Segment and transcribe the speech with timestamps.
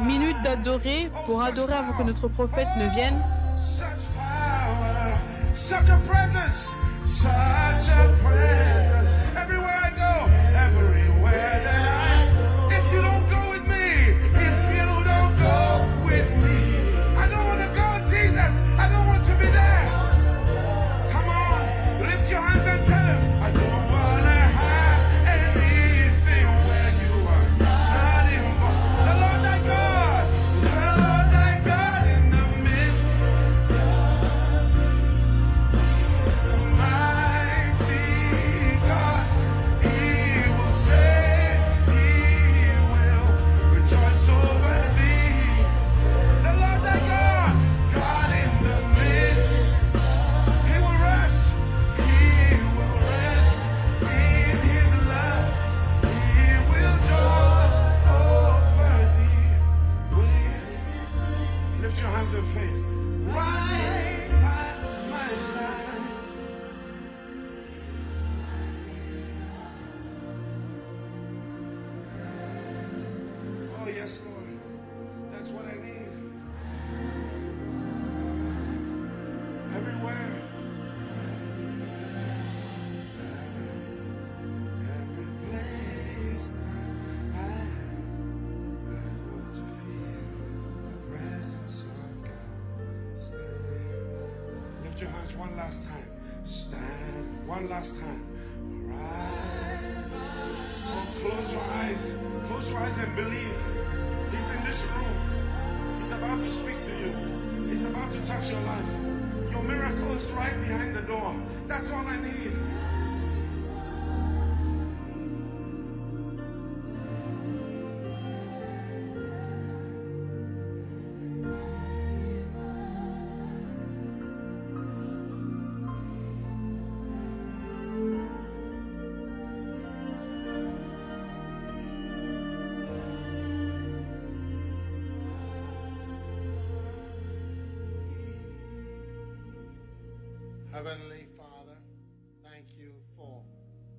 [0.00, 3.18] minutes d'adorer pour adorer avant que notre prophète ne vienne.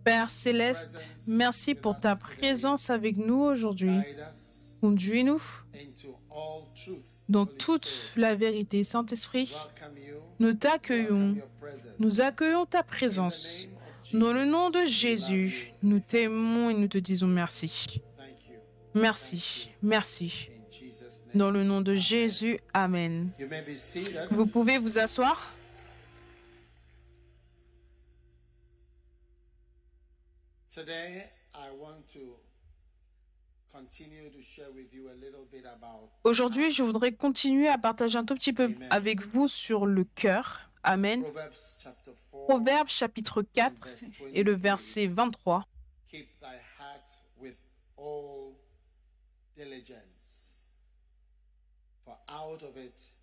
[0.06, 3.98] Père céleste, merci pour ta présence avec nous aujourd'hui.
[4.80, 5.42] Conduis-nous
[7.28, 8.84] dans toute la vérité.
[8.84, 9.52] Saint-Esprit,
[10.40, 11.36] nous t'accueillons.
[11.98, 13.68] Nous accueillons ta présence.
[14.14, 18.00] Dans le nom de Jésus, nous t'aimons et nous te disons merci.
[18.94, 20.50] Merci, merci.
[21.34, 23.32] Dans le nom de Jésus, Amen.
[24.30, 25.55] Vous pouvez vous asseoir.
[36.24, 40.70] Aujourd'hui, je voudrais continuer à partager un tout petit peu avec vous sur le cœur.
[40.84, 41.24] Amen.
[41.24, 42.46] Proverbs chapter 4.
[42.48, 43.74] Proverbe chapitre 4
[44.34, 45.66] et le verset 23.
[46.10, 47.58] Keep thy heart with
[47.98, 48.54] all
[49.56, 50.62] diligence,
[52.04, 53.15] for out of it.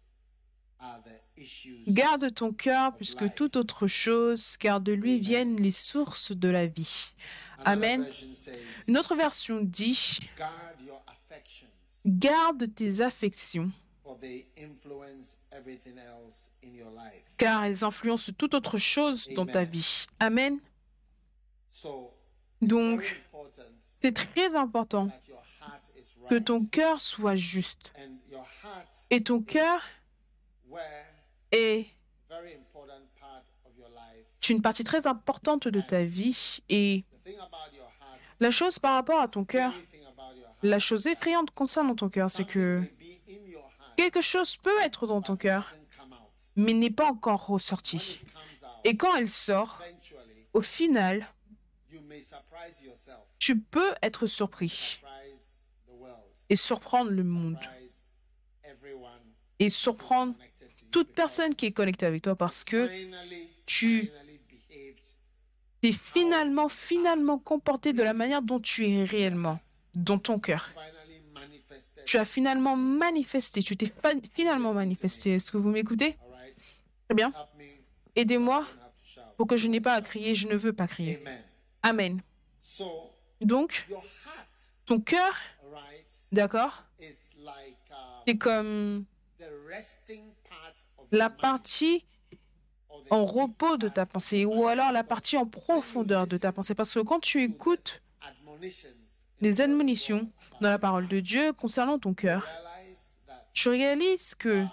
[1.87, 6.48] Garde ton cœur plus que toute autre chose, car de lui viennent les sources de
[6.48, 7.12] la vie.
[7.65, 8.06] Amen.
[8.88, 10.19] Une autre version dit,
[12.04, 13.71] garde tes affections,
[17.39, 20.06] car elles influencent toute autre chose dans ta vie.
[20.18, 20.59] Amen.
[22.60, 23.22] Donc,
[23.97, 25.09] c'est très important
[26.28, 27.92] que ton cœur soit juste.
[29.10, 29.83] Et ton cœur
[31.51, 31.86] est
[34.48, 36.63] une partie très importante de ta vie.
[36.69, 37.04] Et
[38.41, 39.72] la chose par rapport à ton cœur,
[40.63, 42.83] la chose effrayante concernant ton cœur, c'est que
[43.97, 45.74] quelque chose peut être dans ton cœur,
[46.57, 48.21] mais n'est pas encore ressorti.
[48.84, 49.80] Et quand elle sort,
[50.53, 51.27] au final,
[53.39, 55.01] tu peux être surpris
[56.48, 57.59] et surprendre le monde
[59.59, 60.34] et surprendre.
[60.92, 62.89] Toute personne qui est connectée avec toi parce que
[63.66, 64.12] tu
[65.80, 69.59] t'es finalement, finalement comporté de la manière dont tu es réellement,
[69.94, 70.71] dans ton cœur.
[72.04, 73.92] Tu as finalement manifesté, tu t'es
[74.34, 75.34] finalement manifesté.
[75.34, 76.16] Est-ce que vous m'écoutez?
[77.09, 77.33] Très bien.
[78.15, 78.66] Aidez-moi
[79.36, 81.18] pour que je n'ai pas à crier, je ne veux pas crier.
[81.83, 82.21] Amen.
[83.41, 83.89] Donc,
[84.84, 85.34] ton cœur,
[86.30, 87.06] d'accord, uh,
[88.27, 89.04] c'est comme
[91.12, 92.04] la partie
[93.10, 96.74] en repos de ta pensée ou alors la partie en profondeur de ta pensée.
[96.74, 100.30] Parce que quand tu écoutes at admonitions,
[100.60, 102.48] dans la parole de Dieu concernant ton cœur,
[103.53, 104.64] tu réalises que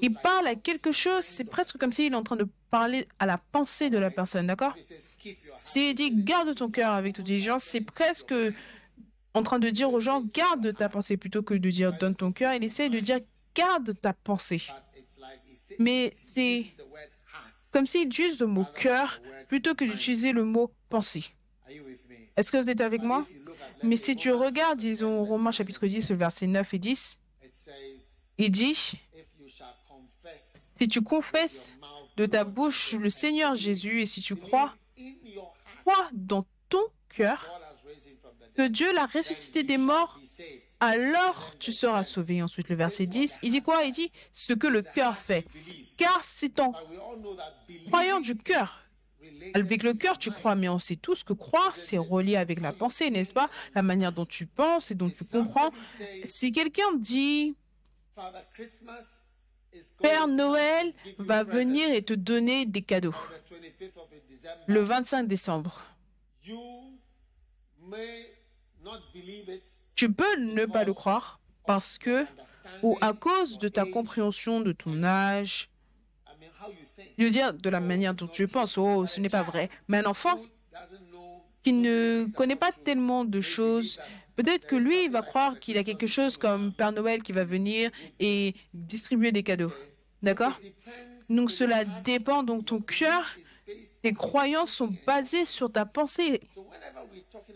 [0.00, 3.26] il parle à quelque chose, c'est presque comme s'il est en train de parler à
[3.26, 4.74] la pensée de la personne, d'accord?
[5.62, 8.34] S'il dit garde ton cœur avec toute diligence, c'est presque
[9.34, 12.32] en train de dire aux gens garde ta pensée plutôt que de dire donne ton
[12.32, 12.54] cœur.
[12.54, 13.20] Il essaie de dire
[13.56, 14.62] garde ta pensée.
[15.78, 16.66] Mais c'est
[17.72, 21.24] comme s'il utilise le mot cœur plutôt que d'utiliser le mot pensée.
[22.36, 23.26] Est-ce que vous êtes avec moi?
[23.82, 27.72] Mais si tu regardes, disons, Romains chapitre 10, le verset 9 et 10, it says,
[28.38, 28.92] il dit,
[30.78, 31.74] si tu confesses
[32.16, 34.74] de ta bouche le Seigneur Jésus et si tu crois,
[35.82, 37.46] crois dans ton cœur
[38.54, 38.68] que.
[38.68, 40.18] Dieu l'a ressuscité des morts.
[40.80, 42.42] Alors tu seras sauvé.
[42.42, 43.84] Ensuite, le verset 10, il dit quoi?
[43.84, 45.46] Il dit ce que le cœur fait.
[45.96, 46.72] Car c'est en
[47.86, 48.82] croyant du cœur.
[49.54, 52.72] Avec le cœur, tu crois, mais on sait tous que croire, c'est relié avec la
[52.72, 53.50] pensée, n'est-ce pas?
[53.74, 55.72] La manière dont tu penses et dont tu comprends.
[56.26, 57.54] Si quelqu'un dit
[60.00, 63.14] Père Noël va venir et te donner des cadeaux
[63.50, 65.82] on the 25th of December, le 25 décembre.
[69.96, 72.26] Tu peux ne pas le croire parce que,
[72.82, 75.70] ou à cause de ta compréhension de ton âge,
[77.18, 79.70] je veux dire de la manière dont tu penses, oh, ce n'est pas vrai.
[79.88, 80.38] Mais un enfant
[81.62, 83.98] qui ne connaît pas tellement de choses,
[84.36, 87.44] peut-être que lui, il va croire qu'il a quelque chose comme Père Noël qui va
[87.44, 87.90] venir
[88.20, 89.72] et distribuer des cadeaux.
[90.22, 90.60] D'accord?
[91.30, 92.42] Donc cela dépend.
[92.42, 93.24] Donc ton cœur,
[94.02, 96.40] tes croyances sont basées sur ta pensée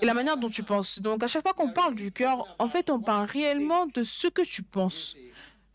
[0.01, 1.01] et la manière dont tu penses.
[1.01, 4.27] Donc à chaque fois qu'on parle du cœur, en fait, on parle réellement de ce
[4.27, 5.17] que tu penses.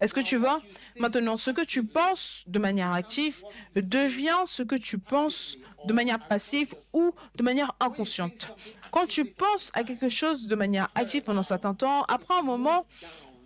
[0.02, 0.62] Est-ce que tu vois?
[1.00, 3.44] Maintenant, ce que tu penses de manière active
[3.76, 8.56] devient ce que tu penses de manière passive ou de manière inconsciente.
[8.92, 12.42] Quand tu penses à quelque chose de manière active pendant un certain temps, après un
[12.42, 12.86] moment,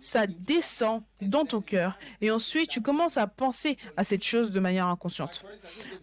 [0.00, 4.58] ça descend dans ton cœur et ensuite tu commences à penser à cette chose de
[4.58, 5.44] manière inconsciente.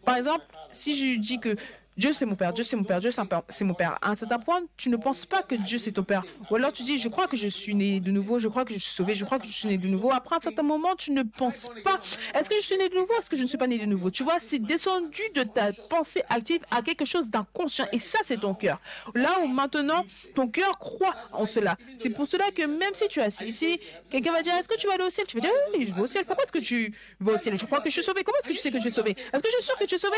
[0.05, 1.55] Par exemple, si je dis que
[1.97, 4.37] Dieu c'est mon père, Dieu c'est mon père, Dieu c'est mon père, à un certain
[4.37, 6.23] point, tu ne penses pas que Dieu c'est ton père.
[6.49, 8.73] Ou alors tu dis, je crois que je suis né de nouveau, je crois que
[8.73, 10.11] je suis sauvé, je crois que je suis né de nouveau.
[10.11, 11.99] Après un certain moment, tu ne penses pas,
[12.35, 13.85] est-ce que je suis né de nouveau, est-ce que je ne suis pas né de
[13.85, 14.11] nouveau?
[14.11, 18.37] Tu vois, c'est descendu de ta pensée active à quelque chose d'inconscient et ça c'est
[18.37, 18.79] ton cœur.
[19.15, 20.05] Là où maintenant,
[20.35, 21.77] ton cœur croit en cela.
[21.99, 23.79] C'est pour cela que même si tu es assis ici,
[24.11, 25.25] quelqu'un va dire, est-ce que tu vas aller au ciel?
[25.25, 26.25] Tu vas dire, oui, je vais au ciel.
[26.25, 27.57] Pourquoi est-ce que tu vas au ciel?
[27.57, 28.23] Je crois que je suis sauvé.
[28.23, 29.11] Comment est-ce que tu sais que je suis sauvé?
[29.11, 30.17] Est-ce que je suis sûr que tu es sauvé?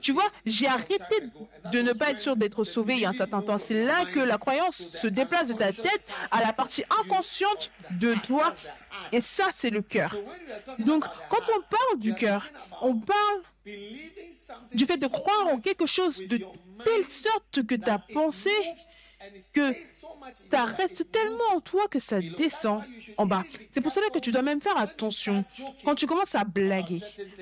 [0.00, 1.14] Tu vois, j'ai arrêté
[1.72, 3.58] de ne pas être sûr d'être sauvé il y a un certain temps.
[3.58, 8.14] C'est là que la croyance se déplace de ta tête à la partie inconsciente de
[8.26, 8.54] toi.
[9.12, 10.16] Et ça, c'est le cœur.
[10.80, 12.46] Donc, quand on parle du cœur,
[12.82, 13.42] on parle
[14.74, 16.40] du fait de croire en quelque chose de
[16.84, 18.50] telle sorte que ta pensée,
[19.52, 19.72] que
[20.50, 22.82] ça reste tellement en toi que ça descend
[23.16, 23.42] en bas.
[23.72, 25.44] C'est pour cela que tu dois même faire attention
[25.84, 27.00] quand tu commences à blaguer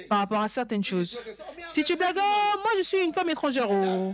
[0.08, 1.20] par rapport à certaines choses.
[1.73, 4.12] Si tu blagues, oh, moi je suis une femme étrangère, oh.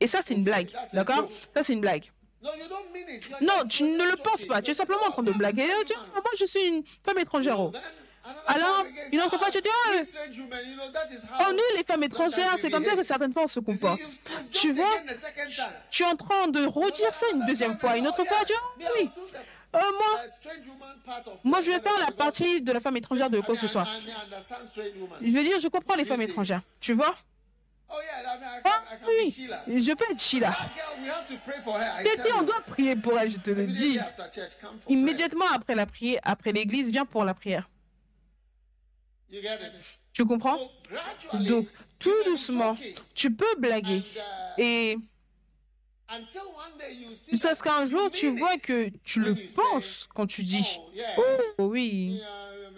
[0.00, 2.10] Et ça, c'est une blague, d'accord Ça, c'est une blague.
[3.40, 4.62] Non, tu ne le penses pas.
[4.62, 5.66] Tu es simplement en train de blaguer.
[5.78, 7.58] Oh, tiens, moi, je suis une femme étrangère.
[7.58, 7.72] oh.
[8.46, 9.98] Alors, une autre fois, tu dis, oh,
[11.38, 14.00] how- nous, les femmes étrangères, c'est comme ça que certaines fois, on se comporte.
[14.50, 14.84] Tu vois,
[15.90, 17.96] tu es en train de redire ça une deuxième fois.
[17.96, 19.10] Une autre fois, tu dis, ah, oui,
[19.74, 20.20] euh, moi,
[21.44, 23.86] moi, je vais faire la partie de la femme étrangère de quoi que ce soit.
[25.20, 26.62] Je veux dire, je comprends les femmes étrangères.
[26.80, 27.14] Tu vois?
[27.88, 27.94] Oh
[28.64, 29.30] Ah, oui,
[29.80, 30.50] je peux être Sheila.
[32.02, 33.96] Tell on doit prier pour elle, je te le dis.
[34.88, 37.68] Immédiatement après la prière, après l'église, viens pour la prière.
[40.12, 40.58] Tu comprends?
[41.44, 41.68] Donc,
[41.98, 42.76] tout doucement,
[43.14, 44.02] tu peux blaguer.
[44.58, 44.96] Uh, Et
[47.30, 50.78] jusqu'à ce qu'un jour, tu vois que tu le penses quand tu dis
[51.18, 51.22] Oh.
[51.58, 52.20] Oh oui,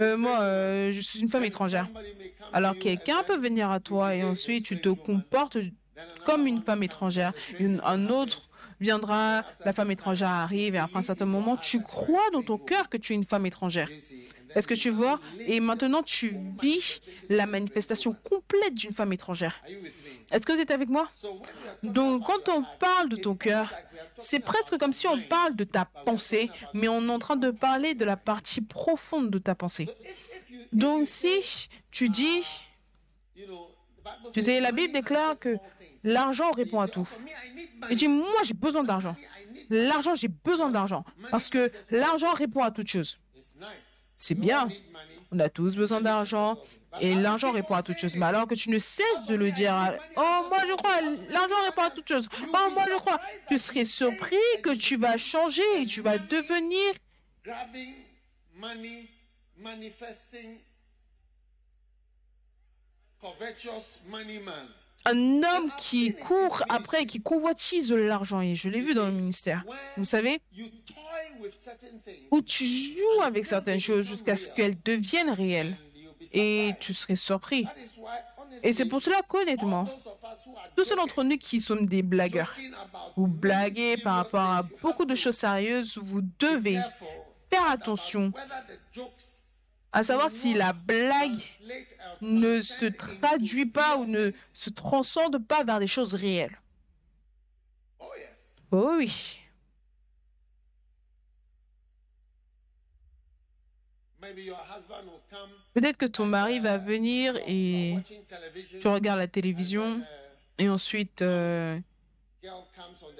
[0.00, 1.88] euh, moi, euh, je suis une femme étrangère.
[2.52, 5.58] Alors, quelqu'un peut venir à toi et ensuite tu te comportes
[6.24, 7.32] comme une femme étrangère.
[7.58, 8.40] Une- un autre
[8.80, 12.88] viendra, la femme étrangère arrive et après un certain moment, tu crois dans ton cœur
[12.88, 13.88] que tu es une femme étrangère.
[14.54, 15.20] Est-ce que tu vois?
[15.40, 19.60] Et maintenant, tu vis la manifestation complète d'une femme étrangère.
[20.30, 21.08] Est-ce que vous êtes avec moi?
[21.82, 23.72] Donc, quand on parle de ton cœur,
[24.18, 27.50] c'est presque comme si on parle de ta pensée, mais on est en train de
[27.50, 29.88] parler de la partie profonde de ta pensée.
[30.72, 32.42] Donc, si tu dis,
[34.34, 35.56] tu sais, la Bible déclare que
[36.04, 37.08] l'argent répond à tout.
[37.90, 39.16] Et dis, moi, j'ai besoin d'argent.
[39.70, 41.04] L'argent, j'ai besoin d'argent.
[41.30, 43.18] Parce que l'argent répond à toute chose.
[44.18, 44.68] C'est bien.
[45.32, 46.58] On a tous besoin d'argent.
[47.00, 48.16] Et l'argent répond à toute chose.
[48.16, 49.74] Mais alors que tu ne cesses de le dire,
[50.16, 52.28] oh, moi je crois, l'argent répond à toute chose.
[52.34, 53.20] Oh, moi je crois.
[53.48, 56.92] Tu serais surpris que tu vas changer et tu vas devenir
[59.58, 60.58] manifesting
[63.20, 64.68] covetous money man.
[65.04, 68.40] Un homme qui court après, qui convoitise l'argent.
[68.40, 69.64] Et je l'ai vu dans le ministère.
[69.96, 70.40] Vous savez,
[72.30, 75.76] où tu joues avec certaines choses jusqu'à ce qu'elles deviennent réelles.
[76.34, 77.66] Et tu serais surpris.
[78.62, 79.86] Et c'est pour cela qu'honnêtement,
[80.76, 82.54] tous ceux d'entre nous qui sommes des blagueurs,
[83.16, 86.78] vous blaguez par rapport à beaucoup de choses sérieuses, vous devez
[87.50, 88.32] faire attention
[89.92, 91.38] à savoir si la blague
[92.20, 96.58] ne se traduit pas ou ne se transcende pas vers des choses réelles.
[98.70, 99.38] Oh oui.
[105.74, 107.94] Peut-être que ton mari va venir et
[108.80, 110.02] tu regardes la télévision
[110.58, 111.78] et ensuite euh,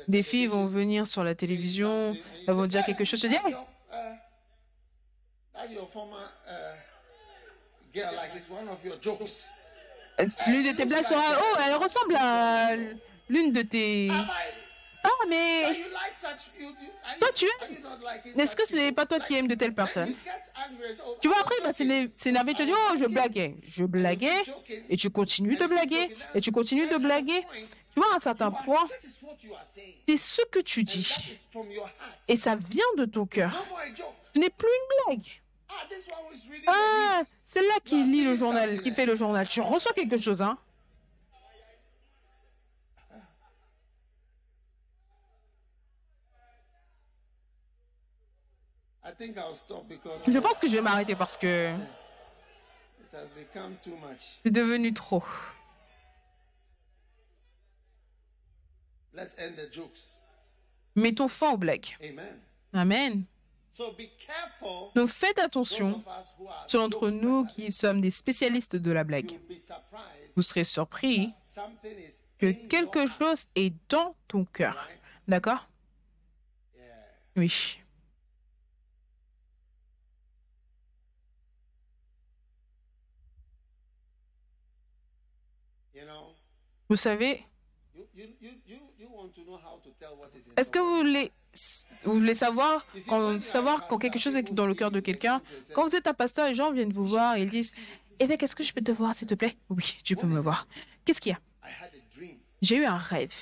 [0.08, 3.37] des filles vont venir sur la télévision, elles vont dire "Hey, quelque chose, tu dis
[10.48, 12.74] l'une de tes blagues sera oh elle ressemble à
[13.28, 14.64] l'une de tes Am I-
[15.04, 15.62] ah mais
[17.20, 17.46] Toi, tu
[18.36, 20.32] est-ce que ce n'est pas toi qui Like, aimes de telle when personne you get
[20.56, 23.54] angry, say, oh, tu vois I après va s'éner- s'énerver tu dis oh je blaguais.
[23.64, 24.42] Je blaguais
[24.90, 27.46] et tu continues de blaguer et tu continues de blaguer.
[27.94, 28.86] tu vois à un certain point
[30.06, 32.18] c'est ce que tu dis that is from your heart.
[32.26, 33.52] et ça vient de ton cœur.
[34.34, 35.26] ce n'est plus une blague
[35.68, 35.75] Ah,
[36.68, 40.40] ah c'est là qui lit le journal qui fait le journal tu reçois quelque chose
[40.40, 40.58] hein?
[50.26, 51.75] Je pense que je vais m'arrêter parce que
[54.42, 55.22] c'est devenu trop
[59.14, 59.98] Let's end the jokes.
[60.94, 62.38] mettons fin aux blagues Amen.
[62.72, 63.25] amen.
[64.94, 66.02] Donc faites attention
[66.66, 69.38] ceux d'entre nous qui sommes des spécialistes de la blague.
[70.34, 71.32] Vous serez surpris
[72.38, 74.88] que quelque chose est dans ton cœur.
[75.26, 75.68] D'accord?
[77.37, 77.78] Oui.
[86.88, 87.44] Vous savez,
[90.56, 91.30] est-ce que vous voulez,
[92.04, 95.42] vous voulez savoir, quand, savoir quand quelque chose est dans le cœur de quelqu'un
[95.74, 97.76] Quand vous êtes un pasteur, les gens viennent vous voir et ils disent
[98.20, 99.56] Évêque, est-ce que je peux te voir, s'il te plaît?
[99.68, 100.66] Oui, tu peux me voir.
[101.04, 101.40] Qu'est-ce qu'il y a?
[102.62, 103.34] J'ai eu un rêve.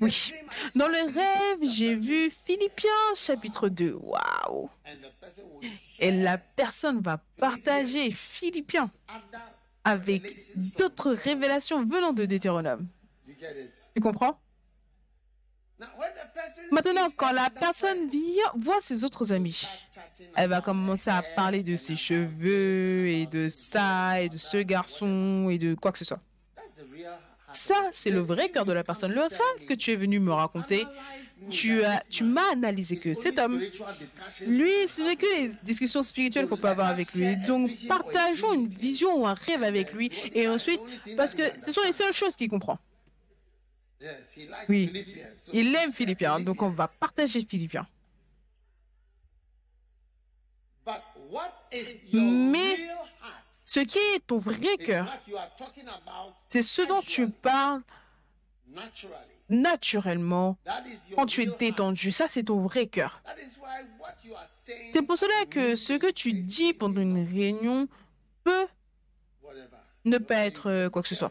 [0.00, 0.32] Oui.
[0.74, 3.94] Dans le rêve, j'ai vu Philippiens chapitre 2.
[3.94, 4.70] Waouh
[5.98, 8.90] Et la personne va partager Philippiens
[9.84, 10.22] avec
[10.78, 12.86] d'autres révélations venant de Deutéronome.
[13.94, 15.69] Tu comprends Now, when the person
[16.70, 19.68] Maintenant, quand la personne vient, voit ses autres amis,
[20.36, 25.48] elle va commencer à parler de ses cheveux et de ça et de ce garçon
[25.50, 26.20] et de quoi que ce soit.
[27.52, 29.12] Ça, c'est le vrai cœur de la personne.
[29.12, 30.86] Le rêve que tu es venu me raconter,
[31.50, 33.58] tu as, tu m'as analysé que cet homme,
[34.46, 37.36] lui, ce n'est que les discussions spirituelles qu'on peut avoir avec lui.
[37.46, 40.80] Donc, partageons une vision ou un rêve avec lui et ensuite,
[41.16, 42.78] parce que ce sont les seules choses qu'il comprend.
[44.68, 44.90] Oui.
[45.52, 47.86] Il aime Philippiens, donc on va partager Philippiens.
[52.12, 52.76] Mais-
[53.66, 55.06] Ce qui est ton vrai cœur,
[56.48, 57.82] c'est ce dont tu parles
[59.48, 60.56] naturellement
[61.14, 62.10] quand tu es détendu.
[62.10, 63.22] Ça, c'est ton vrai cœur.
[64.92, 67.86] C'est pour cela que ce que tu dis pendant une réunion
[68.42, 68.66] peut
[70.04, 71.30] ne pas être euh, quoi que ce soit.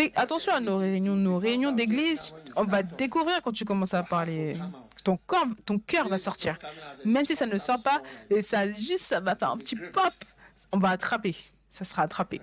[0.00, 2.32] Fais attention à nos réunions, nos réunions d'église.
[2.56, 4.56] On va découvrir quand tu commences à parler.
[5.04, 6.58] Ton corps, ton cœur va sortir.
[7.04, 10.10] Même si ça ne sort pas, et ça juste, ça va faire un petit pop.
[10.72, 11.36] On va attraper.
[11.68, 12.40] Ça sera attrapé.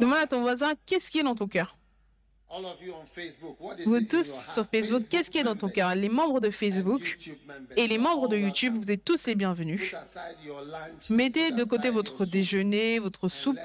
[0.00, 1.76] Demande à ton voisin, qu'est-ce qui est dans ton cœur?
[3.84, 5.94] Vous tous sur Facebook, qu'est-ce qui est dans ton cœur?
[5.94, 7.18] Les membres de Facebook
[7.76, 9.92] et les membres de YouTube, vous êtes tous les bienvenus.
[11.10, 13.58] Mettez de côté votre déjeuner, votre soupe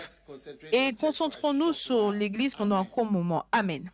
[0.72, 3.46] et concentrons-nous sur l'Église pendant un court moment.
[3.52, 3.90] Amen.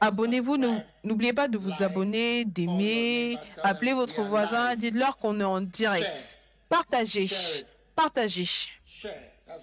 [0.00, 5.60] Abonnez-vous, ne- n'oubliez pas de vous abonner, d'aimer, appelez votre voisin, dites-leur qu'on est en
[5.60, 6.38] direct.
[6.68, 7.28] Partagez,
[7.96, 8.48] partagez,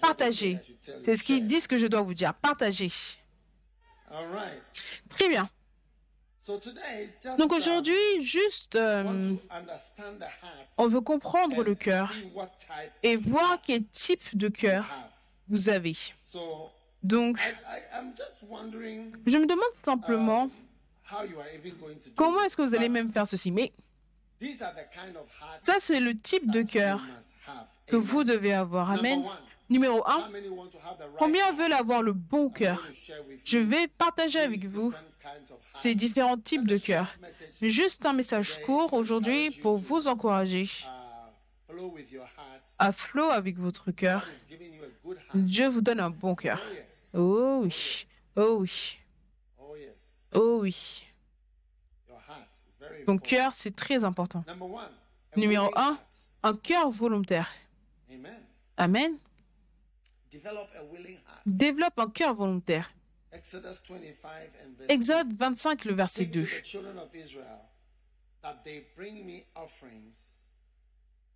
[0.00, 0.58] partagez.
[1.04, 2.34] C'est ce qu'ils disent que je dois vous dire.
[2.34, 2.90] Partagez.
[5.08, 5.48] Très bien.
[6.40, 9.34] So today, just Donc uh, aujourd'hui, juste, euh,
[10.78, 12.10] on veut comprendre le cœur
[13.02, 14.86] et voir quel type de cœur
[15.50, 15.94] vous avez.
[17.02, 17.38] Donc,
[19.26, 20.52] je me demande simplement do
[22.16, 23.52] comment est-ce que vous allez même faire ceci.
[23.52, 23.70] Mais
[25.60, 27.02] ça, c'est le type de cœur
[27.86, 28.90] que vous devez avoir.
[28.92, 29.22] Amen.
[29.70, 32.82] Numéro how 1, many want to have the right combien veulent avoir le bon cœur?
[33.44, 34.92] Je vais partager avec vous
[35.72, 37.08] ces différents types de cœurs.
[37.20, 40.64] Message, Juste un message court aujourd'hui pour vous encourager
[41.70, 42.18] uh,
[42.78, 44.26] à flot avec votre cœur.
[45.34, 46.62] Dieu vous donne un bon cœur.
[47.12, 48.06] Oh oui,
[48.36, 48.98] oh oui,
[50.34, 51.04] Oh oui.
[53.06, 54.44] Ton cœur, c'est très important.
[55.36, 55.90] Numéro willing un.
[55.92, 56.00] heart.
[56.42, 57.48] Un cœur volontaire.
[58.10, 58.32] Amen.
[58.76, 59.12] Amen.
[59.12, 60.27] Develop a willing heart.
[61.46, 62.90] Développe un cœur volontaire.
[63.32, 64.30] Exodus 25
[64.64, 66.46] and verse Exode 25, le verset Speak to 2.
[66.46, 67.68] the children of Israel
[68.42, 70.16] that they bring me offerings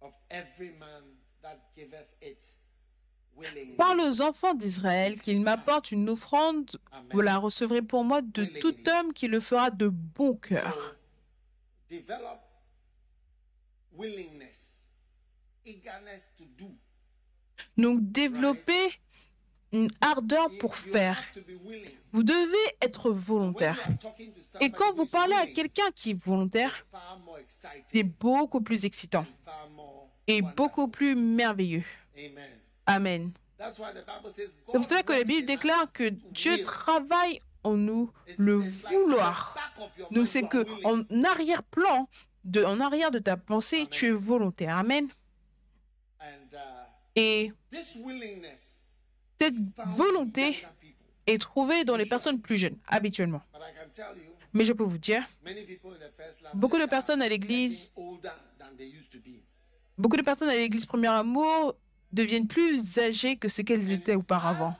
[0.00, 1.02] of every man
[1.42, 2.42] that giveth it
[3.36, 3.76] willingly.
[3.76, 6.70] Parle aux enfants d'Israël qu'ils m'apportent une offrande.
[7.10, 10.72] Vous la recevrez pour moi de tout homme qui le fera de bon cœur.
[10.74, 10.80] So,
[11.90, 12.40] develop
[13.92, 14.86] willingness,
[15.66, 16.70] eagerness to do.
[17.76, 19.00] Donc développez
[19.72, 21.18] une ardeur pour faire.
[22.12, 23.78] Vous devez être volontaire.
[24.60, 26.86] Et quand vous parlez à quelqu'un qui est volontaire,
[27.90, 29.26] c'est beaucoup plus excitant
[30.26, 31.84] et beaucoup plus merveilleux.
[32.86, 33.32] Amen.
[33.58, 39.54] C'est pour cela que la Bible déclare que Dieu travaille en nous le vouloir.
[40.10, 42.08] Donc c'est que en arrière-plan,
[42.56, 44.76] en arrière de ta pensée, tu es volontaire.
[44.76, 45.08] Amen.
[47.14, 47.52] Et
[49.40, 49.54] cette
[49.96, 50.64] volonté
[51.26, 53.42] est trouvée dans les personnes plus jeunes, habituellement.
[54.52, 55.26] Mais je peux vous dire,
[56.54, 57.92] beaucoup de personnes à l'église,
[59.96, 61.74] beaucoup de personnes à l'église Premier Amour
[62.12, 64.74] deviennent plus âgées que ce qu'elles étaient auparavant.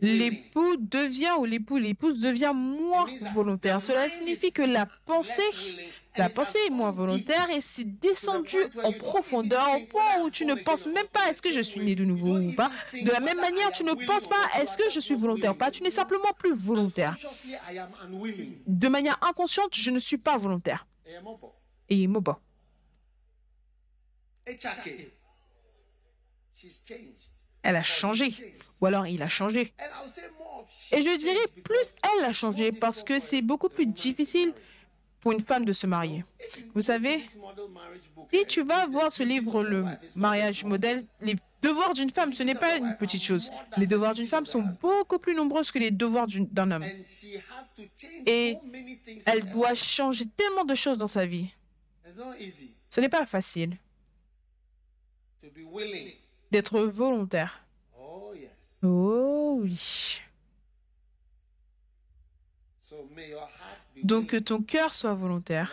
[0.00, 3.80] l'époux devient ou l'époux, l'épouse devient moins volontaire.
[3.80, 5.42] Cela signifie que la pensée,
[6.16, 10.54] la pensée est moins volontaire et c'est descendu en profondeur au point où tu ne
[10.54, 12.70] penses même pas est-ce que je suis né de nouveau ou pas.
[12.92, 15.70] De la même manière, tu ne penses pas est-ce que je suis volontaire ou pas.
[15.70, 17.16] Tu n'es simplement plus volontaire.
[18.66, 20.86] De manière inconsciente, je ne suis pas volontaire.
[21.88, 22.40] Et Moba.
[27.62, 28.32] Elle a changé.
[28.80, 29.72] Ou alors il a changé.
[30.92, 34.52] Et je dirais plus elle a changé parce que c'est beaucoup plus difficile
[35.20, 36.24] pour une femme de se marier.
[36.74, 37.22] Vous savez,
[38.32, 39.84] si tu vas voir ce livre, le
[40.16, 43.50] mariage modèle, les devoirs d'une femme, ce n'est pas une petite chose.
[43.76, 46.84] Les devoirs d'une femme sont beaucoup plus nombreux que les devoirs d'un homme.
[48.26, 48.56] Et
[49.26, 51.48] Elle doit changer tellement de choses dans sa vie.
[52.88, 53.76] Ce n'est pas facile
[56.50, 57.64] d'être volontaire.
[58.82, 60.20] Oh oui.
[64.02, 65.72] Donc que ton cœur soit volontaire.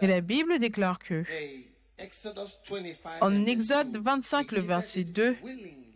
[0.00, 1.66] Et la Bible déclare que they,
[1.98, 5.90] Exodus 25 En Exode 2, 25, they le verset it 2, willingly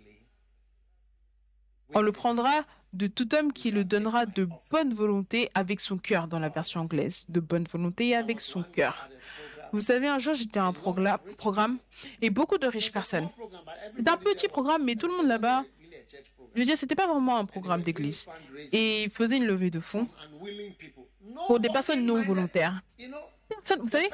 [1.94, 6.26] on le prendra de tout homme qui le donnera de bonne volonté avec son cœur
[6.26, 7.24] dans la version anglaise.
[7.28, 9.08] De bonne volonté avec son cœur.
[9.72, 11.78] Vous savez, un jour, j'étais à un programme
[12.22, 13.28] et beaucoup de riches personnes.
[13.96, 15.64] C'est un petit programme, mais tout le monde là-bas,
[16.54, 18.26] je veux dire, c'était pas vraiment un programme d'église.
[18.72, 20.06] Et ils faisaient une levée de fonds.
[21.46, 22.82] Pour des personnes non volontaires.
[23.48, 24.08] Personne- vous savez,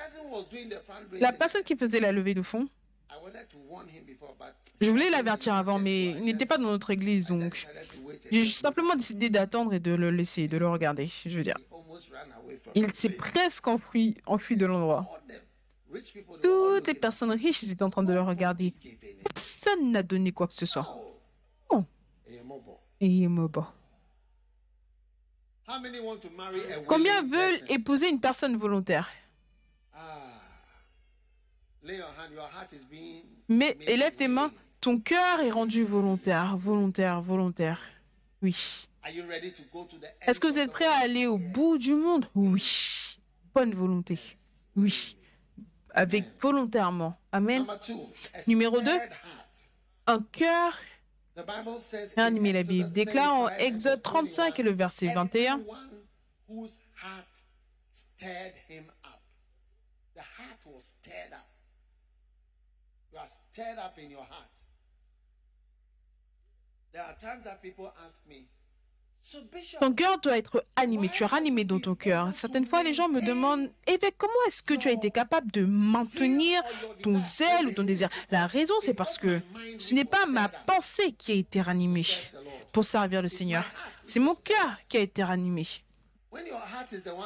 [1.12, 2.68] la personne qui faisait la levée de fonds,
[3.10, 4.46] I wanted to warn him before, but
[4.80, 7.66] je voulais l'avertir avant, mais il n'était pas dans notre église, donc
[8.30, 11.08] j'ai simplement décidé d'attendre et de le laisser, de le regarder.
[11.26, 11.56] Je veux dire,
[12.74, 15.06] il s'est presque enfui, enfui de l'endroit.
[16.42, 18.72] Toutes les personnes riches étaient en train de le regarder.
[19.34, 20.86] Personne n'a donné quoi que ce soit.
[21.68, 21.82] Oh,
[22.28, 22.78] Eh, mobo.
[23.00, 23.72] et Moba.
[25.59, 25.59] How many want to marry a
[26.86, 29.08] Combien veulent épouser une personne volontaire?
[29.94, 30.18] Ah.
[31.82, 31.98] Mais
[33.48, 37.80] made élève tes mains, ton cœur est rendu volontaire, volontaire, volontaire.
[38.42, 38.86] Oui.
[40.22, 42.26] Est-ce que vous êtes the prêts à aller au bout du monde?
[42.34, 43.18] Oui.
[43.54, 44.18] Bonne volonté.
[44.76, 45.16] Oui.
[45.94, 47.18] avec volontairement.
[47.32, 47.66] Amen.
[48.46, 48.86] Numéro deux.
[48.86, 49.70] scared heart.
[50.06, 50.78] Un cœur
[51.34, 52.92] The Bible says a in animé la Bible.
[52.92, 55.60] Déclare en 35, Exode verse 35 et le verset 21.
[55.60, 55.90] Everyone
[56.48, 57.44] whose heart
[57.92, 59.22] stirred him up.
[60.14, 61.48] The heart was stirred up.
[63.12, 64.50] You are stirred up in your heart.
[66.92, 68.48] There are times that people ask me,
[69.80, 71.08] Ton cœur doit être animé.
[71.12, 72.32] Tu es ranimé dans ton cœur.
[72.32, 75.64] Certaines fois, les gens me demandent Évêque, comment est-ce que tu as été capable de
[75.64, 76.62] maintenir
[77.02, 79.40] ton zèle ou ton désir La raison, c'est parce que
[79.78, 82.06] ce n'est pas ma pensée qui a été ranimée
[82.72, 83.64] pour servir le Seigneur.
[84.02, 85.66] C'est mon cœur qui a été ranimé.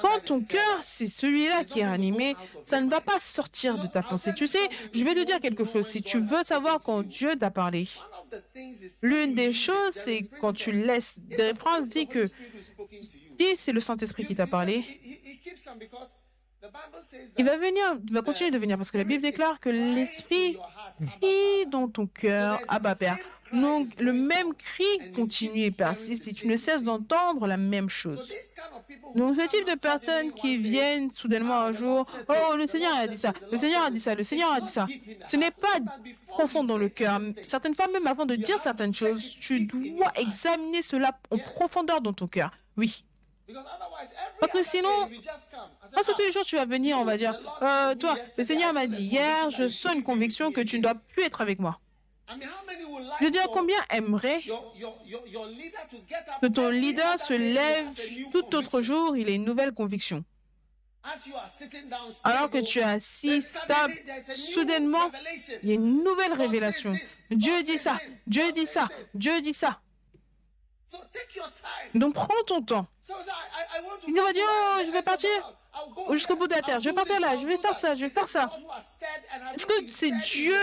[0.01, 2.37] Quand ton cœur, c'est celui-là qui est ranimé,
[2.67, 4.33] ça ne va pas sortir de ta pensée.
[4.35, 5.87] Tu sais, je vais te dire quelque chose.
[5.87, 7.89] Si tu veux savoir quand Dieu t'a parlé,
[9.03, 14.27] l'une des choses, c'est quand tu laisses des réponses, dis que si c'est le Saint-Esprit
[14.27, 14.85] qui t'a parlé,
[17.37, 20.57] il va venir, il va continuer de venir parce que la Bible déclare que l'Esprit
[21.21, 23.19] crie dans ton cœur, Abba Père.
[23.55, 28.33] Donc, le même cri continue et persiste et tu ne cesses d'entendre la même chose.
[29.15, 33.19] Donc, ce type de personnes qui viennent soudainement un jour, oh, le Seigneur a dit
[33.19, 34.87] ça, le Seigneur a dit ça, le Seigneur a dit ça.
[35.23, 35.79] Ce n'est pas
[36.29, 37.21] profond dans le cœur.
[37.43, 42.13] Certaines fois, même avant de dire certaines choses, tu dois examiner cela en profondeur dans
[42.13, 42.51] ton cœur.
[42.77, 43.05] Oui.
[44.41, 44.89] Parce que sinon,
[45.93, 48.73] Parce que tous les jours, tu vas venir, on va dire, euh, toi, le Seigneur
[48.73, 51.79] m'a dit hier, je sens une conviction que tu ne dois plus être avec moi.
[53.21, 54.41] Je veux dire, combien aimerait
[56.43, 57.89] que ton leader se lève
[58.33, 60.25] tout autre jour, il a une nouvelle conviction.
[62.25, 63.93] Alors que tu es assis, stable,
[64.37, 65.11] soudainement,
[65.63, 66.95] il y a une nouvelle révélation.
[67.31, 69.81] Dieu dit ça, Dieu dit ça, Dieu dit ça.
[71.95, 72.87] Donc prends ton temps.
[74.09, 75.31] Il va dire, oh, je vais partir
[76.11, 76.81] jusqu'au bout de la terre.
[76.81, 78.51] Je vais partir là, je vais faire ça, je vais faire ça.
[79.55, 80.57] Est-ce que c'est Dieu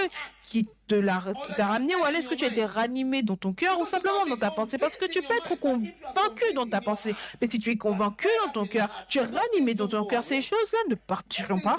[0.43, 1.19] qui te l'a
[1.57, 4.37] ramené ou alors est-ce que tu as été ranimé dans ton cœur ou simplement dans
[4.37, 4.77] ta pensée?
[4.77, 7.15] Parce que tu peux être convaincu dans ta pensée.
[7.39, 10.41] Mais si tu es convaincu dans ton cœur, tu es ranimé dans ton cœur, ces
[10.41, 11.77] choses-là ne partiront pas.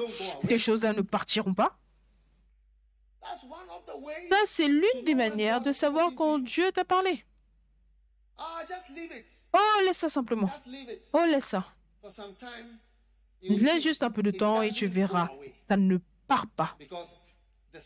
[0.49, 1.77] Ces choses-là ne partiront pas.
[4.31, 7.25] Ça, c'est l'une des manières de savoir quand Dieu t'a parlé.
[9.53, 10.51] Oh, laisse ça simplement.
[11.13, 11.65] Oh, laisse ça.
[13.43, 15.29] Laisse juste un peu de temps et tu verras.
[15.69, 16.77] Ça ne part pas.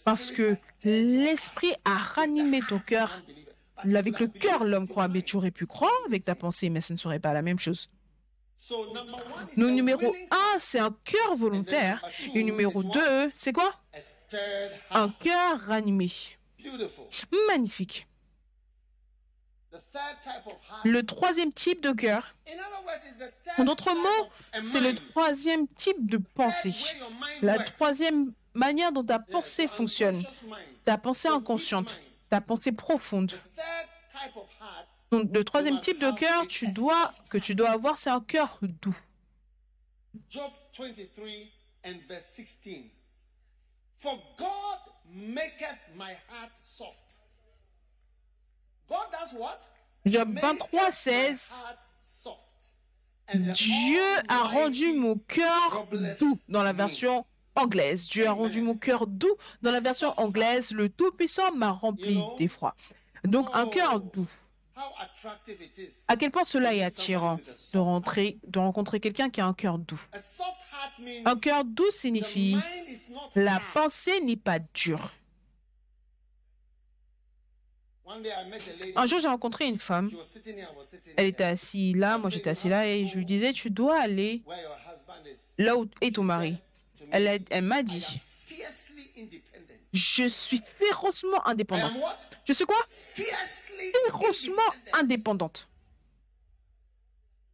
[0.05, 3.23] Parce que l'Esprit a ranimé ton cœur.
[3.77, 6.92] Avec le cœur, l'homme croit, mais tu aurais pu croire avec ta pensée, mais ce
[6.92, 7.90] ne serait pas la même chose.
[9.57, 12.03] Donc, numéro un, c'est un cœur volontaire.
[12.35, 13.75] Et numéro deux, c'est quoi?
[14.90, 16.11] Un cœur ranimé.
[17.49, 18.09] Magnifique.
[20.85, 22.35] Le troisième type de cœur,
[23.59, 24.31] en d'autres mots,
[24.65, 26.75] c'est le troisième type de pensée.
[27.43, 30.23] La troisième manière dont ta pensée fonctionne.
[30.85, 31.99] Ta pensée inconsciente,
[32.31, 33.33] ta pensée profonde.
[35.11, 38.59] Donc, le troisième type de cœur tu dois, que tu dois avoir, c'est un cœur
[38.62, 38.97] doux.
[40.31, 41.27] Job 23
[41.87, 42.91] and verse 16.
[43.97, 44.79] For God
[45.11, 47.26] maketh my heart soft.
[50.05, 51.53] Job Maketh 23, my 16.
[51.53, 52.38] heart soft.
[53.29, 55.87] And the Dieu a rendu mon cœur
[56.20, 58.09] doux dans la version anglaise.
[58.09, 60.72] Dieu a rendu mon cœur doux dans la version anglaise.
[60.72, 62.77] Le Tout-Puissant m'a rempli d'effroi.
[63.25, 64.29] Donc un cœur doux.
[65.49, 66.05] It is.
[66.07, 67.40] À quel point cela est attirant
[67.72, 70.01] de, rentrer, de rencontrer quelqu'un qui a un cœur doux.
[71.25, 72.57] Un cœur doux signifie
[73.35, 75.12] la pensée n'est pas dure.
[78.97, 80.11] Un jour, j'ai rencontré une femme.
[81.16, 84.42] Elle était assise là, moi j'étais assis là, et je lui disais, tu dois aller
[85.59, 86.57] là où est ton mari.
[87.11, 88.21] Elle, a- elle m'a dit,
[89.92, 91.92] je suis férocement indépendante.
[92.45, 92.77] Je suis quoi?
[92.88, 95.69] Férocement indépendante.
[95.69, 97.46] Immediately, I was not attracted to her.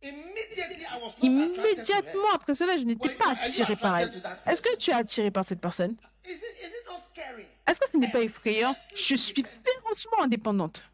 [1.22, 4.12] Immédiatement après cela, je n'étais pas attirée par elle.
[4.46, 5.96] Est-ce que tu es attiré par cette personne?
[6.24, 7.46] Is it, is it not scary?
[7.66, 8.74] Est-ce que ce n'est pas effrayant?
[8.94, 10.84] Je suis férocement indépendante.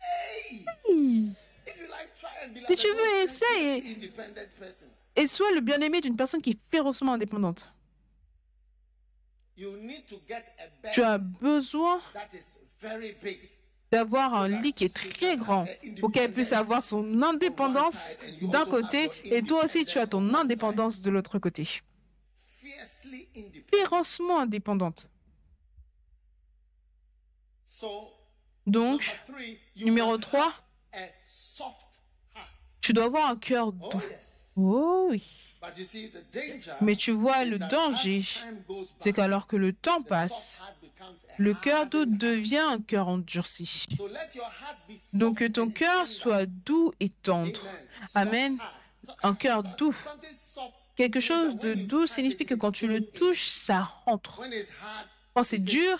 [0.00, 1.32] Hey!
[2.68, 3.82] Si tu veux, essaye.
[3.82, 4.88] fiercely independent person.
[5.14, 7.66] Et sois le bien-aimé d'une personne qui est férocement indépendante.
[9.56, 12.00] You need to get a bed Tu as besoin
[13.92, 15.66] d'avoir un lit qui est très grand
[16.00, 21.02] pour qu'elle puisse avoir son indépendance d'un côté et toi aussi tu as ton indépendance
[21.02, 21.68] de l'autre côté.
[23.70, 25.08] Férocement indépendante.
[28.66, 29.10] Donc,
[29.76, 30.52] numéro must 3, have
[30.92, 32.00] a soft
[32.34, 32.46] heart.
[32.80, 34.00] tu dois avoir un cœur doux.
[34.56, 35.22] Oh oui.
[36.80, 38.24] Mais tu vois, is le danger,
[38.98, 40.60] c'est qu'alors que le temps passe,
[41.38, 42.08] le cœur heart.
[42.08, 43.86] devient un cœur endurci.
[45.12, 47.60] Donc que ton cœur soit doux et tendre.
[48.14, 48.58] Amen.
[49.22, 49.94] Un cœur doux.
[50.96, 54.42] Quelque chose de doux signifie que quand tu le touches, ça rentre.
[55.34, 55.98] Quand c'est dur,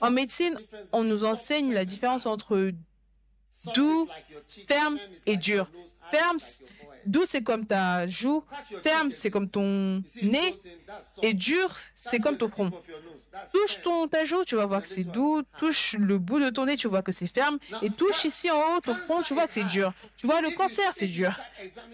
[0.00, 0.58] en médecine,
[0.92, 2.72] on nous enseigne la différence entre
[3.74, 4.08] doux,
[4.66, 5.70] ferme et dur.
[6.10, 6.38] Ferme,
[7.06, 8.44] doux, c'est comme ta joue.
[8.82, 10.54] Ferme, c'est comme ton nez.
[11.22, 12.70] Et dur, c'est comme ton front.
[13.52, 15.42] Touche ton, ta joue, tu vas voir que c'est doux.
[15.58, 17.58] Touche le bout de ton nez, tu vois que c'est ferme.
[17.82, 19.92] Et touche ici en haut ton front, tu vois que c'est dur.
[20.16, 21.38] Tu vois, le cancer, c'est dur.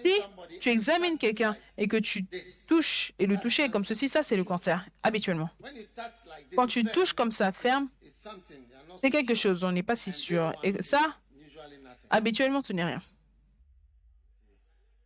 [0.04, 0.12] Si
[0.60, 2.24] tu examines quelqu'un et que tu
[2.68, 5.50] touches, et le toucher comme ceci, ça c'est le cancer, habituellement.
[6.56, 7.88] Quand tu touches comme ça, ferme,
[9.02, 10.52] c'est quelque chose, on n'est pas si sûr.
[10.62, 11.00] Et ça,
[12.10, 13.02] habituellement, ce n'est rien.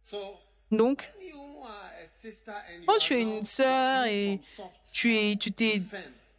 [0.08, 0.38] So,
[0.70, 1.12] Donc,
[2.86, 4.40] quand tu es une sœur et
[4.90, 5.82] tu es, tu t'es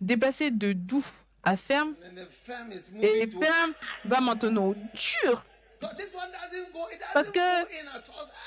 [0.02, 1.06] déplacé de doux
[1.44, 1.96] à ferme,
[3.00, 3.74] et ferme
[4.06, 5.46] va maintenant dur.
[5.80, 7.40] Parce que.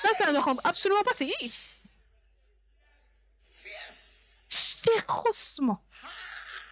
[0.02, 1.14] Ça, ça ne rentre absolument pas.
[1.14, 1.30] C'est
[4.50, 5.80] férocement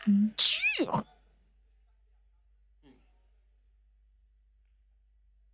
[0.08, 1.04] dur.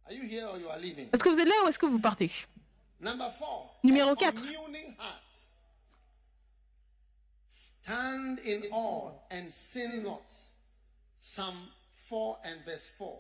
[0.09, 2.31] Est-ce que vous êtes là ou est-ce que vous partez?
[3.83, 4.43] Numéro a quatre.
[4.99, 5.23] heart.
[7.49, 10.31] Stand in awe and sin not.
[11.19, 11.55] Psalm
[12.09, 13.19] 4 and verse 4.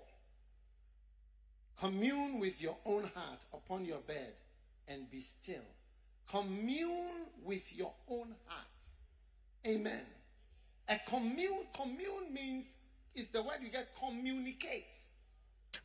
[1.78, 4.32] Commune with your own heart upon your bed
[4.88, 5.64] and be still.
[6.28, 8.66] Commune with your own heart.
[9.66, 10.04] Amen.
[10.88, 12.76] A commune, commune means,
[13.14, 14.96] is the word you get communicate.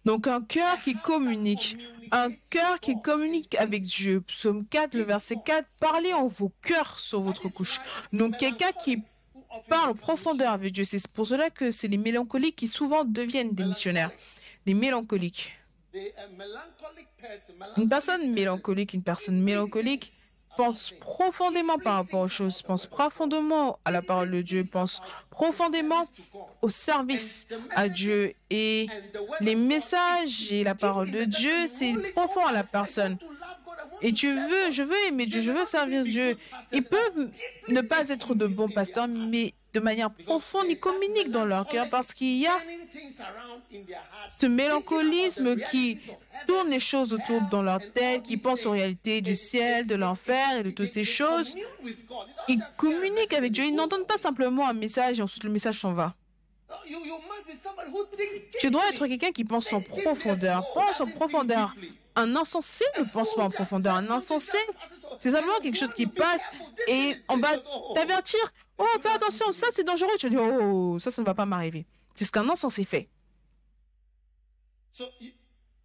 [0.06, 1.78] Donc un cœur qui communique,
[2.12, 4.22] un cœur qui communique avec Dieu.
[4.22, 7.80] Psaume 4, le verset 4, parlez en vos cœurs sur votre couche.
[8.12, 9.04] Donc quelqu'un qui
[9.70, 10.86] parle en profondeur avec Dieu.
[10.86, 14.12] C'est pour cela que c'est les mélancoliques qui souvent deviennent des missionnaires.
[14.66, 15.54] Les mélancoliques.
[17.78, 20.08] Une personne mélancolique, une personne mélancolique
[20.58, 26.04] pense profondément par rapport aux choses, pense profondément à la parole de Dieu, pense profondément
[26.62, 28.32] au service à Dieu.
[28.50, 28.88] Et
[29.40, 33.18] les messages et la parole de Dieu, c'est profond à la personne.
[34.02, 36.38] Et tu veux, je veux aimer Dieu, je veux servir Dieu.
[36.72, 37.30] Ils peuvent
[37.68, 41.90] ne pas être de bons pasteurs, mais de manière profonde, ils communiquent dans leur cœur
[41.90, 42.58] parce qu'il y a
[44.40, 45.98] ce mélancolisme qui
[46.48, 50.58] tourne les choses autour dans leur tête, qui pense aux réalités du ciel, de l'enfer
[50.58, 51.56] et de toutes ces choses.
[52.48, 53.64] Ils communiquent avec Dieu.
[53.66, 56.16] Ils n'entendent pas simplement un message et ensuite le message s'en va.
[58.60, 60.66] Tu dois être quelqu'un qui pense en profondeur.
[60.74, 61.74] Pense en profondeur.
[62.16, 63.96] Un insensé ne pense pas en profondeur.
[63.96, 64.58] Un insensé,
[65.20, 66.42] c'est simplement quelque chose qui passe
[66.88, 67.50] et on va
[67.96, 68.40] t'avertir.
[68.82, 70.10] Oh, fais attention, ça c'est dangereux.
[70.18, 71.86] Tu vas dire, oh, ça, ça ne va pas m'arriver.
[72.16, 73.08] C'est ce qu'un insensé fait.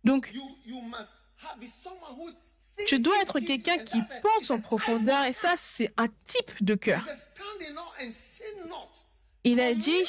[0.02, 0.32] Donc,
[2.86, 7.02] tu dois être quelqu'un qui pense en profondeur et ça, c'est un type de cœur.
[9.44, 10.04] Il a dit,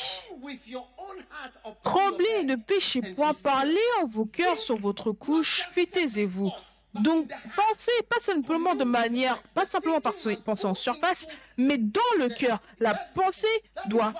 [1.84, 6.52] tremblez et ne péchez point, parlez en vos cœurs sur votre couche, puis taisez-vous.
[7.00, 10.14] Donc, pensez pas simplement de manière, pas simplement par
[10.46, 12.62] penser en surface, mais dans le cœur.
[12.80, 13.48] La pensée
[13.88, 14.14] doit.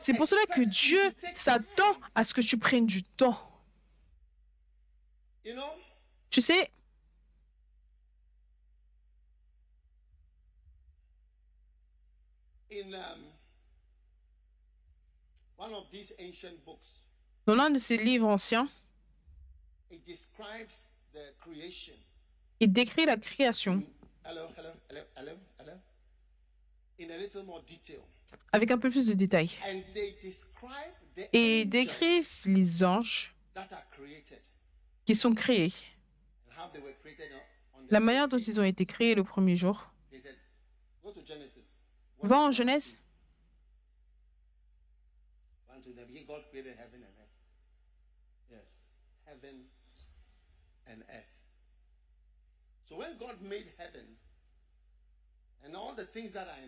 [0.00, 1.00] C'est pour cela que Dieu
[1.34, 3.38] s'attend à ce que tu prennes du temps.
[6.30, 6.70] Tu sais,
[17.46, 18.68] dans l'un de ces livres anciens,
[22.62, 23.82] il décrit la création.
[28.52, 29.50] Avec un peu plus de détails.
[31.32, 33.34] Et il décrit les anges
[35.04, 35.72] qui sont créés,
[37.90, 39.92] la manière dont ils ont été créés le premier jour.
[42.22, 42.96] Va en Genèse.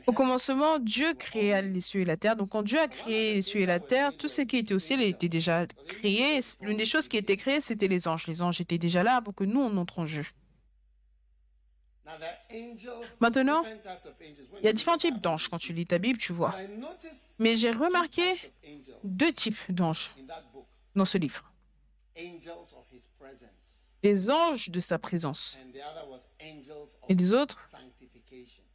[0.06, 2.36] Au commencement, Dieu créa les cieux et la terre.
[2.36, 4.78] Donc, quand Dieu a créé les cieux et la terre, tout ce qui était au
[4.78, 6.40] ciel était déjà créé.
[6.60, 8.26] L'une des choses qui était créée, c'était les anges.
[8.26, 10.24] Les anges étaient déjà là pour que nous, on entre en jeu.
[13.20, 13.64] Maintenant,
[14.60, 15.48] il y a différents types d'anges.
[15.48, 16.54] Quand tu lis ta Bible, tu vois.
[17.38, 18.22] Mais j'ai remarqué
[19.02, 20.12] deux types d'anges
[20.94, 21.50] dans ce livre.
[24.04, 25.58] Les anges de sa présence.
[27.08, 27.58] Et les autres,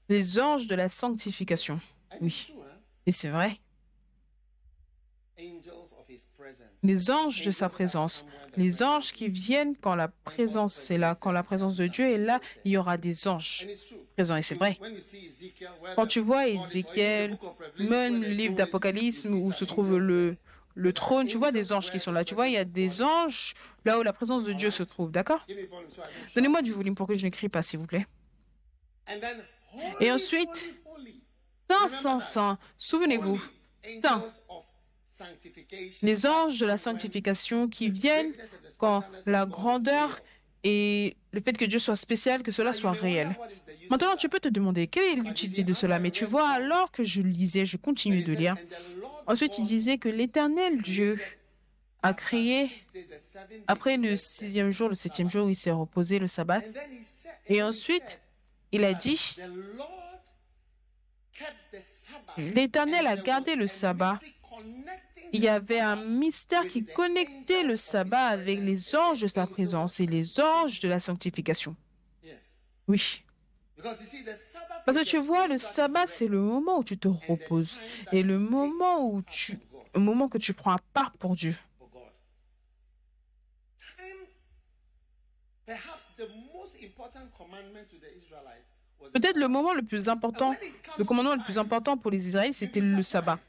[0.10, 1.80] Les anges de la sanctification.
[2.20, 2.52] Oui.
[3.06, 3.52] Et c'est vrai.
[6.82, 8.26] Les anges de sa présence.
[8.58, 11.14] Les anges qui viennent quand la présence est là.
[11.14, 13.68] Quand la présence de Dieu est là, il y aura des anges
[14.16, 14.36] présents.
[14.36, 14.80] Et c'est vrai.
[15.96, 17.38] Quand tu vois Ézéchiel,
[17.78, 20.38] même le livre d'Apocalypse où se trouve le,
[20.76, 22.24] le trône, tu vois des anges qui sont là.
[22.24, 23.54] Tu vois, il y a des anges
[23.86, 25.12] là où la présence de Dieu se trouve.
[25.12, 25.46] D'accord?
[26.36, 28.06] Donnez-moi du volume pour que je ne crie pas, s'il vous plaît.
[30.00, 30.76] Et ensuite,
[31.70, 33.42] Saint, Saint, Saint, souvenez-vous,
[34.02, 34.24] Saint.
[36.02, 38.34] les anges de la sanctification qui viennent
[38.78, 40.20] quand la grandeur
[40.64, 43.36] et le fait que Dieu soit spécial, que cela soit réel.
[43.90, 47.04] Maintenant, tu peux te demander quelle est l'utilité de cela, mais tu vois, alors que
[47.04, 48.56] je lisais, je continue de lire.
[49.30, 51.20] Ensuite, il disait que l'éternel Dieu
[52.02, 52.72] a créé,
[53.68, 56.62] après le sixième jour, le septième jour, où il s'est reposé, le sabbat,
[57.48, 58.20] et ensuite,
[58.72, 59.38] il a dit,
[62.38, 64.20] L'Éternel a gardé le sabbat.
[65.32, 70.00] il y avait un mystère qui connectait le sabbat avec les anges de sa présence
[70.00, 71.76] et les anges de la sanctification.
[72.88, 73.22] Oui.
[74.86, 78.38] Parce que tu vois, le sabbat, c'est le moment où tu te reposes et le
[78.40, 79.58] moment où tu,
[79.94, 81.56] le moment que tu prends à part pour Dieu.
[89.14, 90.54] Peut-être le moment le plus important,
[90.98, 93.40] le commandement le plus important pour les Israélites, c'était le sabbat.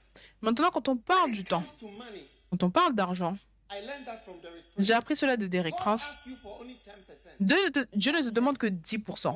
[0.43, 1.65] Maintenant, quand on parle du temps,
[2.51, 3.37] quand on parle d'argent,
[4.79, 6.17] j'ai appris cela de Derek Prince.
[7.41, 9.33] Dieu ne, te, Dieu ne te demande que 10%.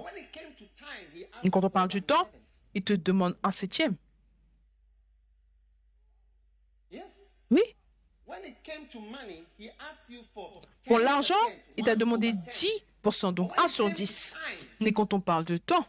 [1.44, 2.28] Et quand on parle du temps,
[2.74, 3.96] il te demande un septième.
[7.50, 7.62] Oui.
[10.86, 11.34] Pour l'argent,
[11.76, 12.32] il t'a demandé
[13.02, 14.34] 10%, donc 1 sur 10.
[14.80, 15.86] Mais quand on parle de temps,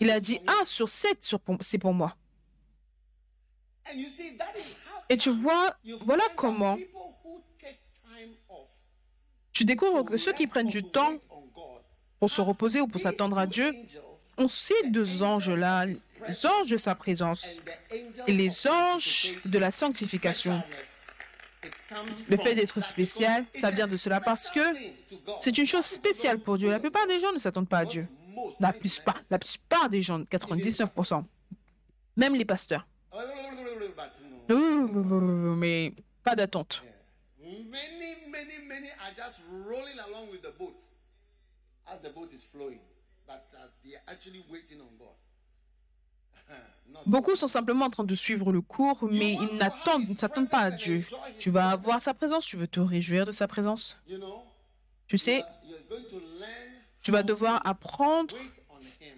[0.00, 2.16] il a dit 1 sur 7, sur- c'est pour moi.
[5.10, 6.78] Et tu vois, voilà comment
[9.52, 11.14] tu découvres que ceux qui prennent du temps
[12.20, 13.72] pour se reposer ou pour s'attendre à Dieu
[14.38, 17.44] ont ces deux anges-là, les anges de sa présence
[18.26, 20.62] et les anges de la sanctification.
[22.28, 24.60] Le fait d'être spécial, ça vient de cela parce que
[25.40, 26.70] c'est une chose spéciale pour Dieu.
[26.70, 28.06] La plupart des gens ne s'attendent pas à Dieu.
[28.60, 31.24] La plupart, la plupart des gens, 99%.
[32.16, 32.86] Même les pasteurs.
[35.56, 35.92] Mais
[36.24, 36.82] pas d'attente.
[47.06, 50.58] Beaucoup sont simplement en train de suivre le cours, mais ils n'attendent, ne s'attendent pas
[50.58, 51.04] à Dieu.
[51.38, 54.00] Tu vas avoir sa présence, tu veux te réjouir de sa présence.
[55.06, 55.44] Tu sais,
[57.02, 58.36] tu vas devoir apprendre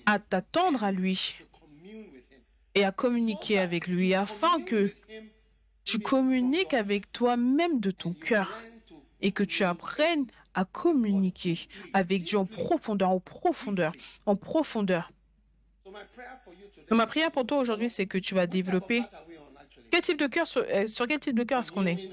[0.06, 2.40] à t'attendre à lui to commune with Him,
[2.74, 4.92] et à communiquer avec lui afin que
[5.84, 8.50] tu communiques avec toi-même de ton cœur
[9.20, 13.92] et que tu apprennes à communiquer avec Dieu en profondeur, en profondeur,
[14.26, 15.10] en profondeur.
[16.90, 19.02] Ma prière pour toi aujourd'hui, c'est que tu vas développer
[20.44, 22.10] sur, euh, sur quel type de cœur est-ce qu'on est?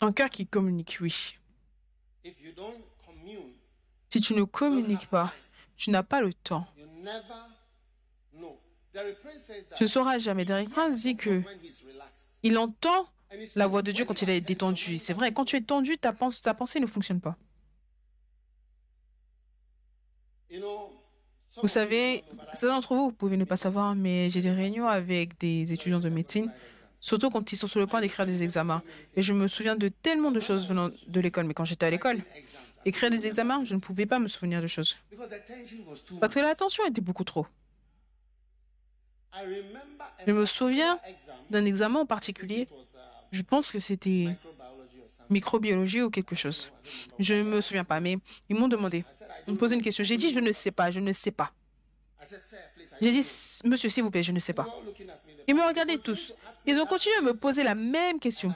[0.00, 1.34] Un cœur qui communique, oui.
[4.08, 5.32] Si tu ne communiques pas,
[5.76, 6.66] tu n'as pas le temps.
[6.76, 7.22] you never
[8.32, 8.52] know.
[8.52, 8.83] Derek Prince says that Tu
[9.80, 10.44] ne sauras jamais.
[10.44, 11.42] Derek Prince dit que
[12.42, 13.08] il entend
[13.56, 14.98] la voix de Dieu quand il est détendu.
[14.98, 17.36] C'est vrai, quand tu es tendu, ta pensée, ta pensée ne fonctionne pas.
[21.62, 25.38] Vous savez, certains d'entre vous, vous pouvez ne pas savoir, mais j'ai des réunions avec
[25.38, 26.52] des étudiants de médecine,
[27.00, 28.82] surtout quand ils sont sur le point d'écrire des examens.
[29.16, 31.46] Et je me souviens de tellement de choses venant de l'école.
[31.46, 32.18] Mais quand j'étais à l'école,
[32.84, 34.96] écrire des examens, je ne pouvais pas me souvenir de choses.
[36.20, 37.46] Parce que la tension était beaucoup trop.
[40.26, 40.98] Je me souviens
[41.50, 42.68] d'un examen en particulier.
[43.32, 44.36] Je pense que c'était
[45.30, 46.72] microbiologie ou quelque chose.
[47.18, 48.18] Je ne me souviens pas, mais
[48.48, 49.04] ils m'ont demandé.
[49.46, 50.04] Ils me posaient une question.
[50.04, 51.52] J'ai dit, je ne sais pas, je ne sais pas.
[53.00, 53.26] J'ai dit,
[53.64, 54.66] monsieur, s'il vous plaît, je ne sais pas.
[55.46, 56.32] Ils me regardaient tous.
[56.66, 58.54] Ils ont continué à me poser la même question.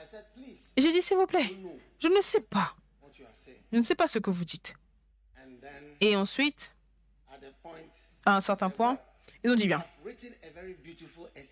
[0.77, 1.51] Et j'ai dit, s'il vous plaît,
[1.99, 2.75] je ne sais pas.
[3.73, 4.75] Je ne sais pas ce que vous dites.
[6.01, 6.75] Et ensuite,
[8.25, 8.99] à un certain point,
[9.57, 9.85] dit, bien,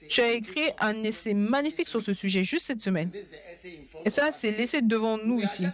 [0.08, 3.10] tu as écrit un essai magnifique sur ce sujet juste cette semaine.
[4.04, 5.66] Et ça, c'est l'essai devant nous ici.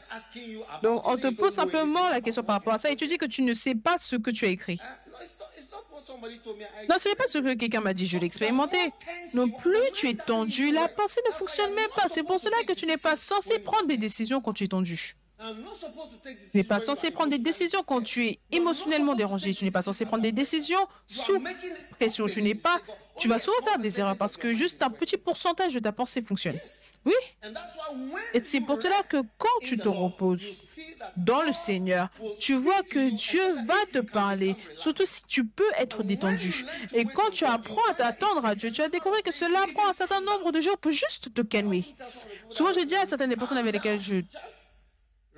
[0.82, 3.26] Donc, on te pose simplement la question par rapport à ça et tu dis que
[3.26, 4.80] tu ne sais pas ce que tu as écrit.
[6.88, 8.78] Non, ce n'est pas ce que quelqu'un m'a dit, je l'ai expérimenté.
[9.34, 12.08] Non plus tu es tendu, la pensée ne fonctionne même pas.
[12.10, 15.14] C'est pour cela que tu n'es pas censé prendre des décisions quand tu es tendu.
[16.50, 19.54] Tu n'es pas censé prendre des décisions quand tu es émotionnellement dérangé.
[19.54, 21.42] Tu n'es pas censé prendre des décisions sous
[21.90, 22.26] pression.
[22.26, 22.80] Tu n'es pas.
[23.18, 26.22] Tu vas souvent faire des erreurs parce que juste un petit pourcentage de ta pensée
[26.22, 26.58] fonctionne.
[27.04, 27.14] Oui.
[28.32, 30.42] Et c'est pour cela que quand tu te reposes
[31.16, 36.04] dans le Seigneur, tu vois que Dieu va te parler, surtout si tu peux être
[36.04, 36.64] détendu.
[36.94, 39.94] Et quand tu apprends à t'attendre à Dieu, tu vas découvrir que cela prend un
[39.94, 41.84] certain nombre de jours pour juste te calmer.
[42.50, 44.22] Souvent, je dis à certaines des personnes avec lesquelles je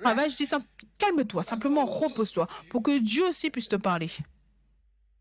[0.01, 0.65] travaille, je dis simple-
[0.97, 4.09] calme-toi, simplement repose-toi, pour que Dieu aussi puisse te parler.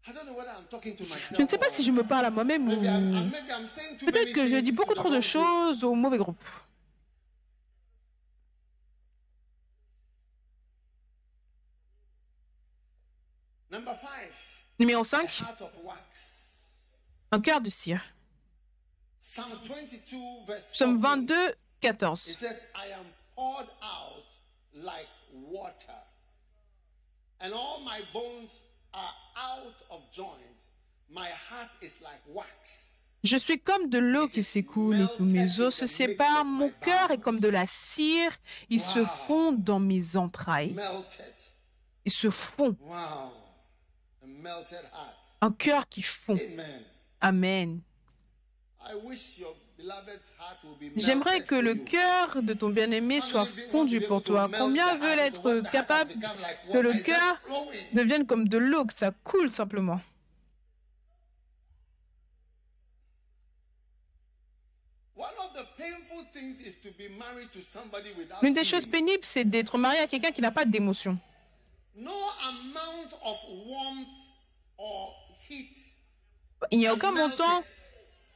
[0.07, 2.03] I don't know whether I'm talking to myself Je ne sais pas si je me
[2.03, 2.77] parle à moi-même ou
[4.05, 6.37] peut-être que je dis beaucoup the trop de choses au mauvais groupe.
[13.71, 14.35] Number five,
[14.79, 16.71] Numéro a 5, heart of wax.
[17.33, 18.03] un cœur de cire.
[19.21, 21.03] Psalm 22, verse Psaume 14.
[21.03, 22.37] 22, It 14.
[24.75, 26.01] Like water,
[27.41, 28.63] and all my bones
[28.93, 30.39] are out of joint.
[31.11, 32.91] My heart is like wax.
[33.23, 36.45] Je suis comme de l'eau qui s'écoule et tous mes os se séparent.
[36.45, 38.31] Mon cœur est comme de la cire.
[38.69, 40.75] Il se fond dans mes entrailles.
[40.75, 41.33] Melted.
[42.05, 42.77] Il se fond.
[42.81, 42.95] Wow.
[42.95, 45.17] A melted heart.
[45.41, 46.37] Un cœur qui fond.
[46.37, 46.85] Amen.
[47.23, 47.81] Amen.
[50.97, 54.51] J'aimerais que le cœur de ton bien-aimé soit fondu pour toi.
[54.57, 56.13] Combien veulent être capables
[56.73, 57.41] que le cœur
[57.93, 60.01] devienne comme de l'eau, que ça coule simplement?
[68.43, 71.19] L'une des choses pénibles, c'est d'être marié à quelqu'un qui n'a pas d'émotion.
[71.97, 72.11] No
[72.43, 74.09] amount of warmth
[74.77, 75.77] or heat
[76.73, 77.63] Il n'y a aucun montant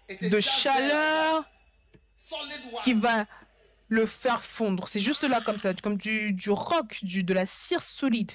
[0.08, 1.44] de chaleur
[2.82, 3.26] qui va
[3.88, 4.88] le faire fondre.
[4.88, 8.32] C'est juste là comme ça, comme du, du roc, du, de la cire solide.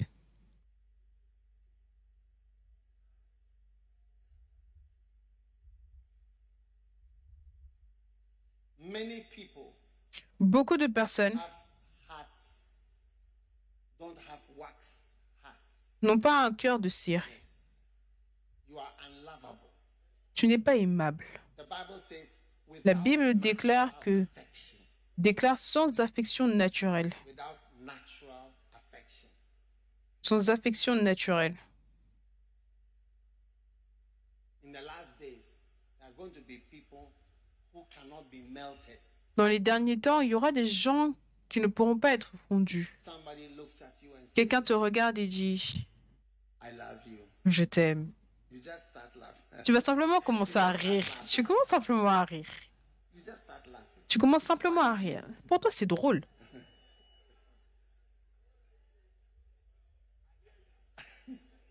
[10.40, 11.40] Beaucoup de personnes
[16.02, 17.26] n'ont pas un cœur de cire.
[20.34, 21.24] Tu n'es pas aimable.
[22.84, 24.26] La Bible déclare que
[25.18, 27.12] déclare sans affection naturelle.
[30.22, 31.56] Sans affection naturelle.
[39.36, 41.14] Dans les derniers temps, il y aura des gens
[41.48, 42.96] qui ne pourront pas être fondus.
[44.34, 45.86] Quelqu'un te regarde et dit.
[47.44, 48.12] Je t'aime.
[49.62, 51.06] Tu vas simplement commencer à rire.
[51.28, 52.46] Tu commences simplement à rire.
[54.08, 55.24] Tu commences simplement à rire.
[55.48, 56.22] Pour toi, c'est drôle.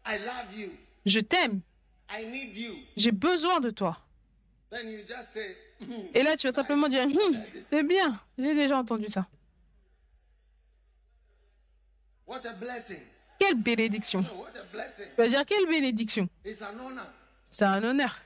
[0.06, 0.72] I love you.
[1.06, 1.62] Je t'aime.
[2.10, 2.76] I need you.
[2.96, 3.98] J'ai besoin de toi.
[4.72, 5.56] Say,
[6.14, 8.20] Et là, tu vas simplement dire Hum, C'est bien.
[8.38, 9.28] J'ai déjà entendu ça.
[12.26, 13.00] What a blessing.
[13.40, 14.24] Quelle bénédiction.
[14.24, 14.30] Tu
[15.18, 16.28] vas dire Quelle bénédiction.
[17.54, 18.18] C'est un honneur.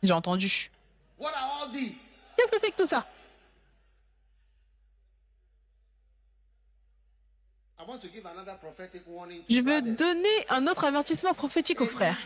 [0.00, 0.70] J'ai entendu.
[1.18, 3.04] Qu'est-ce que c'est que tout ça?
[9.48, 12.16] Je veux donner un autre avertissement prophétique aux frères.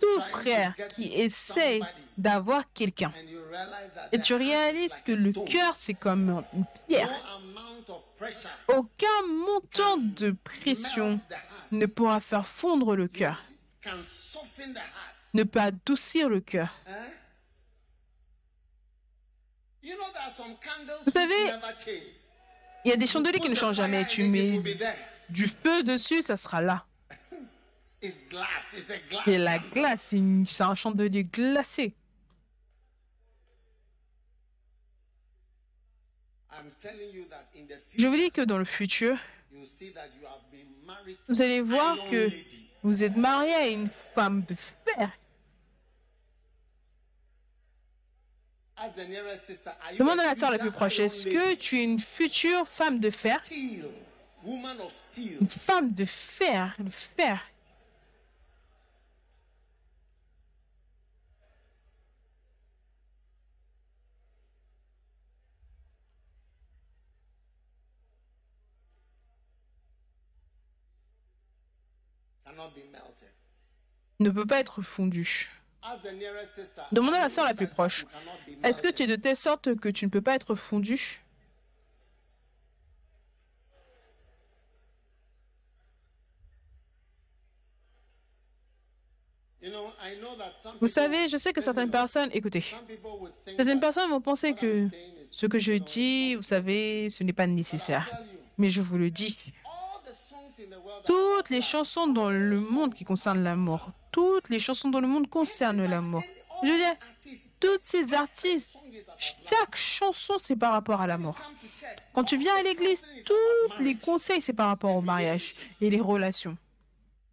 [0.00, 1.80] Tout frère qui essaie
[2.16, 3.12] d'avoir quelqu'un.
[4.12, 7.10] Et tu réalises que le cœur, c'est comme une pierre.
[8.68, 11.20] Aucun montant de pression
[11.72, 13.42] ne pourra faire fondre le cœur,
[15.34, 16.74] ne peut adoucir le cœur.
[20.62, 21.34] Candles Vous savez.
[22.84, 24.06] Il y a des chandeliers qui ne changent jamais.
[24.06, 24.60] Tu mets
[25.28, 26.86] du feu dessus, ça sera là.
[29.24, 30.14] C'est la glace,
[30.46, 31.94] c'est un chandelier glacé.
[37.96, 39.16] Je vous dis que dans le futur,
[41.28, 42.30] vous allez voir que.
[42.84, 45.10] Vous êtes marié à une femme de fer.
[49.98, 53.08] Demande à la sœur la plus proche, est-ce que tu es une future femme de
[53.08, 53.40] fer?
[53.46, 53.86] Steel,
[54.44, 55.38] woman of steel.
[55.40, 57.40] Une femme de fer, le fer.
[74.20, 75.50] ne peut pas être fondu.
[76.92, 78.06] Demandez à la sœur la plus proche.
[78.62, 81.20] Est-ce que tu es de telle sorte que tu ne peux pas être fondu?
[90.80, 92.64] Vous savez, je sais que certaines personnes, écoutez,
[93.56, 94.88] certaines personnes vont penser que
[95.30, 98.08] ce que je dis, vous savez, ce n'est pas nécessaire.
[98.58, 99.36] Mais je vous le dis,
[101.06, 105.28] toutes les chansons dans le monde qui concernent l'amour, toutes les chansons dans le monde
[105.28, 106.22] concernent l'amour.
[106.62, 106.94] Je veux dire,
[107.60, 108.76] toutes ces artistes,
[109.18, 111.96] chaque chanson, c'est par rapport à to church.
[112.14, 116.00] Quand tu viens à l'église, tous les conseils, c'est par rapport au mariage et les
[116.00, 116.56] relations.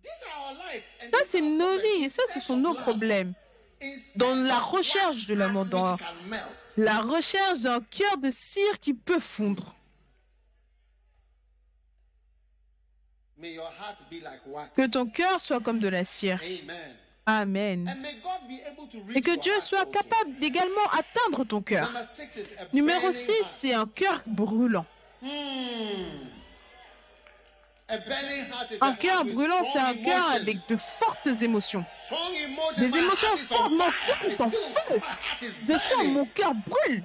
[0.04, 3.34] Ça, c'est nos vies et ça, ce sont nos problèmes.
[4.18, 5.96] Dans la recherche de l'amour, dans
[6.78, 9.76] la recherche d'un cœur de cire qui peut fondre.
[14.76, 16.40] Que ton cœur soit comme de la cire.
[17.26, 17.94] Amen.
[19.16, 21.90] Et que Dieu soit capable d'également atteindre ton cœur.
[22.74, 23.50] Numéro burning 6, heart.
[23.50, 24.86] c'est un cœur brûlant.
[25.22, 25.28] Hmm.
[28.82, 31.84] Un cœur brûlant, c'est un cœur avec de fortes émotions.
[32.78, 35.02] Des émotions fortes, mon cœur est en feu.
[35.42, 37.04] Je sens mon cœur brûle.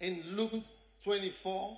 [0.00, 0.52] In Luke
[1.04, 1.76] 24,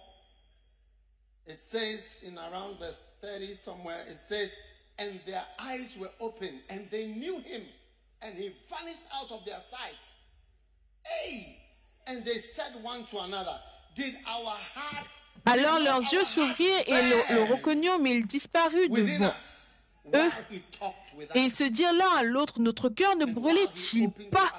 [1.46, 4.54] it says in around verse 30 somewhere, it says,
[4.98, 7.62] and their eyes were open and they knew him
[8.22, 10.02] and he vanished out of their sight.
[11.04, 11.56] Hey!
[12.06, 13.56] And they said one to another,
[13.96, 19.18] did our hearts Alors leurs yeux s'ouvrirent et le, le reconnurent, mais il disparut within
[19.20, 19.30] devant.
[19.32, 23.24] us while he talked with Et ils se dirent l'un à l'autre, notre cœur ne
[23.24, 24.52] brûlait-il pas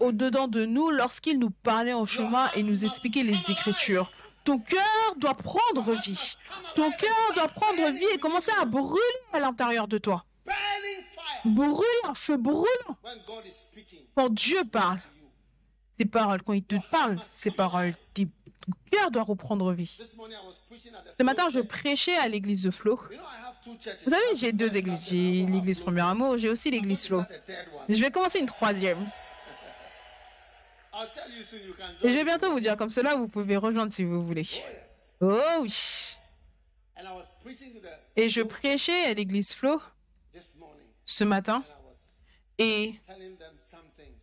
[0.00, 4.10] au-dedans de nous lorsqu'il nous parlait en chemin et nous expliquait les Écritures
[4.44, 6.36] Ton cœur doit prendre vie.
[6.74, 9.00] Ton cœur doit prendre vie et commencer à brûler
[9.32, 10.24] à l'intérieur de toi.
[11.44, 12.96] Brûler, un feu brûlant.
[14.14, 14.98] Quand Dieu parle,
[15.96, 18.24] ces paroles, quand il te parle, ces paroles, ton
[18.90, 19.98] cœur doit reprendre vie.
[21.18, 23.00] Ce matin, je prêchais à l'église de Flo.
[23.64, 25.08] Vous savez, j'ai deux églises.
[25.08, 27.22] J'ai l'église Premier Amour, j'ai aussi l'église Flo.
[27.88, 28.98] Je vais commencer une troisième.
[32.02, 34.46] Et je vais bientôt vous dire comme cela, vous pouvez rejoindre si vous voulez.
[35.20, 35.38] Oh.
[35.40, 35.74] Oh oui.
[38.16, 39.80] Et je prêchais à l'église Flo
[41.04, 41.64] ce matin
[42.58, 42.94] et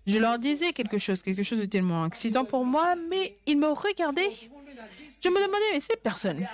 [0.06, 3.70] je leur disais quelque chose, quelque chose de tellement excitant pour moi, mais ils me
[3.70, 4.32] regardaient.
[4.32, 6.46] Je me demandais, mais ces personnes,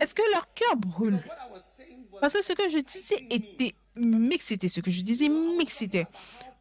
[0.00, 1.22] est-ce que leur cœur brûle?
[2.20, 6.06] Parce que ce que je disais était m'excitait, ce que je disais m'excitait.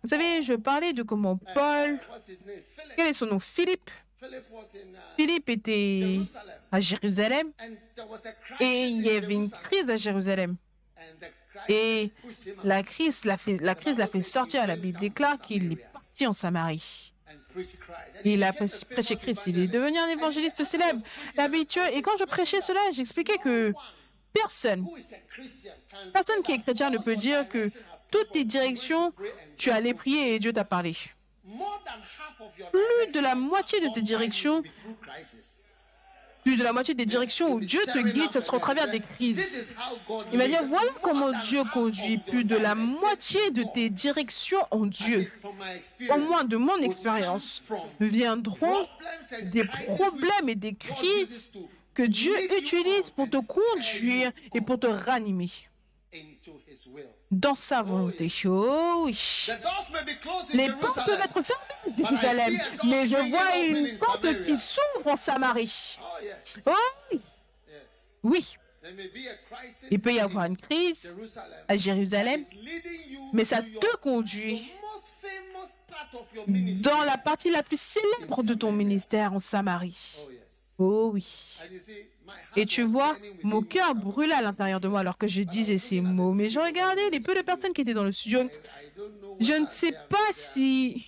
[0.03, 1.99] Vous savez, je parlais de comment Paul,
[2.95, 3.89] quel est son nom Philippe.
[5.15, 6.19] Philippe était
[6.71, 7.51] à Jérusalem
[8.59, 9.63] et il y avait une Jerusalem.
[9.63, 10.55] crise à Jérusalem.
[10.97, 11.31] And the
[11.65, 12.11] crisis Et
[12.63, 14.67] la crise l'a fait, la crise l'a fait sortir.
[14.67, 17.13] La Bible déclare qu'il est parti en Samarie.
[18.23, 19.47] il a prêché Christ.
[19.47, 20.99] Il est devenu un évangéliste célèbre,
[21.37, 21.93] habituel.
[21.95, 23.73] Et quand je prêchais cela, j'expliquais que
[24.33, 27.69] personne, Who is a Christian can personne qui est chrétien ne peut dire que
[28.11, 29.13] toutes tes directions,
[29.57, 30.95] tu allais prier et Dieu t'a parlé.
[32.71, 34.61] Plus de la moitié de tes directions,
[36.43, 38.99] plus de la moitié des directions où Dieu te guide, ce sera au travers des
[38.99, 39.73] crises.
[40.31, 40.47] Il leads.
[40.47, 42.17] dire, voilà comment Dieu conduit.
[42.17, 45.31] Plus de la moitié de tes directions en Dieu,
[46.09, 47.63] au moins de mon expérience,
[47.99, 48.87] viendront
[49.43, 51.51] des problèmes et des crises
[51.93, 55.49] que Dieu utilise pour te conduire et pour te ranimer.
[57.31, 58.31] Dans sa volonté.
[58.45, 59.47] Oh oui.
[60.53, 65.15] Les portes peuvent être fermées à Jérusalem, mais je vois une porte qui s'ouvre en
[65.17, 65.97] Samarie.
[66.01, 66.71] Oh yes, Oh
[67.11, 67.21] oui.
[68.23, 68.55] Oui,
[69.89, 71.15] il peut y avoir une crise
[71.67, 72.43] à Jérusalem,
[73.33, 74.71] mais ça te conduit
[76.81, 80.17] dans la partie la plus célèbre de ton ministère en Samarie.
[80.19, 80.31] Oh.
[80.83, 81.59] Oh oui.
[82.55, 86.01] Et tu vois, mon cœur brûlait à l'intérieur de moi alors que je disais ces
[86.01, 86.33] mots.
[86.33, 88.49] Mais je regardais les peu de personnes qui étaient dans le studio.
[89.39, 91.07] Je ne sais pas si...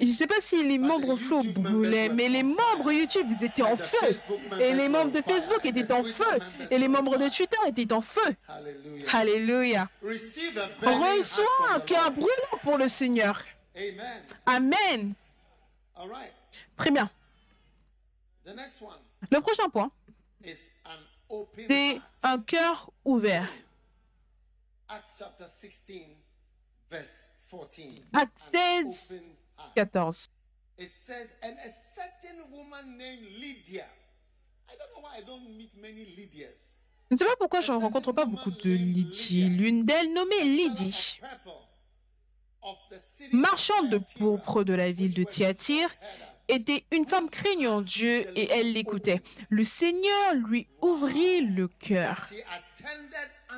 [0.00, 3.76] Je ne sais pas si les membres Flow brûlaient, mais les membres YouTube étaient en
[3.76, 4.16] feu.
[4.60, 6.38] Et les membres de Facebook étaient en feu.
[6.70, 8.36] Et les membres de Twitter étaient en feu.
[9.12, 9.88] Alléluia.
[10.02, 13.42] Reçois un cœur brûlant pour le Seigneur.
[14.46, 15.14] Amen.
[16.76, 17.10] Très bien.
[18.46, 19.90] Le prochain point,
[20.44, 23.48] c'est un cœur ouvert.
[25.18, 26.02] Chapter 16,
[26.90, 27.84] verse 14.
[28.12, 29.92] Actes An 16, open heart.
[29.92, 30.26] 14.
[30.78, 33.86] It says, and a certain woman named Lydia.
[34.68, 36.74] I don't know why I don't meet many Lydias.
[37.10, 39.48] Je ne sais pas pourquoi je ne rencontre pas beaucoup de Lydie.
[39.48, 41.20] L'une d'elles, nommée Lydie,
[43.32, 45.90] marchande de pourpre de la ville de Thyatire,
[46.48, 49.22] était une femme craignant Dieu et elle l'écoutait.
[49.48, 52.26] Le Seigneur lui ouvrit le cœur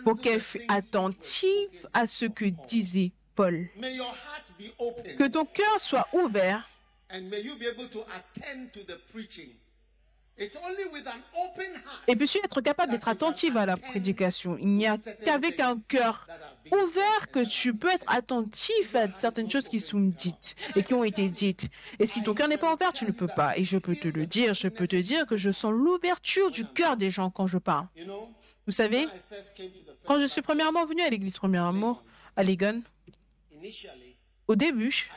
[0.05, 3.69] pour qu'elle fût attentive à ce que disait Paul.
[5.19, 6.69] Que ton cœur soit ouvert
[12.09, 14.59] et puisses être capable d'être attentive à la prédication.
[14.59, 16.27] Il n'y a qu'avec un cœur
[16.71, 21.05] ouvert que tu peux être attentif à certaines choses qui sont dites et qui ont
[21.05, 21.69] été dites.
[21.99, 23.57] Et si ton cœur n'est pas ouvert, tu ne peux pas.
[23.57, 26.67] Et je peux te le dire, je peux te dire que je sens l'ouverture du
[26.67, 27.87] cœur des gens quand je parle.
[27.97, 28.29] You know,
[28.67, 29.07] Vous savez,
[30.05, 32.05] quand je suis premièrement venu à l'église Premier Amour,
[32.37, 32.83] à Legon,
[34.49, 35.09] au début,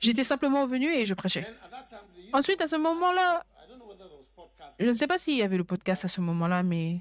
[0.00, 1.46] j'étais simplement venu et je prêchais.
[2.32, 3.44] Ensuite, à ce moment-là,
[4.78, 6.98] je ne sais pas s'il y avait le podcast à ce moment-là, mais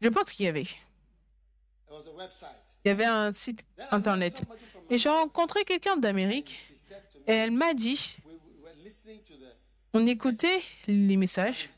[0.00, 0.66] je pense qu'il y avait.
[2.84, 4.44] Il y avait un site internet.
[4.90, 6.70] Et j'ai rencontré quelqu'un d'Amérique
[7.26, 8.16] et elle m'a dit,
[9.92, 11.70] on écoutait les messages,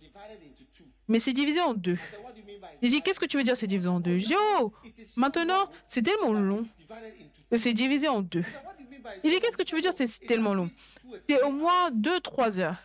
[1.07, 1.99] mais c'est divisé en deux.
[2.83, 4.19] J'ai dit, qu'est-ce que tu veux dire c'est divisé en deux?
[4.19, 4.73] J'ai dit, oh,
[5.17, 6.67] maintenant, c'est tellement long
[7.51, 8.45] que c'est divisé en deux.
[8.99, 10.07] I said, what do you mean by J'ai dit, qu'est-ce que tu veux dire c'est
[10.27, 10.69] tellement long
[11.29, 12.77] C'est au moins deux, trois heures.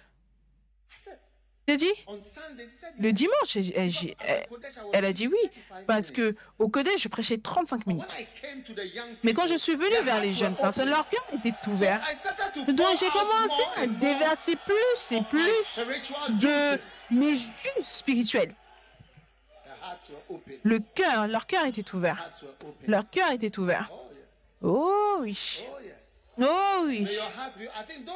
[0.92, 1.20] I said,
[1.68, 1.92] J'ai dit,
[3.00, 4.18] le dimanche, elle, elle- j'ai-
[4.92, 5.38] elle- a dit oui,
[5.88, 8.04] parce que au Kodesh, je prêchais 35 minutes.
[9.24, 12.02] Mais quand je suis their vers les jeunes personnes, leur cœur était ouvert.
[12.68, 15.80] Donc j'ai commencé à déverser plus et plus
[16.42, 16.78] de
[17.14, 17.50] mes jus
[17.82, 18.54] spirituels.
[20.64, 22.30] Le cœur, leur cœur était ouvert.
[22.88, 23.90] Leur cœur était ouvert.
[24.62, 25.64] Oh oui.
[26.40, 27.08] Oh oui.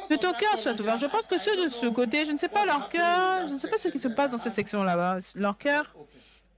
[0.08, 0.98] Que ton cœur soit ouvert.
[0.98, 3.58] Je pense que ceux de ce côté, je ne sais pas leur cœur, je ne
[3.58, 5.18] sais pas ce qui se passe dans cette section là-bas.
[5.34, 5.94] Leur cœur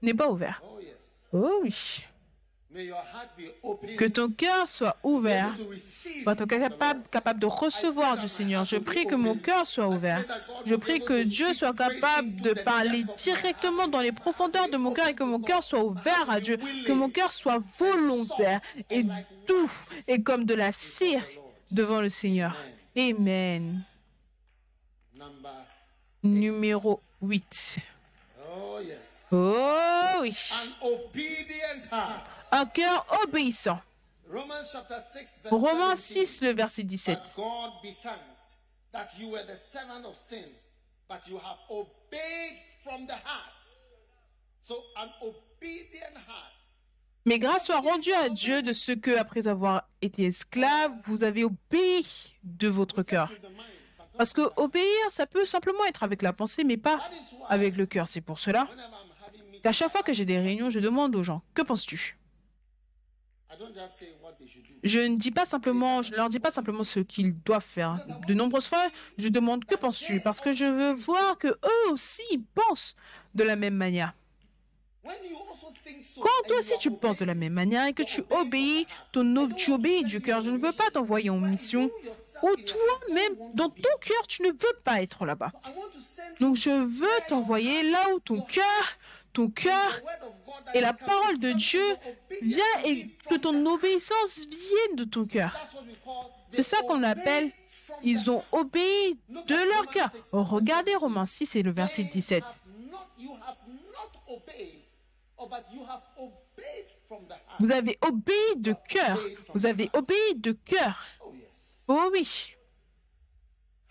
[0.01, 0.61] n'est pas ouvert.
[1.33, 2.03] Oh oui.
[3.97, 8.63] Que ton cœur soit ouvert to receive pour être capable, capable de recevoir du Seigneur.
[8.63, 10.23] Je prie que mon cœur soit ouvert.
[10.65, 15.07] Je prie que Dieu soit capable de parler directement dans les profondeurs de mon cœur
[15.07, 16.57] et que mon cœur soit ouvert à Dieu.
[16.85, 19.69] Que mon cœur soit volontaire et doux
[20.07, 21.23] et comme de la cire
[21.71, 22.55] devant le Seigneur.
[22.97, 23.83] Amen.
[26.23, 27.79] Numéro 8.
[28.47, 29.29] Oh yes.
[29.31, 30.35] Oh oui.
[32.51, 33.81] Un cœur obéissant.
[34.29, 36.27] Romans chapter 6 verse Romains 17.
[36.27, 37.15] 6, le verset 17.
[37.15, 38.19] But God be thanked
[38.93, 40.45] that you were the servant of sin,
[41.09, 43.65] but you have obeyed from the heart.
[44.61, 46.60] So an obedient heart.
[47.25, 51.43] Mais grâce soit rendue à Dieu de ce que, après avoir été esclave, vous avez
[51.43, 53.31] obéi de votre cœur.
[54.17, 56.99] Parce que obéir, ça peut simplement être avec la pensée, mais pas
[57.49, 58.07] avec le cœur.
[58.07, 58.67] C'est pour cela
[59.63, 62.17] qu'à chaque fois que j'ai des réunions, je demande aux gens, que penses-tu?
[64.83, 68.03] Je ne dis pas simplement, je leur dis pas simplement ce qu'ils doivent faire.
[68.27, 70.19] De nombreuses fois, je demande, que penses-tu?
[70.21, 72.95] Parce que je veux voir que eux aussi pensent
[73.35, 74.13] de la même manière.
[74.13, 77.87] When you also think so, Quand and toi aussi tu penses de la même manière
[77.87, 81.39] et que tu obéis, ton, tu obéis du cœur, je ne veux pas t'envoyer en
[81.39, 81.89] mission
[82.43, 85.51] où toi-même, dans ton cœur, tu ne veux pas être là-bas.
[86.39, 88.93] Donc je veux t'envoyer là où ton cœur,
[89.33, 90.01] ton cœur
[90.73, 91.83] et la parole de Dieu
[92.41, 95.55] vient et que ton obéissance vienne de ton cœur.
[96.49, 97.49] C'est ça qu'on appelle,
[98.03, 100.09] ils ont obéi de leur cœur.
[100.11, 102.43] 6, Regardez Romains 6 et le verset They 17.
[107.59, 109.19] Vous avez obéi de cœur.
[109.53, 111.05] Vous avez obéi de cœur.
[111.23, 111.33] Oh.
[111.87, 112.55] Oh oui.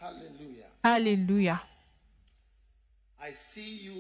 [0.01, 0.67] Hallelujah.
[0.83, 1.63] Alléluia.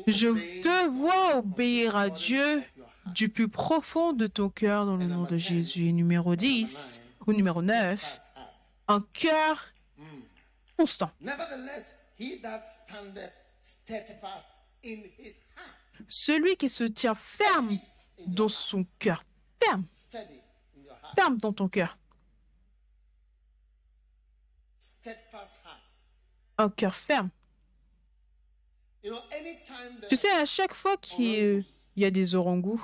[0.06, 0.28] Je
[0.62, 2.62] te vois obéir à Dieu
[3.06, 5.92] du plus profond de ton cœur dans le nom de Jésus.
[5.92, 8.48] Numéro 10 ou numéro 9, Fast heart.
[8.88, 9.72] un cœur
[10.76, 11.10] constant.
[16.08, 17.68] Celui qui se tient ferme
[18.26, 19.24] dans son cœur.
[19.62, 19.84] Ferme,
[21.14, 21.96] ferme dans ton cœur.
[26.58, 27.30] Un cœur ferme.
[30.08, 31.64] Tu sais, à chaque fois qu'il
[31.96, 32.82] y a- des orangous,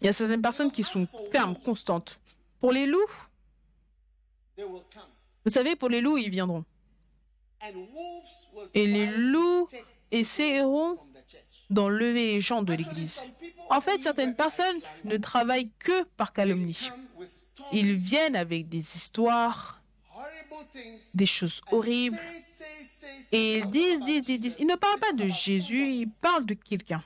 [0.00, 2.20] il y a certaines personnes qui sont fermes, constantes.
[2.60, 2.98] Pour les loups,
[5.44, 6.64] vous savez, pour les loups, ils viendront.
[8.74, 9.68] Et les loups
[10.10, 10.98] essaieront
[11.70, 13.22] d'enlever les gens de l'Église.
[13.70, 16.90] En fait, certaines personnes ne travaillent que par calomnie.
[17.72, 19.82] Ils viennent avec des histoires,
[21.14, 22.18] des choses horribles,
[23.34, 24.56] Et ils disent, disent, disent, disent.
[24.60, 27.02] Ils ne parlent pas de Jésus, ils parlent de quelqu'un.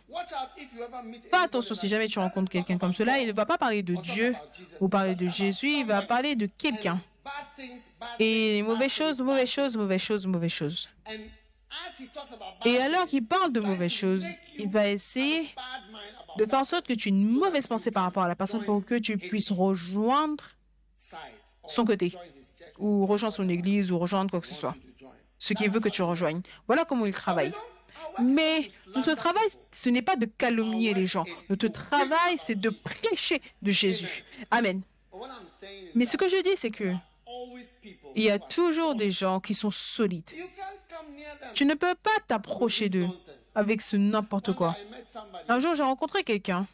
[1.30, 3.94] Pas attention, si jamais tu rencontres quelqu'un comme cela, il ne va pas parler de
[3.94, 4.34] Dieu
[4.80, 7.00] ou parler de Jésus, il va parler de quelqu'un.
[8.18, 10.88] Et mauvaises choses, mauvaises choses, mauvaises choses, mauvaises choses.
[12.64, 14.24] Et alors qu'il parle de mauvaises choses,
[14.58, 15.48] il va essayer
[16.38, 18.64] de faire en sorte que tu aies une mauvaise pensée par rapport à la personne
[18.64, 20.44] pour que tu puisses rejoindre
[21.66, 22.12] son côté
[22.78, 24.76] ou rejoindre son église ou rejoindre quoi que ce soit.
[25.38, 26.42] Ce qui veut que tu rejoignes.
[26.66, 27.52] Voilà comment il travaille.
[28.22, 31.24] Mais notre travail, ce n'est pas de calomnier les gens.
[31.50, 34.24] Notre travail, c'est de prêcher de Jésus.
[34.50, 34.80] Amen.
[35.94, 36.94] Mais ce que je dis, c'est que
[38.14, 40.30] il y a toujours des gens qui sont solides.
[41.54, 43.08] Tu ne peux pas t'approcher d'eux
[43.54, 44.76] avec ce n'importe quoi.
[45.48, 46.66] Un jour, j'ai rencontré quelqu'un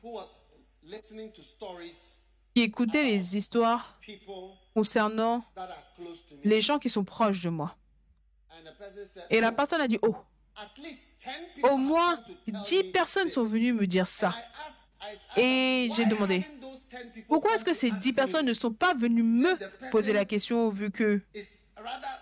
[2.55, 3.99] qui écoutait les histoires
[4.75, 5.45] concernant
[6.45, 7.77] les gens qui sont proches de moi.
[9.31, 10.15] Et la "Oh, personne a dit, oh,
[10.57, 13.73] at least 10 people au moins come to tell 10 me personnes this." sont venues
[13.73, 14.35] me dire ça.
[15.37, 18.15] Et j'ai "Why demandé, haven't those 10 people Pourquoi est-ce que ces ask 10 me?"
[18.15, 21.21] personnes ne sont pas venues me poser la question vu que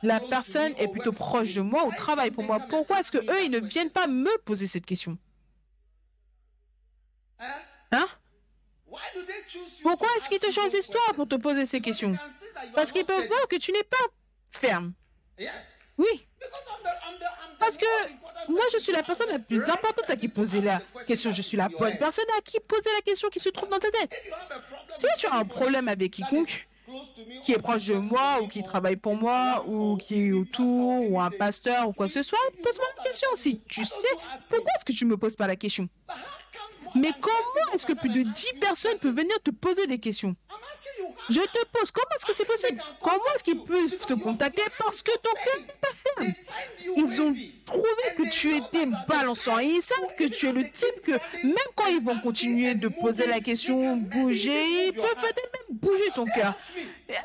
[0.03, 2.61] la personne est plutôt proche de moi ou travaille pour moi?
[2.61, 5.19] Pourquoi est-ce que eux, ils ne viennent pas me poser cette question?
[7.93, 8.07] Hein?
[9.83, 12.17] Pourquoi est-ce qu'ils te choisissent toi pour te poser ces questions?
[12.75, 13.97] Parce qu'ils peuvent voir que tu n'es pas
[14.51, 14.93] ferme.
[16.01, 16.27] Oui,
[17.59, 17.85] parce que
[18.49, 21.45] moi, je suis la personne la plus importante à qui poser la question Je is
[21.45, 24.11] suis la bonne personne à qui poser la question qui se trouve dans ta tête.
[24.97, 26.69] Si tu as un problème avec quiconque
[27.45, 31.21] qui est proche de moi ou qui travaille pour moi ou qui est autour ou
[31.21, 33.29] un pasteur ou quoi que ce soit, pose-moi that question.
[33.37, 34.09] Si tu sais,
[34.49, 35.89] pourquoi est-ce que tu me poses pas la question?
[36.95, 39.37] Mais than 10 comment est-ce que plus de and 10 ask you personnes peuvent venir
[39.43, 40.35] te poser des questions
[41.29, 45.03] Je te pose, comment est-ce que c'est possible Comment est-ce qu'ils peuvent te contacter Parce
[45.03, 46.33] que ton cœur n'est pas ferme.
[46.97, 47.35] Ils ont
[47.67, 51.13] trouvé que tu étais balançant et ils savent que tu es le type que
[51.47, 56.25] même quand ils vont continuer de poser la question, bouger, ils peuvent même bouger ton
[56.25, 56.55] cœur.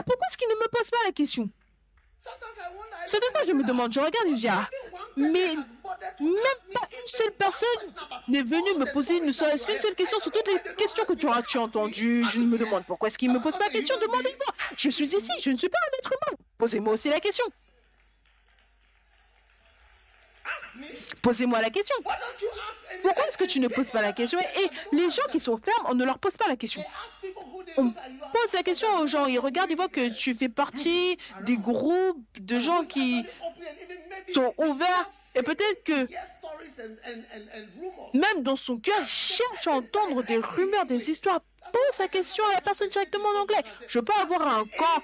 [0.06, 1.50] Pourquoi est-ce qu'ils ne me posent pas la question?
[2.26, 4.68] Sometimes I wonder, I Certaines fois, je me demande, je regarde et je dis, ah,
[5.18, 5.56] mais
[6.20, 7.68] même pas une seule personne
[8.28, 11.28] n'est venue me poser ne serait-ce qu'une seule question sur toutes les questions que tu
[11.28, 12.24] auras-tu entendues.
[12.32, 13.96] Je me demande pourquoi est-ce qu'ils ne me posent pas la question?
[14.02, 14.54] Demandez-moi.
[14.78, 16.38] Je suis ici, je ne suis pas un être humain.
[16.58, 17.46] Posez-moi aussi la question.
[21.22, 21.96] Posez-moi la question.
[23.02, 24.40] Pourquoi est-ce que tu ne poses pas la question?
[24.40, 26.84] Et les gens qui sont fermes, on ne leur pose pas la question.
[27.78, 31.58] On pose la question aux gens, ils regardent, ils voient que tu fais partie des
[31.58, 33.26] groupes de gens qui
[34.34, 36.08] sont ouverts et peut-être que
[38.18, 41.42] même dans son cœur, il cherche à entendre des rumeurs, des histoires.
[41.72, 43.64] Pose la question à la personne directement en anglais.
[43.88, 45.04] Je peux avoir un camp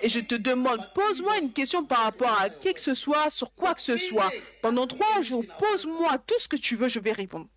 [0.00, 3.54] et je te demande, pose-moi une question par rapport à qui que ce soit, sur
[3.54, 4.30] quoi que ce soit.
[4.60, 7.48] Pendant trois jours, pose-moi tout ce que tu veux, je vais répondre.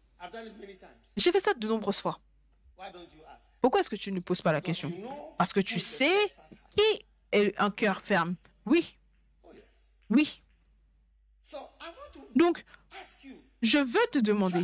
[1.16, 2.20] J'ai fait ça de nombreuses fois.
[3.62, 4.92] Pourquoi est-ce que tu ne poses pas la question?
[5.38, 6.34] Parce que tu sais
[6.76, 8.36] qui est un cœur ferme.
[8.66, 8.98] Oui,
[10.10, 10.42] oui.
[12.36, 12.64] Donc,
[13.62, 14.64] je veux te demander,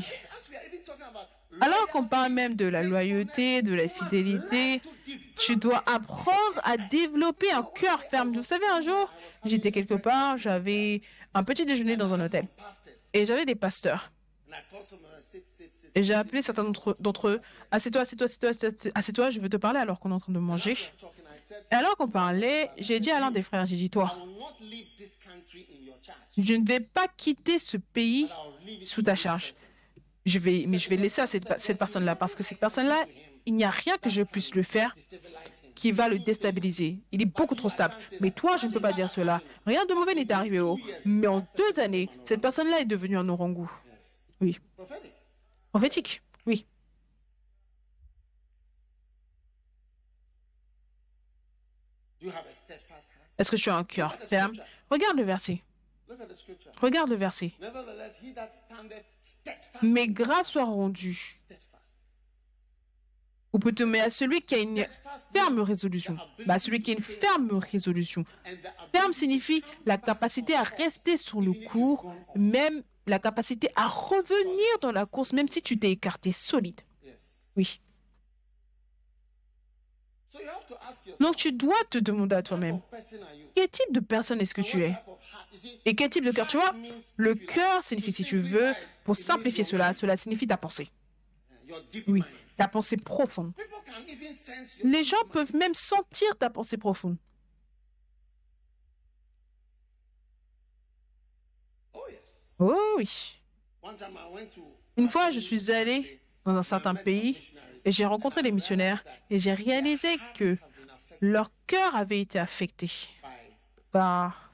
[1.62, 4.82] Alors qu'on parle même de la loyauté, de la fidélité,
[5.38, 8.36] tu dois apprendre à développer un cœur ferme.
[8.36, 9.12] Vous savez, un jour,
[9.46, 11.02] j'étais quelque part, j'avais
[11.34, 12.48] un petit déjeuner dans un hôtel
[13.14, 14.12] et j'avais des pasteurs.
[15.96, 16.64] Et j'ai appelé certains
[17.00, 17.42] d'entre eux.
[17.72, 20.78] Assieds-toi, assieds-toi, assieds-toi, assieds-toi, je veux te parler alors qu'on est en train de manger.
[21.72, 24.16] Et alors qu'on parlait, j'ai dit à l'un des frères, j'ai dit, toi,
[26.38, 28.28] je ne vais pas quitter ce pays
[28.86, 29.54] sous ta charge.
[30.26, 33.06] Je vais, mais je vais laisser à cette, cette personne-là parce que cette personne-là,
[33.46, 34.96] il n'y a rien que je puisse le faire
[35.76, 37.00] qui va le déstabiliser.
[37.12, 37.94] Il est beaucoup trop stable.
[38.22, 39.42] Mais toi, je ne peux pas dire cela.
[39.66, 40.60] Rien de mauvais n'est arrivé.
[40.60, 40.80] Oh.
[41.06, 43.68] Mais en deux années, cette personne-là est devenue un orangu.
[44.40, 44.60] Oui.
[45.72, 46.22] Prophétique.
[46.46, 46.66] Oui.
[53.38, 54.54] Est-ce que tu as un cœur ferme?
[54.90, 55.62] Regarde le verset.
[56.82, 57.54] Regarde le verset.
[59.82, 61.36] Mais grâce soit rendue.
[63.54, 64.86] Ou plutôt, mais à celui qui a une
[65.34, 66.18] ferme résolution.
[66.48, 68.26] Bah, celui qui a une ferme résolution.
[68.92, 74.92] Ferme signifie la capacité à rester sur le cours, même la capacité à revenir dans
[74.92, 76.82] la course, même si tu t'es écarté solide.
[77.56, 77.80] Oui.
[81.20, 82.80] Donc tu dois te demander à toi-même,
[83.56, 84.96] quel type de personne est-ce que tu es?
[85.86, 86.74] Et quel type de cœur Tu vois,
[87.18, 90.90] le cœur signifie, si tu veux, pour simplifier cela, cela signifie ta pensée.
[92.08, 92.24] Oui,
[92.56, 93.54] ta pensée profonde.
[94.84, 97.18] Les gens peuvent même sentir ta pensée profonde.
[102.60, 103.42] Oh oui.
[104.96, 107.38] Une fois, je suis allé dans un certain pays
[107.84, 110.58] et j'ai rencontré des missionnaires et j'ai réalisé que
[111.20, 112.92] leur cœur avait été affecté
[113.92, 114.50] par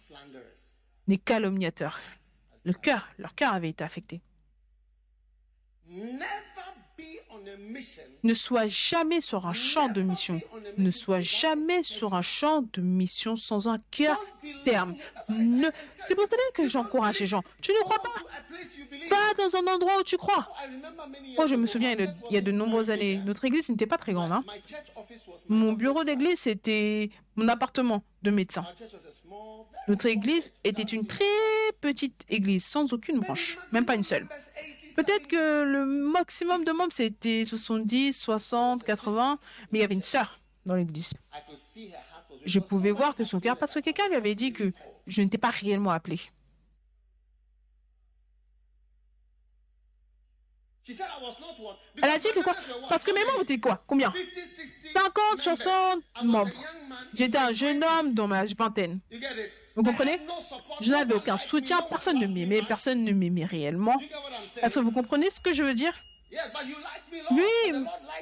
[1.09, 1.99] les calomniateurs.
[2.65, 4.21] Le cœur, leur cœur avait été affecté.
[5.87, 6.19] Never
[6.99, 7.28] be on a mission.
[8.23, 10.41] Ne sois jamais sur un champ de mission.
[10.77, 14.17] Ne sois jamais sur un champ de mission sans un cœur
[14.65, 14.95] ferme.
[15.29, 15.67] Ne...
[16.07, 17.43] C'est pour cela que j'encourage les gens.
[17.61, 18.09] Tu ne crois pas?
[19.09, 20.49] Pas dans un endroit où tu crois.
[21.37, 24.13] Oh, je me souviens, il y a de, nombreuses années, notre église n'était pas très
[24.13, 24.31] grande.
[24.31, 24.43] hein.
[25.47, 28.65] Mon bureau d'église, c'était mon appartement de médecin.
[29.87, 31.23] Notre église était une très
[31.81, 34.27] petite église, sans aucune branche, même pas une seule.
[34.99, 39.39] Members, 80, Peut-être que le maximum de membres, c'était 70, 60, 80,
[39.71, 41.13] mais il y avait une sœur dans l'église.
[42.45, 44.71] Je pouvais voir que son cœur, parce que quelqu'un lui avait dit que
[45.07, 46.19] je n'étais pas réellement appelé.
[52.01, 52.55] Elle a dit que quoi?
[52.89, 53.83] Parce que mes membres étaient quoi?
[53.87, 54.11] Combien?
[54.93, 56.51] 50, 60 50, 60 I was a membres.
[57.13, 58.99] J'étais un jeune homme dans ma vingtaine.
[59.75, 60.19] Vous comprenez?
[60.81, 63.97] Je n'avais aucun soutien, personne ne m'aimait, personne ne m'aimait réellement.
[64.61, 65.93] Est-ce que vous comprenez ce que je veux dire?
[67.31, 67.73] Oui,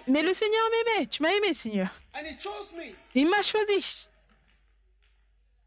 [0.07, 1.07] mais le Seigneur m'aimait.
[1.07, 1.89] Tu m'as aimé, Seigneur.
[2.15, 2.93] And he chose me.
[3.15, 4.07] Il m'a choisi.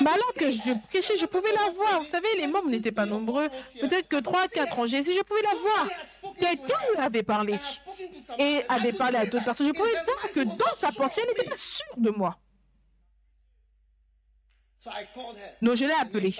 [0.00, 2.00] Mais could alors que je prêchais, je pouvais la voir.
[2.00, 3.48] Vous savez, les membres n'étaient pas nombreux.
[3.80, 4.86] Peut-être que 3, 4 ans.
[4.86, 5.88] J'ai je pouvais la voir.
[6.38, 7.58] Quelqu'un avait parlé.
[8.38, 9.66] Et avait parlé à d'autres personnes.
[9.68, 12.38] Je pouvais voir que dans sa pensée, elle n'était pas sûre de moi.
[15.62, 16.34] Donc je l'ai appelée.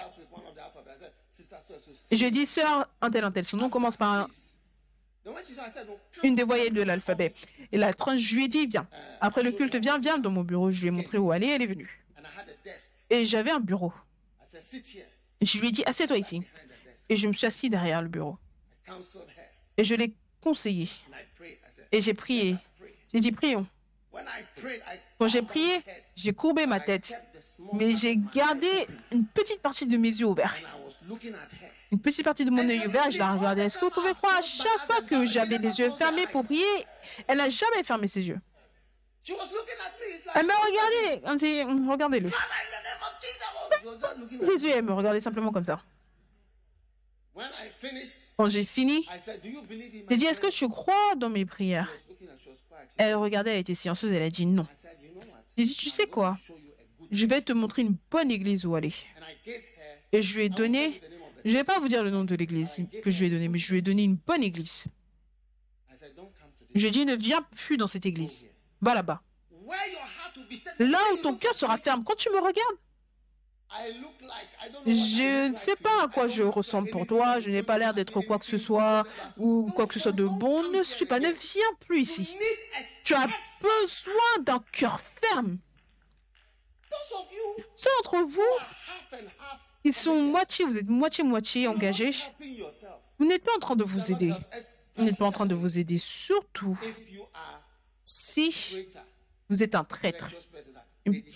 [2.11, 3.45] Et je dis, sœur, un tel, un tel.
[3.45, 4.29] Son nom commence par un-
[6.23, 7.33] une des voyelles de l'alphabet.
[7.73, 8.87] Et la tranche, je lui ai dit, viens.
[9.21, 10.71] Après le culte, viens, viens dans mon bureau.
[10.71, 11.49] Je lui ai montré où aller.
[11.49, 12.05] Elle est venue.
[13.11, 13.93] Et j'avais un bureau.
[15.41, 16.43] Je lui ai dit, assieds-toi ici.
[17.09, 18.37] Et je me suis assis derrière le bureau.
[19.77, 20.89] Et je l'ai conseillé.
[21.93, 22.57] Et j'ai prié.
[23.13, 23.67] J'ai dit, prions.
[25.19, 25.83] Quand j'ai prié,
[26.17, 27.15] j'ai courbé ma tête.
[27.73, 28.69] Mais j'ai gardé
[29.13, 30.55] une petite partie de mes yeux ouverts.
[31.91, 33.67] Une petite partie de mon œil ouvert, je la regardais.
[33.67, 36.65] Est-ce que vous pouvez croire, à chaque fois que j'avais les yeux fermés pour prier,
[37.27, 38.41] elle n'a jamais fermé ses yeux.
[39.29, 40.15] Me.
[40.15, 42.31] It's like, Elle me regardez-le.
[43.85, 43.99] Oh.
[44.41, 45.81] Les yeux, elle me regardait simplement comme ça.
[48.37, 50.59] Quand j'ai fini, I said, Do you believe in my j'ai dit, est-ce que prayers?"
[50.59, 51.93] tu crois dans mes prières?
[52.97, 54.67] Elle regardait, elle était silencieuse, elle a dit non.
[55.57, 56.37] J'ai dit, tu sais quoi?
[57.11, 58.93] Je vais te montrer une bonne église où aller.
[60.13, 61.01] Et je lui ai donné,
[61.45, 63.59] je vais pas vous dire le nom de l'église que je lui ai donné, mais
[63.59, 64.85] je lui ai donné une bonne église.
[66.75, 68.49] Je lui ai dit, ne viens plus dans cette église.
[68.81, 69.23] Va là-bas.
[70.79, 72.05] Là où ton cœur sera me, ferme.
[72.05, 72.77] Quand tu me regardes,
[74.87, 77.41] je ne sais pas à quoi je ressemble pour toi.
[77.41, 79.05] Je n'ai pas l'air d'être quoi que ce soit
[79.37, 80.71] ou quoi que ce soit de bon.
[80.71, 82.37] Ne suis pas, ne viens plus ici.
[83.05, 83.29] Tu as
[83.61, 85.59] besoin d'un cœur ferme.
[87.77, 88.41] Ceux d'entre vous
[89.85, 92.13] qui sont moitié, vous êtes moitié-moitié engagés,
[93.19, 94.33] vous n'êtes pas en train de vous aider.
[94.97, 96.77] Vous n'êtes pas en train de vous aider, surtout
[98.09, 98.87] si
[99.51, 100.31] vous êtes un traître.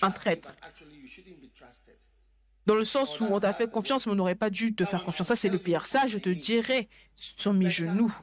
[0.02, 0.54] Un- traître.
[2.64, 5.04] Dans le sens où on t'a fait confiance, mais on n'aurait pas dû te faire
[5.04, 5.28] confiance.
[5.28, 5.86] Ça, c'est le pire.
[5.86, 8.14] Ça, je te dirais sur mes genoux.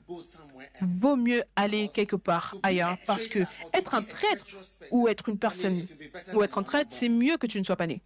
[0.82, 3.39] Vaut mieux aller quelque part ailleurs parce que
[3.74, 4.45] être un traître
[4.91, 5.86] ou être une personne
[6.34, 8.02] ou être un traître, c'est mieux que tu ne sois pas né.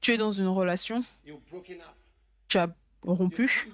[0.00, 1.04] Tu es dans une relation,
[2.48, 2.74] tu as
[3.14, 3.68] rompu,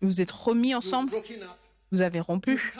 [0.00, 1.12] vous êtes remis ensemble,
[1.92, 2.72] vous avez rompu,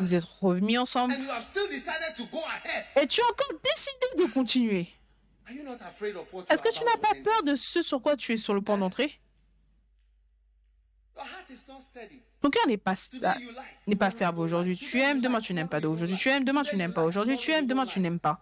[0.00, 2.84] vous êtes remis ensemble and you have still decided to go ahead.
[3.00, 4.88] et tu as encore décidé de continuer.
[5.46, 8.02] Are you not afraid of what Est-ce que tu n'as pas peur de ce sur
[8.02, 9.20] quoi tu es sur le point d'entrer?
[12.42, 12.94] Ton cœur n'est pas,
[13.86, 14.76] n'est pas ferme aujourd'hui.
[14.76, 15.80] Tu aimes, demain tu n'aimes pas.
[15.80, 17.04] Aujourd'hui tu aimes, demain tu n'aimes pas.
[17.04, 18.40] Aujourd'hui tu aimes, demain tu n'aimes pas.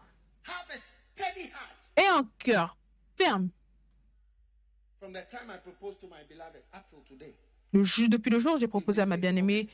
[1.96, 2.76] Et un cœur
[3.16, 3.48] ferme.
[7.72, 9.68] Le depuis le jour où j'ai proposé à ma bien-aimée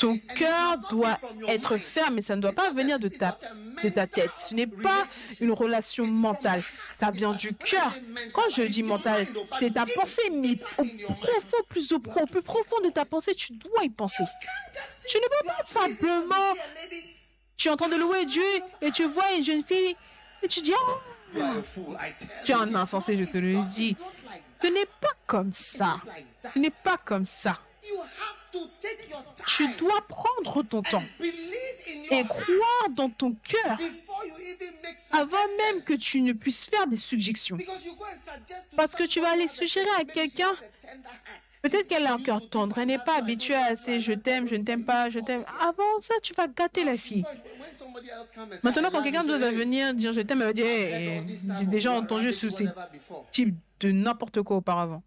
[0.00, 1.18] Ton cœur doit
[1.48, 3.38] être ferme, mais ça ne doit pas venir de ta,
[3.82, 4.30] de ta tête.
[4.40, 5.06] Ce n'est pas
[5.40, 6.62] une relation mentale.
[6.98, 7.92] Ça vient du cœur.
[8.32, 9.26] Quand je dis mental,
[9.58, 13.84] c'est ta pensée, mais au profond, plus au plus profond de ta pensée, tu dois
[13.84, 14.24] y penser.
[15.08, 16.54] Tu ne peux pas simplement,
[17.56, 18.42] tu es en train de louer Dieu
[18.82, 19.96] et tu vois une jeune fille
[20.42, 21.40] et tu dis, oh,
[22.44, 23.96] Tu es un insensé, je te le dis.
[24.62, 26.00] Ce n'est pas comme ça.
[26.54, 27.58] Ce n'est pas comme ça.
[29.46, 31.02] Tu dois prendre ton temps
[32.10, 33.78] et croire dans ton cœur
[35.12, 37.58] avant même que tu ne puisses faire des suggestions.
[38.76, 40.52] Parce que tu vas aller suggérer à quelqu'un.
[41.62, 44.54] Peut-être qu'elle a un cœur tendre, elle n'est pas habituée à assez je t'aime, je
[44.54, 45.44] ne t'aime pas, je t'aime.
[45.60, 47.24] Avant ça, tu vas gâter la fille.
[48.62, 51.22] Maintenant, quand quelqu'un say, venir dire je t'aime, elle va dire Eh, eh,
[51.58, 52.46] j'ai déjà entendu ce
[53.32, 55.02] type de n'importe quoi auparavant.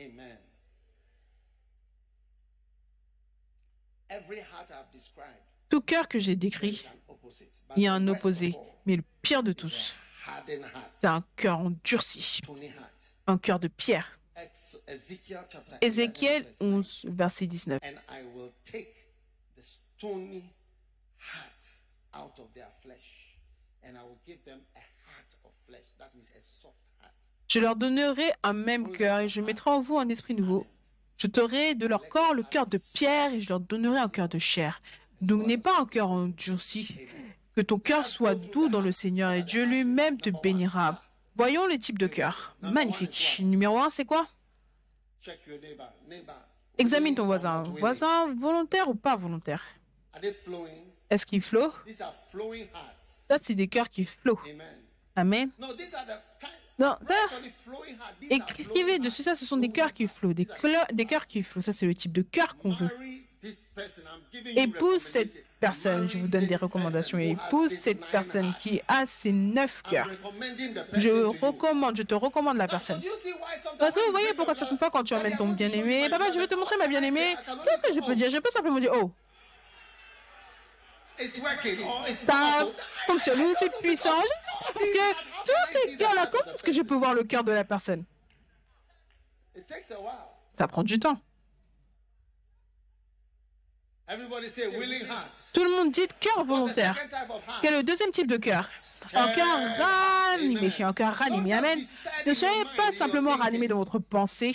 [0.00, 0.38] Amen.
[5.68, 6.84] Tout cœur que j'ai décrit,
[7.76, 8.56] il y a un opposé.
[8.86, 9.94] Mais le pire de tous,
[10.96, 12.40] c'est un cœur endurci,
[13.26, 14.18] un cœur de pierre.
[14.36, 16.72] Ex- Ezekiel chapter 11, Ézéchiel verse 9.
[16.72, 17.80] 11, verset 19.
[27.50, 30.68] Je leur donnerai un même cœur et je mettrai en vous un esprit nouveau.
[31.16, 34.28] Je t'aurai de leur corps le cœur de pierre et je leur donnerai un cœur
[34.28, 34.80] de chair.
[35.20, 36.96] Donc n'aie pas un cœur endurci.
[37.56, 41.02] Que ton cœur soit doux dans le Seigneur et Dieu lui-même te bénira.
[41.34, 42.56] Voyons le type de cœur.
[42.62, 43.40] Magnifique.
[43.40, 44.28] Numéro un, c'est quoi?
[46.78, 47.64] Examine ton voisin.
[47.80, 49.64] Voisin volontaire ou pas volontaire?
[51.10, 51.72] Est-ce qu'il flot.
[53.02, 54.38] Ça, c'est des cœurs qui flottent.
[55.16, 55.50] Amen.
[56.80, 57.14] Non, ça,
[58.30, 60.36] écrivez dessus ça, ce sont des cœurs qui flottent.
[60.36, 60.48] Des,
[60.92, 61.64] des cœurs qui flottent.
[61.64, 62.88] Ça, c'est le type de cœur qu'on veut.
[64.56, 66.08] Épouse cette personne.
[66.08, 67.18] Je vous donne des recommandations.
[67.18, 70.08] Épouse cette personne qui a ces neuf cœurs.
[70.94, 73.02] Je recommande, je te recommande la So personne.
[73.78, 76.46] Parce que vous voyez pourquoi certaines fois quand tu emmènes ton bien-aimé, papa, je vais
[76.46, 77.36] te montrer ma bien-aimée.
[77.64, 78.30] Qu'est-ce que je peux dire?
[78.30, 79.10] Je peux simplement dire, oh,
[82.14, 82.66] ça
[83.06, 84.10] fonctionne, c'est puissant.
[84.72, 85.14] Parce que
[85.44, 88.04] tous ces cœurs-là, comment est-ce que je peux voir le cœur de la personne
[89.56, 90.10] It takes a while.
[90.56, 91.20] Ça prend du temps.
[95.52, 96.96] Tout le monde dit cœur volontaire.
[97.62, 98.68] Quel est le deuxième type de cœur
[99.14, 100.72] Un cœur ranimé.
[100.80, 101.52] Un cœur ranimé.
[101.52, 101.78] Amen.
[102.26, 104.54] Ne soyez pas simplement ranimé dans votre pensée.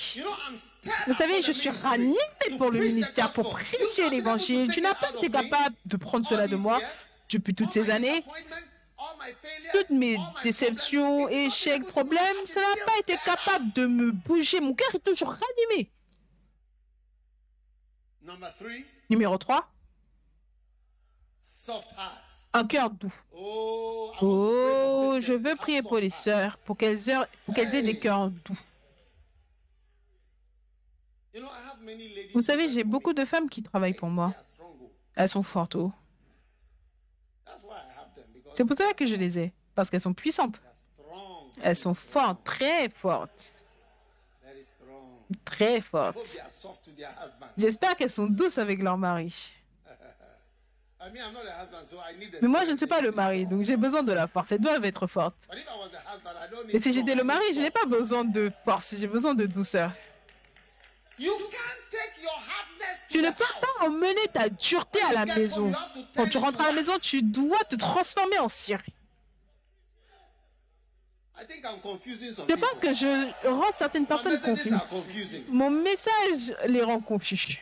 [1.07, 2.17] Vous savez, je suis ranimé
[2.49, 4.67] to pour le ministère, pour prêcher l'évangile.
[4.67, 6.89] to Tu take n'as pas été capable de prendre All cela de these moi years,
[7.31, 8.25] depuis toutes all ces my années.
[9.71, 14.11] Toutes mes déceptions, échecs, able to problèmes, ça n'a pas Still été capable de me
[14.11, 14.59] bouger.
[14.59, 15.91] Mon cœur est toujours ranimé.
[19.09, 19.67] Numéro 3,
[21.41, 22.21] soft heart.
[22.53, 23.13] un cœur doux.
[23.33, 28.57] Oh, Oh, je veux prier pour les sœurs, pour qu'elles aient, des cœurs doux.
[32.33, 34.33] Vous savez, j'ai beaucoup de femmes qui travaillent pour moi.
[34.59, 34.91] Oh.
[35.15, 35.75] Elles sont fortes.
[35.75, 35.91] oh.
[38.53, 39.53] C'est pour ça que je les ai.
[39.75, 40.61] Parce qu'elles sont puissantes.
[41.61, 43.64] Elles sont fortes, très fortes.
[45.43, 46.13] Très husband.
[47.57, 49.51] J'espère qu'elles sont douces avec leur mari.
[52.41, 54.51] Mais moi, je ne suis pas le mari, donc j'ai besoin de la force.
[54.51, 55.47] Elles doivent être fortes.
[56.67, 59.91] Need si j'étais le mari, je n'ai pas besoin de force, j'ai besoin de douceur.
[63.09, 65.71] Tu ne peux pas emmener ta dureté à la maison.
[66.15, 68.81] Quand tu rentres à la maison, tu dois te transformer en cire.
[71.37, 75.41] Je pense que je rends certaines personnes confuses.
[75.49, 77.59] Mon message les rend confus.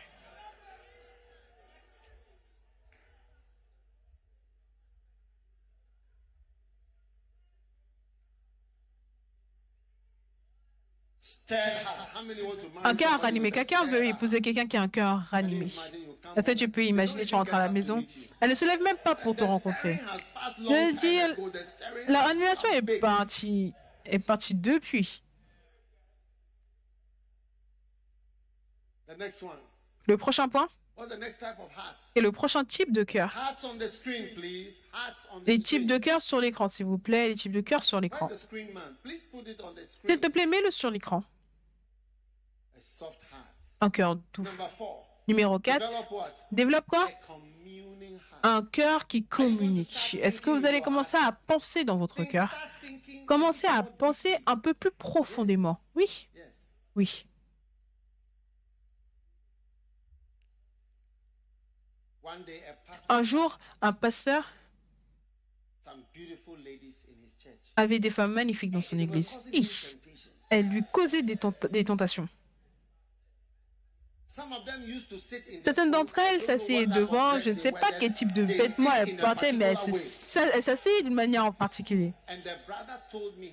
[12.84, 13.50] Un cœur ranimé.
[13.50, 15.70] Quelqu'un veut épouser quelqu'un qui a un cœur ranimé.
[16.36, 18.04] Est-ce que tu peux imaginer, tu rentres à la maison,
[18.40, 20.00] elle ne se lève même pas pour te rencontrer.
[20.58, 21.18] Je dis,
[22.08, 23.72] La annulation est partie,
[24.04, 25.22] est partie depuis.
[30.06, 30.68] Le prochain point?
[32.14, 33.34] Est le prochain type de cœur?
[35.46, 37.28] Les types de cœur sur l'écran, s'il vous plaît.
[37.28, 38.28] Les types de cœur sur l'écran.
[38.28, 41.24] S'il te plaît, mets-le sur l'écran.
[43.80, 44.42] Un cœur doux.
[44.42, 45.06] Number four.
[45.26, 45.80] Numéro 4.
[45.80, 46.32] Develop what?
[46.52, 47.08] Développe quoi?
[48.42, 50.18] Un cœur qui communique.
[50.20, 52.54] Est-ce que vous allez commencer à penser dans votre cœur?
[53.26, 55.80] Commencez à penser un peu plus profondément.
[55.94, 56.28] Oui,
[56.94, 57.26] oui.
[57.26, 57.32] One
[61.16, 62.13] day, a pastor,
[63.08, 64.50] Un jour, un pasteur
[67.76, 69.42] avait des femmes magnifiques dans son église.
[69.52, 69.98] temptations.
[70.50, 70.82] Elles lui
[71.22, 72.28] des, tenta- des tentations.
[72.28, 72.32] Some of them used to
[73.88, 74.23] sit in the
[75.64, 79.52] Certaines d'entre elles s'asseyaient devant, je ne sais pas quel type de vêtements elles portaient,
[79.52, 79.74] mais
[80.54, 82.12] elles s'asseyaient d'une manière en particulier.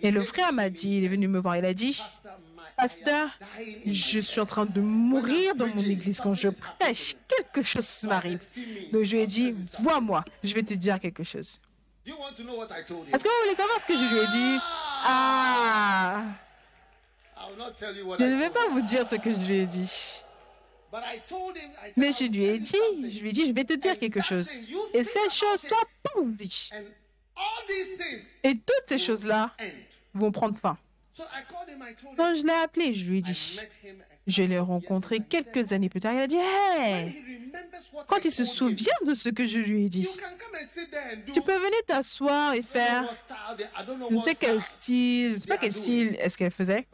[0.02, 2.02] Et le frère m'a dit, il est venu me voir, il a dit,
[2.78, 3.30] Pasteur,
[3.86, 6.20] je suis en train de mourir dans mon église.
[6.20, 8.42] Quand je prêche, quelque chose m'arrive.
[8.92, 11.60] Donc je lui ai dit, vois-moi, je vais te dire quelque chose.
[12.04, 13.14] Do you want to know what I told him?
[13.14, 14.60] Est-ce que vous voulez savoir ce que je lui ai dit?
[15.06, 16.24] Ah
[18.08, 20.24] what Je ne vais pas vous dire ce que je lui ai dit.
[21.98, 24.50] Mais je lui ai dit, je lui ai dit, je vais te dire quelque chose.
[24.94, 26.70] Et cette chose, toi, pense-y.
[27.68, 29.56] Things Et toutes ces choses-là
[30.14, 30.78] vont prendre fin.
[32.18, 33.60] Quand je l'ai appelé, je lui ai dit,
[34.28, 36.14] je l'ai rencontré quelques années plus tard.
[36.14, 37.24] Il a dit, hey,
[38.08, 40.08] quand il se souvient de ce que je lui ai dit,
[41.34, 43.12] tu peux venir t'asseoir et faire,
[44.10, 46.88] je ne sais quel style, je ne sais pas quel style est-ce qu'elle faisait.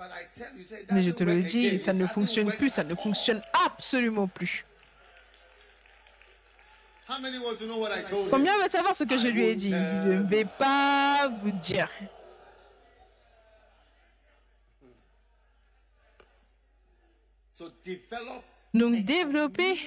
[0.91, 4.65] Mais je te le dis, ça ne fonctionne plus, ça ne fonctionne absolument plus.
[8.30, 9.69] Combien veut savoir ce que je lui ai dit?
[9.69, 11.89] Je ne vais pas vous dire.
[11.99, 14.97] So develop
[18.73, 19.79] Donc développer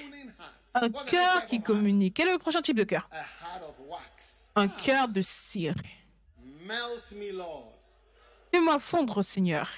[0.73, 2.15] un cœur qui communique?
[2.15, 3.07] Quel est le prochain type de cœur?
[3.11, 4.51] A heart of wax.
[4.55, 5.75] Un cœur de cire.
[6.65, 7.73] Melt me, Lord.
[8.51, 9.69] Fais-moi fondre, Seigneur.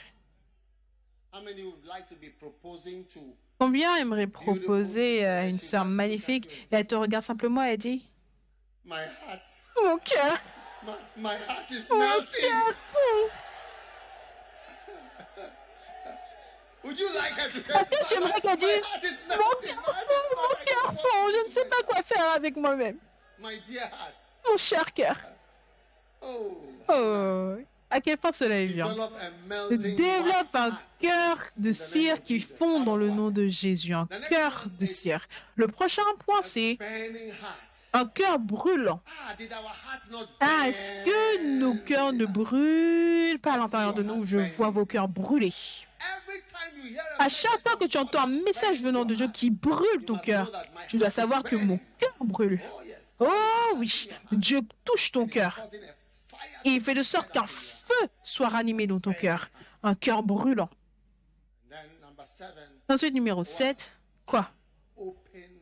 [1.31, 3.19] How many would like to be proposing to
[3.59, 6.47] Combien aimerait proposer à une sœur magnifique?
[6.71, 8.03] Et elle te regarde simplement et dit?
[8.85, 10.37] Mon cœur,
[10.85, 12.75] My, my heart is mon cœur
[16.86, 18.84] Est-ce que j'aimerais qu'elle dise
[19.29, 21.29] Mon cœur fond, mon cœur fond.
[21.31, 22.97] Je ne sais pas quoi faire avec moi-même.
[23.41, 25.15] Mon cher cœur.
[26.21, 26.61] Oh.
[26.89, 27.55] Oh,
[27.89, 28.93] à quel point cela est bien.
[29.69, 33.93] Développe un cœur de cire qui fond dans le nom de Jésus.
[33.93, 35.25] Un cœur de cire.
[35.55, 36.77] Le prochain point, c'est
[37.93, 39.01] un cœur brûlant.
[40.39, 44.25] Ah, est-ce que nos cœurs ne brûlent pas à l'intérieur de nous?
[44.25, 45.53] Je vois vos cœurs brûler.
[47.20, 50.51] À chaque fois que tu entends un message venant de Dieu qui brûle ton cœur,
[50.89, 52.62] tu dois savoir que mon cœur brûle.
[53.20, 53.30] Oh.
[53.74, 55.60] Oh oui, Dieu touche ton cœur
[56.66, 57.93] et il fait de sorte qu'un feu
[58.24, 59.49] soit ranimé dans ton cœur.
[59.82, 60.70] Un cœur brûlant.
[62.89, 64.49] Ensuite, numéro 7, quoi?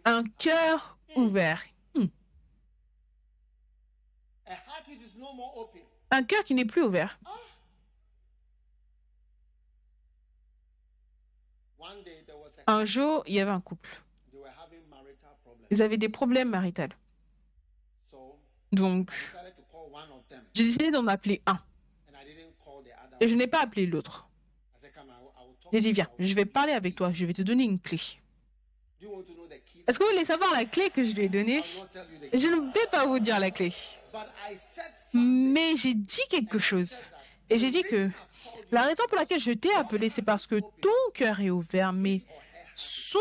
[0.06, 1.64] Un cœur ouvert.
[1.96, 2.06] Hmm.
[6.12, 7.18] Un cœur qui n'est plus ouvert.
[7.26, 7.32] One day
[11.56, 11.70] there was a
[12.68, 13.90] Un jour, il y avait un couple.
[15.70, 16.84] Ils avaient des problèmes maritaux.
[18.72, 19.12] Donc,
[20.54, 21.60] j'ai décidé d'en appeler un.
[23.20, 24.28] Et je n'ai pas appelé l'autre.
[25.72, 28.00] J'ai dit, viens, je vais parler avec toi, je vais te donner une clé.
[29.88, 31.64] Est-ce que vous voulez savoir la clé que je lui ai donnée?
[32.34, 33.74] Je ne vais pas vous dire la clé.
[35.14, 37.04] Mais j'ai dit quelque chose.
[37.50, 38.10] Et j'ai dit que
[38.72, 42.22] la raison pour laquelle je t'ai appelé, c'est parce que ton cœur est ouvert, mais
[42.76, 43.20] son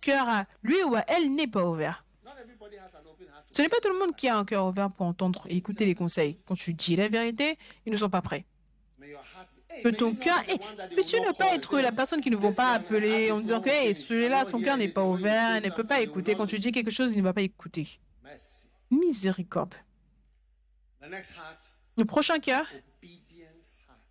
[0.00, 0.26] cœur
[0.62, 2.04] lui ou elle n'est pas ouvert.
[3.50, 5.86] Ce n'est pas tout le monde qui a un cœur ouvert pour entendre et écouter
[5.86, 6.38] les conseils.
[6.46, 8.44] Quand tu dis la vérité, ils ne sont pas prêts.
[9.82, 10.60] Que ton cœur est...
[10.60, 13.60] will ne pas être la personne qui ne vont "This pas appeler en is disant
[13.60, 16.34] que celui-là, son cœur n'est pas ouvert, ne peut pas écouter.
[16.34, 18.00] Quand tu dis quelque chose, il ne va pas écouter.
[18.90, 19.74] Miséricorde.
[21.96, 22.66] Le prochain cœur.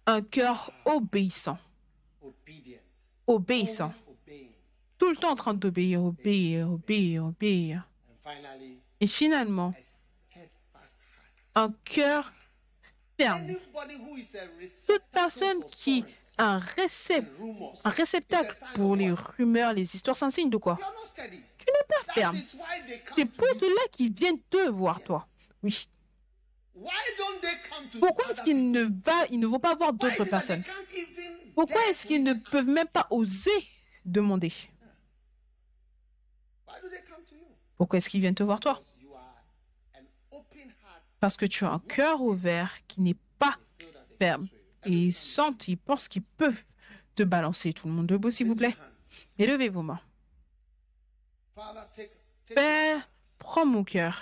[0.07, 1.59] Un cœur obéissant.
[3.27, 3.93] Obéissant.
[4.97, 7.87] Tout le temps en train d'obéir, obéir, obéir, obéir.
[8.99, 9.75] Et finalement,
[11.53, 12.33] un cœur
[13.19, 13.47] ferme.
[14.87, 16.03] Toute personne qui
[16.37, 16.59] a un,
[17.89, 20.79] réceptacle pour les rumeurs, les histoires, c'est un signe de quoi?
[21.15, 22.37] Tu n'es pas ferme.
[23.15, 25.27] C'est pour cela qu'ils viennent te voir, toi.
[25.61, 25.87] Oui.
[26.66, 26.66] Why don't they come to
[27.99, 30.63] Pourquoi est-ce qu'ils ne, va, ils ne vont pas voir d'autres personnes?
[31.55, 33.67] Pourquoi est-ce qu'ils ne peuvent même pas oser
[34.05, 34.53] demander?
[37.77, 38.79] Pourquoi est-ce qu'ils viennent te voir, toi?
[41.19, 43.57] Parce que tu as un cœur ouvert qui n'est pas
[44.19, 44.47] ferme.
[44.85, 46.63] Et ils sentent, ils pensent qu'ils peuvent
[47.15, 47.73] te balancer.
[47.73, 48.75] Tout le monde debout, s'il vous plaît.
[49.37, 49.99] Élevez vos mains.
[52.53, 54.21] Père, prends mon cœur.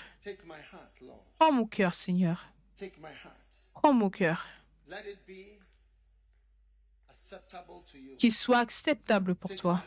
[1.40, 2.48] Prends mon cœur, Seigneur.
[3.74, 4.46] Prends mon cœur.
[8.18, 9.84] Qu'il soit acceptable pour toi.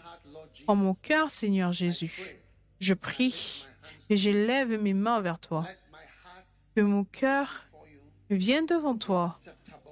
[0.65, 2.37] Prends mon cœur, Seigneur Jésus.
[2.81, 3.67] Je prie
[4.11, 5.67] et j'élève mes mains vers toi.
[6.75, 7.67] Que mon cœur
[8.31, 9.37] vienne devant toi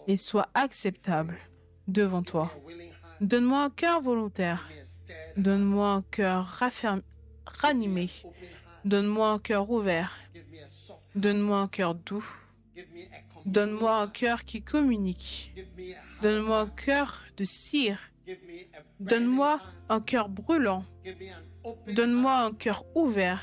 [0.06, 1.38] et soit acceptable
[1.88, 2.52] devant toi.
[3.20, 4.68] Donne-moi un cœur volontaire
[5.36, 7.02] Donne-moi un cœur raffermi-
[7.46, 8.10] ranimé.
[8.84, 10.12] Donne-moi un cœur ouvert.
[11.16, 12.26] Donne-moi un cœur doux.
[13.46, 15.54] Donne-moi un cœur qui communique.
[16.20, 17.98] Donne-moi un cœur de cire.
[19.00, 20.84] Donne-moi un cœur brûlant.
[21.88, 23.42] Donne-moi un cœur ouvert.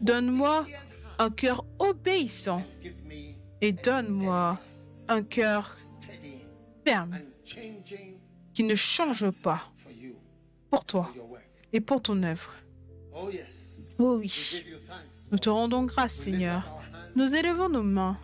[0.00, 0.66] Donne-moi
[1.18, 2.64] un cœur obéissant.
[3.60, 4.58] Et donne-moi
[5.08, 5.76] un cœur
[6.86, 7.18] ferme
[8.54, 9.70] qui ne change pas
[10.70, 11.12] pour toi
[11.72, 12.54] et pour ton œuvre.
[13.98, 14.64] Oh oui.
[15.30, 16.62] Nous te rendons grâce, Seigneur.
[17.16, 18.16] Nous élevons nos mains.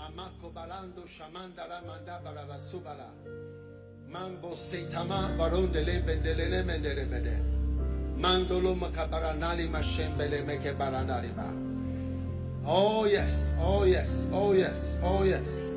[12.69, 15.73] Oh yes, oh yes, oh yes, oh yes.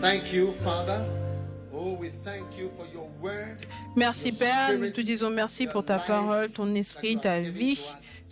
[0.00, 1.04] Thank you, Father.
[1.72, 3.66] Oh, we thank you for your word.
[3.94, 7.78] Merci Père, nous te disons merci pour ta parole, ton esprit, ta vie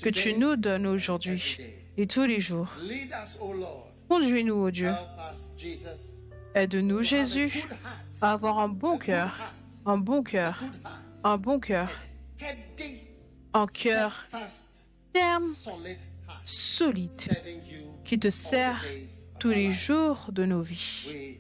[0.03, 2.69] que tu nous donnes aujourd'hui et tous les jours.
[4.09, 4.91] Conduis-nous, ô Dieu.
[4.91, 6.29] Us, Jesus.
[6.55, 7.67] Aide-nous, Jésus,
[8.21, 9.31] à avoir un bon cœur,
[9.87, 10.61] un bon cœur,
[11.25, 11.91] un bon cœur,
[13.53, 14.27] un cœur
[15.13, 15.45] ferme,
[16.45, 17.11] solide,
[18.05, 18.85] qui te sert
[19.41, 21.39] tous les jours de nos vies.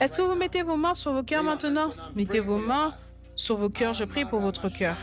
[0.00, 1.92] Est-ce que vous mettez vos mains sur vos cœurs maintenant?
[2.16, 2.94] Mettez vos mains
[3.36, 3.94] sur vos cœurs.
[3.94, 4.96] Je prie pour votre cœur.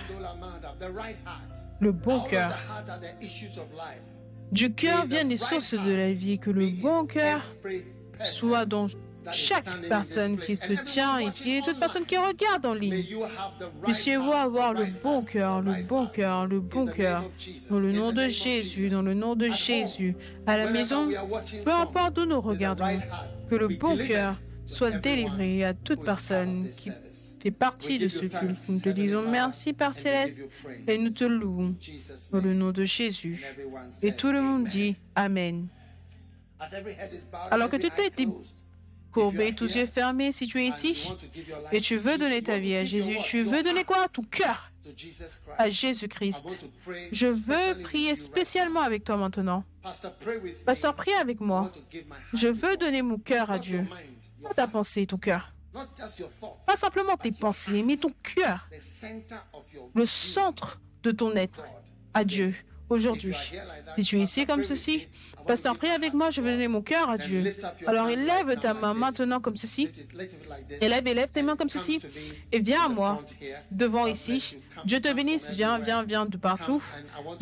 [1.79, 2.55] Le bon cœur.
[4.51, 6.39] Du cœur viennent les sources de la vie.
[6.39, 7.41] Que le bon cœur
[8.23, 8.87] soit dans
[9.31, 13.03] chaque personne qui se tient ici et toute personne qui regarde en ligne.
[13.83, 17.23] Puissiez-vous avoir le bon cœur, le bon cœur, le bon cœur.
[17.69, 20.15] Dans le nom de Jésus, dans le nom de Jésus.
[20.47, 21.07] À la maison,
[21.63, 22.99] peu importe où nous regardons,
[23.49, 24.35] que le bon cœur
[24.65, 26.91] soit délivré à toute personne qui.
[27.39, 28.69] Fait partie de ce culte.
[28.69, 30.39] Nous te disons merci, Père Céleste,
[30.87, 31.75] et nous te louons.
[32.31, 33.43] Dans le nom de Jésus.
[34.01, 35.67] Et tout le monde dit Amen.
[37.51, 38.33] Alors que est closed,
[39.11, 41.11] Courbé, tous yeux fermés, si tu es ici
[41.71, 44.07] et tu veux donner ta vie à Jésus, tu veux donner quoi?
[44.07, 44.71] Ton cœur
[45.57, 46.45] à Jésus-Christ.
[47.11, 49.63] Je veux prier spécialement avec toi maintenant.
[50.65, 51.71] Pasteur, prie avec moi.
[52.33, 53.85] Je veux donner mon cœur à Dieu.
[54.43, 55.53] Pas ta pensée, ton cœur.
[56.65, 58.69] Pas simplement tes pensées, mais ton cœur.
[59.95, 61.63] Le centre de ton être
[62.13, 62.55] à Dieu.
[62.89, 63.35] Aujourd'hui.
[63.97, 65.07] Si tu es ici comme ceci,
[65.49, 66.57] Pasteur, prie avec moi, je veux God.
[66.57, 67.55] donner mon cœur à Dieu.
[67.87, 69.89] Alors élève ta main maintenant comme ceci.
[70.79, 71.97] Élève, élève tes mains comme ceci.
[72.51, 73.23] Et viens à moi,
[73.71, 74.57] devant ici.
[74.85, 75.55] Dieu te bénisse.
[75.55, 76.83] Viens, viens, viens de partout.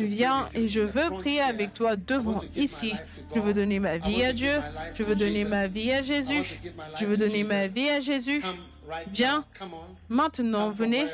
[0.00, 2.94] Viens et je veux prier avec toi devant ici.
[3.34, 4.58] Je veux donner ma vie à Dieu.
[4.94, 6.58] Je veux donner ma vie à Jésus.
[6.98, 8.42] Je veux donner ma vie à Jésus.
[9.12, 9.44] Viens.
[10.08, 11.04] Maintenant, venez.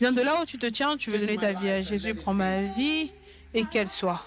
[0.00, 0.96] Viens de là où tu te tiens.
[0.96, 2.16] Tu veux donner ta vie à Jésus.
[2.16, 3.12] Prends ma vie
[3.54, 4.22] et qu'elle soit.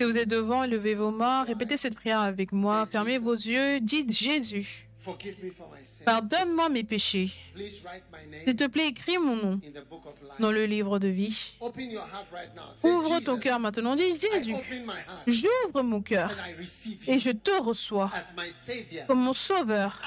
[0.00, 1.44] Si vous êtes devant, levez vos mains.
[1.44, 2.88] Répétez cette prière avec moi.
[2.90, 3.80] Fermez vos yeux.
[3.80, 4.86] Dites Jésus.
[6.06, 7.30] Pardonne-moi mes péchés.
[8.46, 9.60] S'il te plaît, écris mon nom
[10.38, 11.54] dans le livre de vie.
[11.60, 13.94] Ouvre ton cœur maintenant.
[13.94, 14.54] Dis Jésus,
[15.26, 16.34] j'ouvre mon cœur
[17.06, 18.10] et je te reçois
[19.06, 20.00] comme mon sauveur.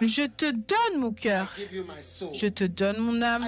[0.00, 1.52] Je te donne mon cœur.
[2.32, 3.44] Je te donne mon âme.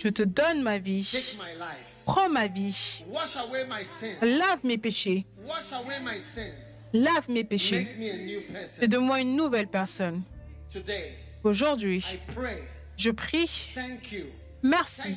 [0.00, 1.08] Je te donne ma vie.
[2.08, 3.04] Prends ma vie.
[4.22, 5.26] Lave mes péchés.
[6.94, 7.84] Lave mes péchés.
[7.84, 8.80] Make me a new person.
[8.80, 10.22] Fais de moi une nouvelle personne.
[10.70, 11.12] Today,
[11.44, 12.62] Aujourd'hui, I pray.
[12.96, 13.70] je prie.
[13.74, 14.24] Thank you.
[14.62, 15.08] Thank Merci.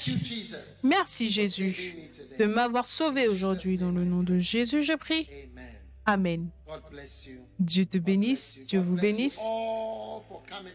[0.84, 1.94] Merci Jésus
[2.38, 3.78] de m'avoir sauvé aujourd'hui.
[3.78, 5.30] Dans le nom de Jésus, je prie.
[6.06, 6.50] Amen.
[7.58, 8.66] Dieu te bénisse.
[8.68, 9.40] Dieu vous bénisse.
[9.40, 10.74] all for coming.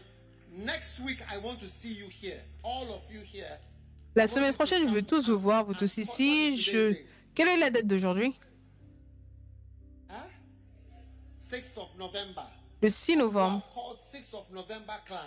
[0.65, 2.41] Next week, I want to see you here.
[2.63, 3.59] All of you here.
[4.17, 6.57] La semaine prochaine, je veux tous vous voir, vous tous ici.
[6.57, 6.95] Je...
[7.35, 8.33] Quelle est la date d'aujourd'hui?
[10.09, 10.13] Huh?
[11.39, 12.41] 6th of November.
[12.81, 13.61] Le 6 novembre.
[13.75, 15.19] Called 6th of November Club.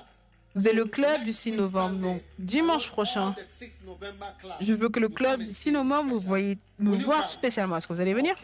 [0.57, 2.01] Vous êtes le club du 6 novembre.
[2.01, 4.55] Donc, dimanche prochain, The 6th November Club.
[4.61, 7.77] je veux que le club du 6 novembre, vous voyez voir spécialement.
[7.77, 8.35] Est-ce que vous allez venir?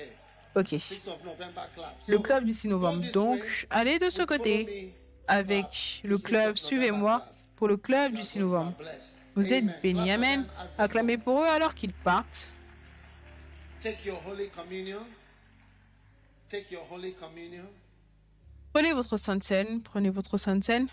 [0.54, 0.74] Ok.
[0.74, 1.86] 6th of November Club.
[2.06, 3.02] Le club du 6 novembre.
[3.12, 4.94] Donc, allez de ce côté
[5.26, 6.56] avec le club.
[6.56, 7.24] Suivez-moi
[7.56, 8.74] pour le club du 6 novembre.
[9.36, 9.94] Vous êtes they
[10.78, 12.50] Acclamez pour eux alors qu'ils partent.
[13.78, 15.02] Take your Holy Communion.
[16.48, 17.66] Take your Holy Communion.
[18.72, 19.82] Prenez votre Sainte Seine.
[19.82, 20.86] Prenez votre Sainte Seine.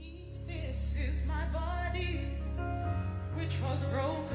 [0.00, 2.20] Eat, This is my body,
[3.36, 4.30] which was broken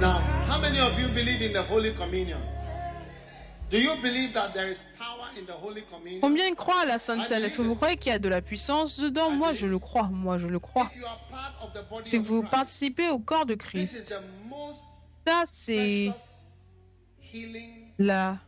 [0.00, 2.40] Now, how many of you believe in the Holy Communion?
[3.70, 6.20] Do you believe that there is power in the Holy Communion?
[6.20, 9.00] Combien croient à la Sainte Est-ce que vous croyez qu'il y a de la puissance
[9.00, 9.30] dedans?
[9.30, 10.10] Moi, je le crois.
[10.12, 10.90] Moi, je le crois.
[12.04, 14.14] Si vous participez au corps de Christ,
[15.26, 16.12] ça, c'est
[17.98, 18.38] la,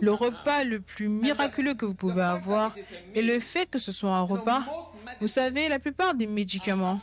[0.00, 2.74] le repas le plus miraculeux que vous pouvez avoir.
[3.14, 4.64] Et le fait que ce soit un repas,
[5.20, 7.00] vous savez, la plupart des médicaments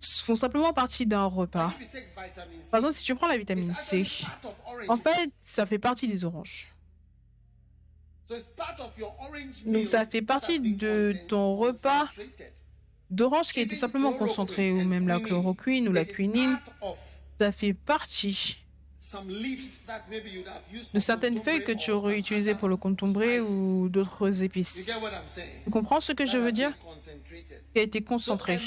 [0.00, 1.72] font simplement partie d'un repas.
[2.70, 4.06] Par exemple, si tu prends la vitamine C,
[4.88, 6.68] en fait, ça fait partie des oranges.
[8.26, 12.08] So it's part of your orange Donc, meal ça fait partie de ton repas.
[13.10, 16.58] D'orange qui été simplement concentré, ou même la chloroquine ou la quinine.
[17.38, 18.58] Ça fait partie
[20.94, 24.90] de certaines feuilles que tu aurais utilisées pour le contombré ou d'autres épices.
[25.64, 26.72] Tu comprends ce que je veux dire?
[27.74, 28.58] Qui a été concentré.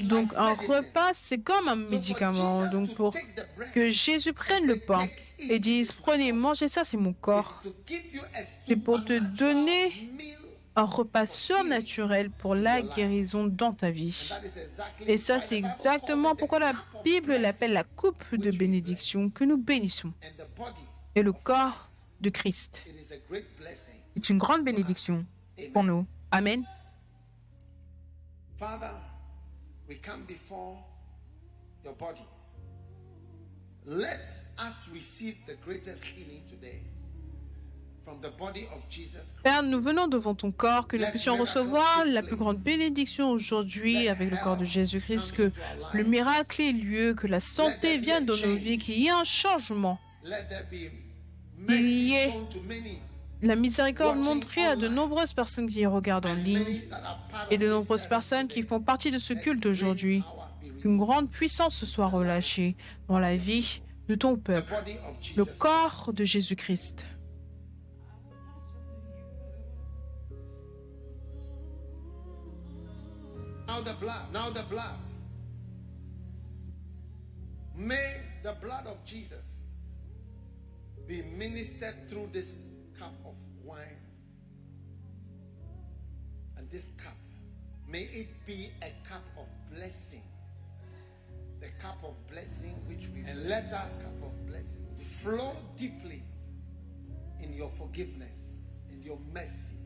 [0.00, 2.70] Donc un repas, c'est comme un médicament.
[2.70, 3.14] Donc pour
[3.74, 5.06] que Jésus prenne le pain
[5.38, 7.62] et dise, prenez, mangez ça, c'est mon corps.
[8.66, 9.92] C'est pour te donner
[10.78, 14.30] un repas surnaturel pour la guérison dans ta vie.
[15.06, 16.72] Et ça, c'est exactement pourquoi la
[17.04, 20.12] Bible l'appelle la coupe de bénédiction que nous bénissons.
[21.14, 21.88] Et le corps
[22.20, 22.82] de Christ.
[24.14, 25.26] C'est une grande bénédiction
[25.72, 26.06] pour nous.
[26.30, 26.64] Amen.
[33.86, 34.20] Let
[34.58, 36.82] us receive the greatest healing today
[39.42, 44.08] Père, nous venons devant ton corps, que nous puissions recevoir la plus grande bénédiction aujourd'hui
[44.08, 45.50] avec le corps de Jésus-Christ, que
[45.92, 49.24] le miracle ait lieu, que la santé vienne dans nos vies, qu'il y ait un
[49.24, 49.98] changement.
[51.68, 52.32] Il y ait
[53.42, 56.82] La miséricorde montrée à de nombreuses personnes qui regardent en ligne
[57.50, 60.22] et de nombreuses personnes qui font partie de ce culte aujourd'hui.
[60.80, 62.76] Qu'une grande puissance se soit relâchée
[63.08, 64.72] dans la vie de ton peuple,
[65.36, 67.04] le corps de Jésus-Christ.
[73.68, 74.32] Now the blood.
[74.32, 74.96] Now the blood.
[77.76, 79.64] May the blood of Jesus
[81.06, 82.56] be ministered through this
[82.98, 84.00] cup of wine.
[86.56, 87.14] And this cup,
[87.86, 90.22] may it be a cup of blessing.
[91.60, 96.22] The cup of blessing which we and let that cup of blessing flow deeply
[97.40, 99.77] in your forgiveness, in your mercy,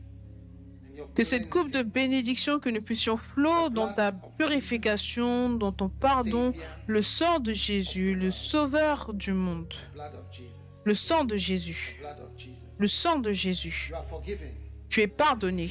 [1.15, 6.53] Que cette coupe de bénédiction, que nous puissions flot dans ta purification, dans ton pardon,
[6.87, 9.73] le sang de Jésus, le sauveur du monde.
[10.85, 11.99] Le sang de Jésus.
[12.77, 13.91] Le sang de Jésus.
[14.89, 15.69] Tu es pardonné.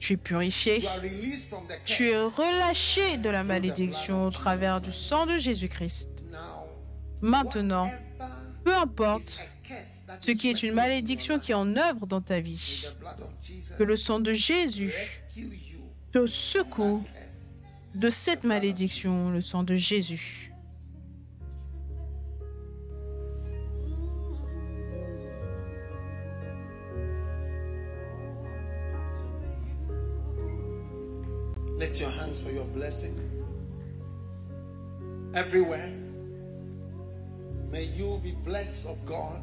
[0.00, 0.82] Tu es purifié.
[1.84, 6.10] Tu es relâché de la malédiction au travers du sang de Jésus-Christ.
[7.20, 7.90] Maintenant,
[8.64, 9.40] peu importe
[10.20, 12.86] ce qui est une malédiction qui est en œuvre dans ta vie,
[13.78, 14.92] que le sang de Jésus
[16.12, 17.02] te secoue
[17.94, 20.52] de cette malédiction, le sang de Jésus.
[31.78, 33.12] Lift your hands for your blessing.
[35.34, 35.90] Everywhere.
[37.72, 39.40] May you be blessed of God.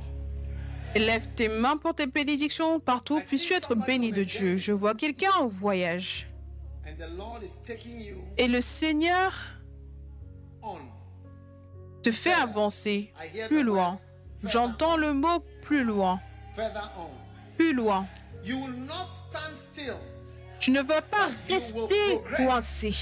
[0.95, 3.19] Lève tes mains pour tes bénédictions partout.
[3.21, 4.57] Puisses-tu être béni de Dieu.
[4.57, 6.27] Je vois quelqu'un en voyage.
[8.37, 9.33] Et le Seigneur
[12.01, 13.13] te fait avancer
[13.47, 13.99] plus loin.
[14.43, 16.19] J'entends le mot plus loin,
[17.57, 18.07] plus loin.
[20.59, 22.93] Tu ne vas pas rester coincé,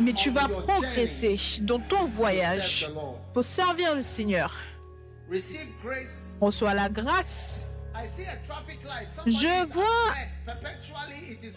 [0.00, 2.90] mais tu vas progresser dans ton voyage
[3.32, 4.54] pour servir le Seigneur.
[6.40, 7.66] Reçois la grâce,
[9.26, 9.84] Je is vois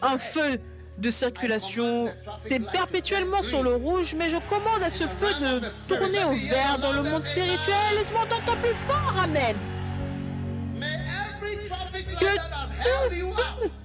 [0.01, 0.59] un feu
[0.97, 2.11] de circulation.
[2.47, 6.79] C'est perpétuellement sur le rouge, mais je commande à ce feu de tourner au vert
[6.79, 7.75] dans le monde spirituel.
[7.95, 9.55] Laisse-moi entendre plus fort, Amen.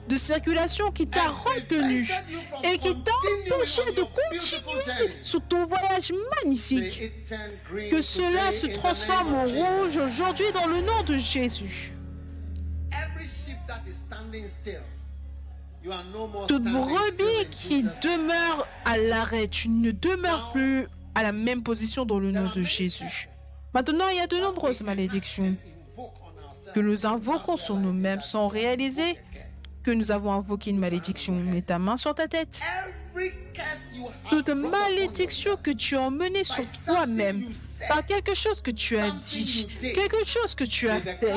[0.09, 2.09] De circulation qui t'a retenu
[2.63, 3.13] et qui t'a
[3.55, 6.13] empêché de continuer sur ton voyage
[6.43, 7.13] magnifique,
[7.91, 11.93] que cela se transforme en rouge aujourd'hui dans le nom de Jésus.
[16.49, 22.19] Toute brebis qui demeure à l'arrêt, tu ne demeures plus à la même position dans
[22.19, 23.29] le nom de Jésus.
[23.73, 25.57] Maintenant, il y a de nombreuses malédictions.
[26.77, 29.17] Que nous invoquons sur nous-mêmes sans réaliser
[29.83, 31.33] que nous avons invoqué une malédiction.
[31.33, 32.61] Mets ta main sur ta tête.
[34.29, 37.45] Toute malédiction que tu as emmenée sur toi-même
[37.89, 41.33] par quelque chose que tu as dit, quelque chose que tu as fait,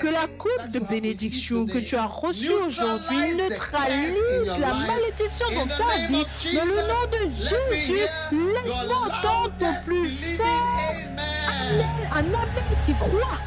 [0.00, 6.06] que la coupe de bénédiction que tu as reçue aujourd'hui neutralise la malédiction dans ta
[6.06, 6.24] vie.
[6.54, 7.92] Dans le nom de Jésus,
[8.32, 10.94] laisse-moi entendre ton plus fort
[12.10, 13.38] un amen qui croit.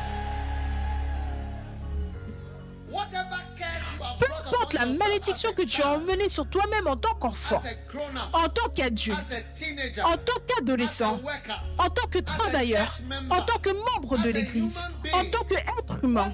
[4.20, 7.62] Peu importe la malédiction que tu as emmenée sur toi-même en tant qu'enfant,
[8.34, 9.18] en tant qu'adulte,
[10.04, 11.22] en tant qu'adolescent,
[11.78, 12.94] en tant que travailleur,
[13.30, 14.80] en tant que membre de l'Église,
[15.14, 16.34] en tant qu'être humain.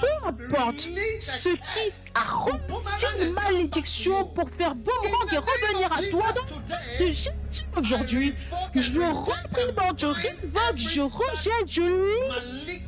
[0.00, 0.80] Peu importe
[1.20, 6.28] ce qui a reçu une malédiction pour faire boomerang et revenir à toi
[7.00, 7.30] de Jésus
[7.76, 8.34] aujourd'hui.
[8.74, 11.82] Je reprimande, je révoque, je rejette, je
[12.66, 12.82] lis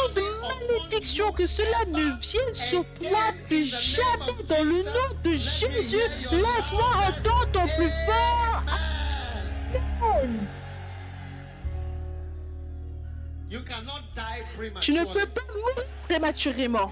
[0.00, 3.18] from toute coming upon malédiction, que cela ne vienne sur toi
[3.48, 5.96] plus jamais dans le nom de Jésus.
[6.30, 8.62] Laisse-moi entendre ton plus fort.
[10.02, 10.46] Amen.
[13.50, 14.80] You cannot die prematurely.
[14.80, 16.90] Tu ne peux pas mourir prématurément.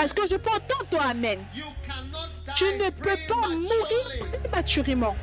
[0.00, 1.40] Est-ce que je peux entendre ton Amen?
[1.54, 5.14] You cannot die Tu ne peux pas mourir prématurément.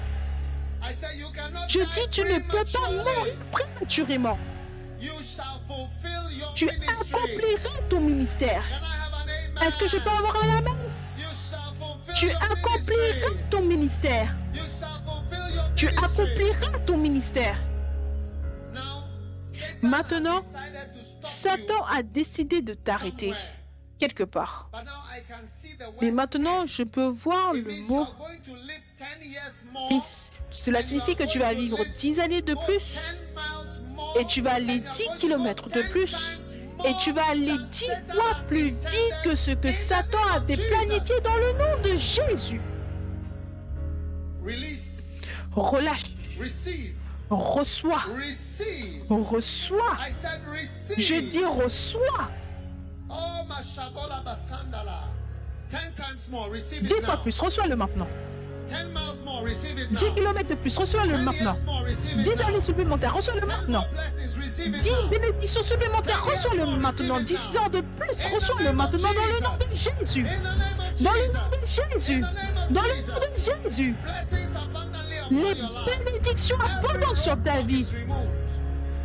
[0.84, 4.38] I say you cannot Je dis, tu ne peux pas mourir prématurément.
[6.56, 8.64] Tu accompliras ton ministère.
[9.62, 10.78] Est-ce que je peux avoir un Amen?
[12.16, 14.36] Tu accompliras ton ministère.
[15.76, 17.58] Tu accompliras ton ministère.
[19.82, 20.42] Maintenant,
[21.22, 23.34] Satan a décidé de t'arrêter
[24.00, 24.70] quelque part.
[26.02, 28.82] Mais maintenant, je peux voir le mot are going to live
[29.22, 30.32] 10 years more, fils.
[30.50, 33.00] Cela signifie que tu vas vivre 10 années de plus 10
[33.36, 33.85] miles more,
[34.20, 36.40] et tu vas aller and you're 10 going to kilomètres go de 10 plus
[36.86, 40.58] et tu vas aller than 10 Satan fois plus vite que ce que Satan avait
[40.58, 42.62] planifié dans le nom de Jésus.
[45.56, 46.04] Relâche,
[47.30, 48.04] reçois,
[49.10, 49.98] reçois.
[50.98, 52.30] Je dis reçois.
[53.10, 55.04] Oh, Mashagola Basandala.
[55.70, 58.08] 10 times more, receive it 10 fois plus, reçois-le maintenant.
[58.68, 60.14] 10 miles more, receive it 10 now.
[60.16, 61.54] kilomètres de plus, reçois-le 10 maintenant.
[61.54, 62.48] years more, receive it 10 now.
[62.48, 63.80] années supplémentaires, reçois-le 10 maintenant.
[63.82, 65.08] more blessings, receive it 10 now.
[65.10, 67.20] bénédictions supplémentaires, reçois-le maintenant.
[67.22, 70.26] 10 ans de plus, reçois-le maintenant dans le nom de Jésus.
[71.02, 72.22] Dans le nom de Jésus.
[72.70, 73.96] Dans le nom de Jésus.
[75.32, 77.86] Les bénédictions abondantes sur ta vie.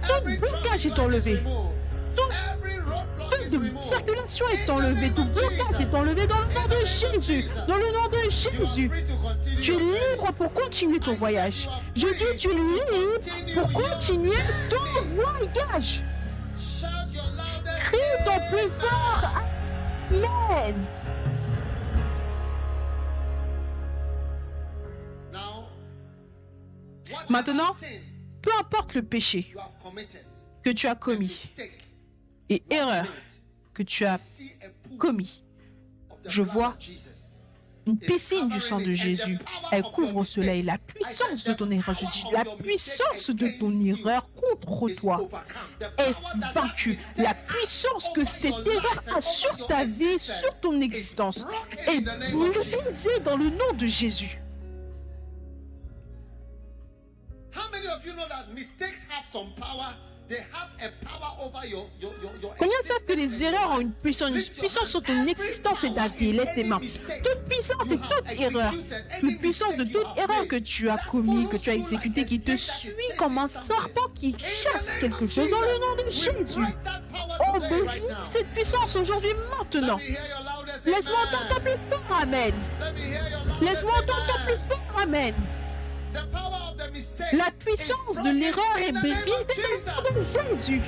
[0.06, 1.42] Tout blocage est enlevé.
[3.54, 5.10] Est In the enlevé.
[5.10, 5.80] Tout Jesus.
[5.80, 7.44] est enlevé dans le nom de Jésus.
[7.66, 8.90] Dans le nom de Jésus.
[9.60, 11.68] Tu es libre pour continuer ton voyage.
[11.94, 13.20] Je dis, tu es libre
[13.54, 14.36] pour continuer
[14.68, 14.76] ton
[15.14, 16.02] voyage.
[17.90, 19.30] Chantons plus fort.
[20.10, 20.74] Amen.
[27.28, 27.76] Maintenant,
[28.42, 29.54] Peu importe le péché
[30.64, 31.48] que tu as commis
[32.48, 33.06] et erreur
[33.74, 34.18] que tu as
[34.98, 35.44] commis,
[36.26, 36.76] je vois
[37.86, 39.38] une piscine du sang de Jésus.
[39.72, 41.94] Elle couvre au soleil la puissance de ton erreur.
[41.94, 45.28] Je dis, la puissance de ton erreur contre toi
[45.98, 46.14] est
[46.54, 46.98] vaincue.
[47.16, 51.46] La puissance que cette erreur a sur ta vie, sur ton existence,
[51.86, 54.40] est brisée dans le nom de Jésus.
[62.58, 66.08] Combien savent que les erreurs ont une puissance, une puissance sur ton existence et ta
[66.08, 66.32] vie?
[66.32, 66.80] Laisse tes mains.
[66.80, 68.72] Toute puissance et toute erreur,
[69.20, 72.56] toute puissance de toute erreur que tu as commis, que tu as exécutée, qui te
[72.56, 76.66] suit comme un serpent qui chasse quelque chose dans le nom de Jésus.
[77.40, 77.58] Oh,
[78.24, 79.98] cette puissance aujourd'hui, maintenant.
[80.86, 82.54] Laisse-moi entendre ton plus fort, Amen.
[83.60, 85.34] Laisse-moi entendre ton plus fort, Amen.
[87.32, 89.14] La puissance de l'erreur est brisée
[89.86, 90.80] dans le nom de Jésus.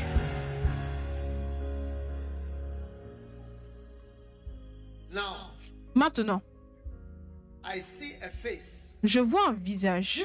[5.13, 5.51] Now,
[5.95, 6.41] Maintenant,
[7.65, 8.97] I see a face.
[9.03, 10.25] je vois un visage.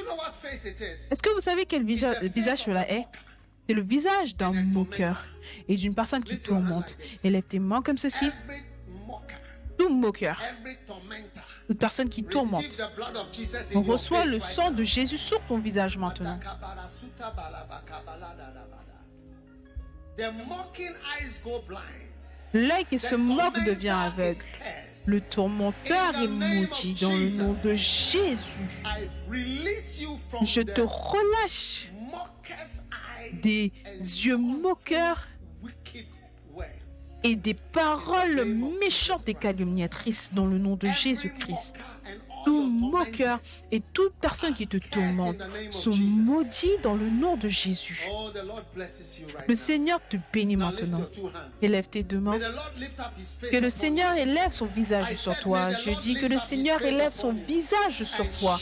[1.10, 3.04] Est-ce que vous savez quel visa- visage cela est?
[3.68, 5.22] C'est le visage d'un moqueur
[5.68, 6.96] et d'une personne qui tourmente.
[7.22, 8.30] Élève tes mains comme ceci.
[9.76, 10.40] Tout moqueur.
[11.68, 12.64] Toute personne qui tourmente.
[13.74, 16.38] On reçoit le sang de Jésus sur ton visage maintenant.
[22.54, 24.42] L'œil qui se moque devient aveugle.
[25.04, 28.34] Le tourmenteur est maudit dans le nom de Jésus.
[30.42, 31.90] Je te relâche
[33.42, 33.70] des
[34.00, 35.28] yeux moqueurs.
[37.28, 38.44] Et des paroles
[38.80, 41.76] méchantes et calomniatrices dans le nom de Jésus-Christ.
[42.44, 43.38] Tout moqueur
[43.70, 45.36] et toute personne qui te tourmente
[45.70, 48.08] sont maudits dans le nom de Jésus.
[48.10, 48.30] Oh,
[49.46, 49.54] Le.
[49.54, 51.02] Seigneur te bénit maintenant.
[51.60, 52.38] Élève tes deux mains.
[53.50, 55.70] Que le Seigneur élève son visage sur toi.
[55.72, 58.56] Je dis que le Seigneur élève son visage sur toi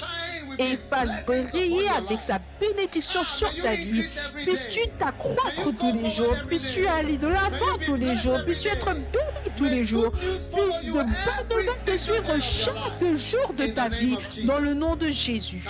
[0.58, 4.04] et fasse briller avec sa bénédiction sur ta vie.
[4.44, 9.56] Puisses-tu t'accroître tous les jours, puisses-tu aller de l'avant tous les jours, puisses-tu être béni
[9.56, 11.06] tous les jours, puisse de bonnes
[11.50, 15.64] nouvelles te suivre chaque jour de ta vie dans le nom de Jésus.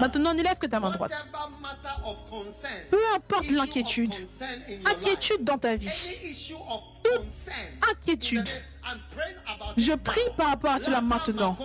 [0.00, 1.12] Maintenant, n'élève que ta main droite.
[2.90, 4.12] Peu importe l'inquiétude,
[4.84, 5.88] inquiétude dans ta vie,
[7.02, 7.56] concern,
[7.90, 8.48] inquiétude.
[9.76, 11.56] Je prie par rapport à cela maintenant.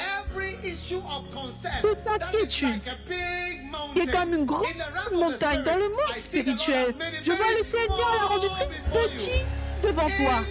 [0.00, 3.94] Every issue of concern, Toute inquiétude like a big mountain.
[3.94, 4.64] qui est comme une grande
[5.12, 6.94] montagne dans le monde spirituel.
[7.22, 9.44] Je vois le Seigneur l'a rendu très petit
[9.82, 10.44] devant toi.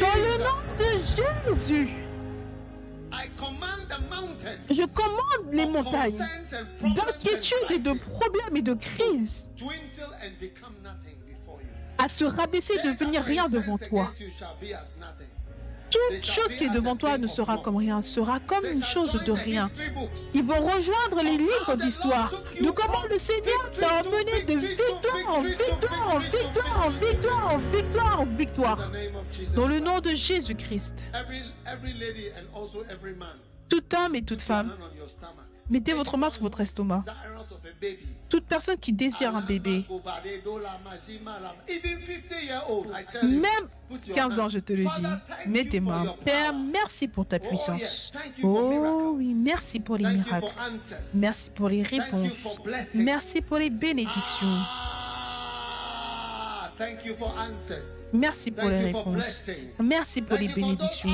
[0.00, 1.88] Dans le nom de Jésus,
[3.12, 4.22] I command the mountain
[4.70, 6.18] je commande les montagnes
[6.94, 9.50] d'inquiétude et de problèmes et de crises
[11.98, 14.10] à se rabaisser et devenir rien devant toi.
[15.92, 19.32] Toute chose qui est devant toi ne sera comme rien, sera comme une chose de
[19.32, 19.68] rien.
[20.34, 22.30] Ils vont rejoindre les livres d'histoire.
[22.60, 27.58] De comment le Seigneur t'a emmené de victoire en victoire, en victoire, en victoire, en
[27.58, 28.90] victoire, en victoire.
[29.54, 31.04] Dans le nom de Jésus-Christ,
[33.68, 34.74] tout homme et toute femme,
[35.70, 37.04] mettez votre main sur votre estomac.
[38.28, 39.84] Toute personne qui désire un bébé,
[41.68, 44.84] Even 50 year old, I tell you, même put your 15 ans, je te le
[44.84, 46.14] dis, mets tes mains.
[46.24, 48.12] Père, merci pour ta puissance.
[48.42, 50.46] Oh oui, merci pour les miracles.
[51.14, 52.60] Merci pour les réponses.
[52.94, 54.46] Merci pour les bénédictions.
[54.46, 55.70] Ah, thank you for
[56.22, 56.70] answers.
[58.12, 59.50] Merci pour les réponses.
[59.80, 61.10] Merci pour les bénédictions.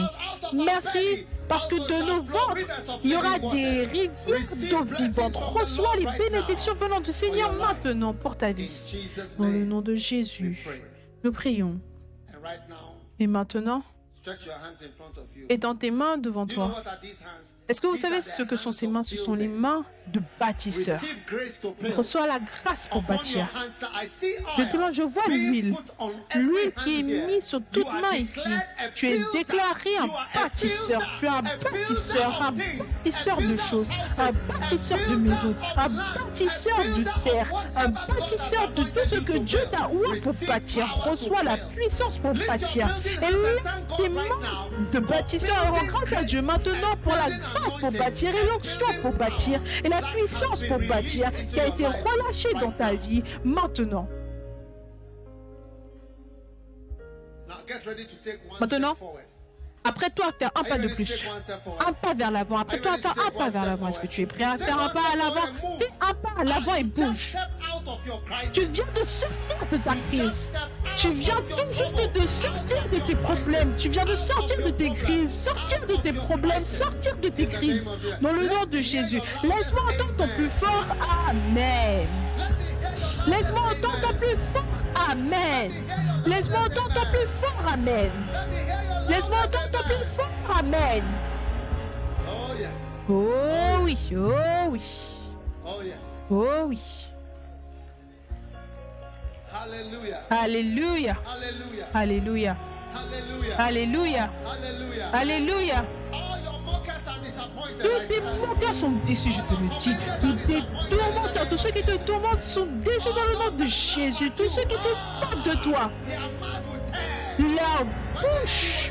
[0.53, 2.57] Merci parce que de nos ventres,
[3.05, 4.11] il y aura des rivières
[4.70, 5.35] d'eau vivante.
[5.35, 8.70] Reçois les bénédictions venant du Seigneur maintenant pour ta vie.
[9.39, 10.66] Dans le nom de Jésus,
[11.24, 11.81] nous prions.
[13.19, 13.82] Et maintenant,
[14.27, 15.45] you.
[15.49, 16.82] étends tes mains devant toi.
[17.69, 19.03] Est-ce que vous savez ce que sont ces mains?
[19.03, 20.21] Ce sont les mains de
[21.81, 21.97] build.
[21.97, 23.47] Reçois la grâce pour bâtir.
[24.07, 24.35] see
[24.93, 25.75] Je vois l'huile.
[26.35, 28.41] L'huile qui est mise sur toute main ici.
[28.95, 30.09] Tu es déclaré un
[30.39, 31.01] bâtisseur.
[31.19, 37.05] Tu es un bâtisseur, un bâtisseur de choses, un bâtisseur de maisons, un bâtisseur de
[37.25, 40.87] terre, un bâtisseur de tout ce que Dieu t'a ouvert pour bâtir.
[41.05, 42.89] Reçois la puissance pour bâtir.
[44.01, 44.23] Et now.
[44.93, 49.61] de bâtisseur grâce à Dieu maintenant pour la grâce pour bâtir et l'onction pour bâtir.
[49.85, 54.09] et la puissance pour bâtir qui a été relâchée dans ta vie maintenant.
[58.61, 58.97] Maintenant,
[59.89, 61.24] après toi, faire un pas de plus.
[61.86, 62.59] Un pas vers l'avant.
[62.59, 63.89] Après toi, faire un pas vers l'avant.
[63.89, 65.47] Est-ce que tu es prêt à faire un pas à l'avant?
[65.81, 67.35] Fais un pas à l'avant et bouge.
[68.52, 70.52] Tu viens de sortir de ta crise.
[70.98, 73.74] Tu viens tout juste de sortir de tes problèmes.
[73.78, 75.44] Tu viens de sortir de tes crises.
[75.44, 76.66] Sortir de tes problèmes.
[76.66, 77.86] Sortir de tes crises.
[78.20, 79.23] Dans le nom de Jésus.
[79.43, 80.85] Laisse-moi entendre ton plus fort.
[81.31, 82.06] Amen.
[83.27, 84.65] Laisse-moi entendre ton plus fort.
[85.10, 85.73] Amen.
[86.27, 87.73] Laisse-moi entendre ton plus fort.
[87.73, 88.10] Amen.
[89.09, 89.70] Laisse-moi entendre
[90.07, 90.59] fort.
[90.59, 91.03] Amen.
[92.27, 93.07] Oh yes.
[93.09, 94.83] Oh oui, oh oui,
[95.65, 96.27] Oh yes.
[96.31, 96.81] oh oui.
[100.31, 101.17] Alléluia,
[101.95, 102.57] alléluia,
[103.57, 104.31] alléluia,
[105.13, 105.85] alléluia.
[106.13, 107.83] All your mockers are disappointed.
[107.83, 109.97] Tous tes moqueurs sont déçus, je te le dis.
[110.21, 114.31] Tous tes tourmenteurs, tous ceux qui te tourmentent sont déçus dans le nom de Jésus.
[114.37, 115.91] Tous ceux qui se moquent de toi,
[117.39, 117.85] leur
[118.21, 118.91] bouche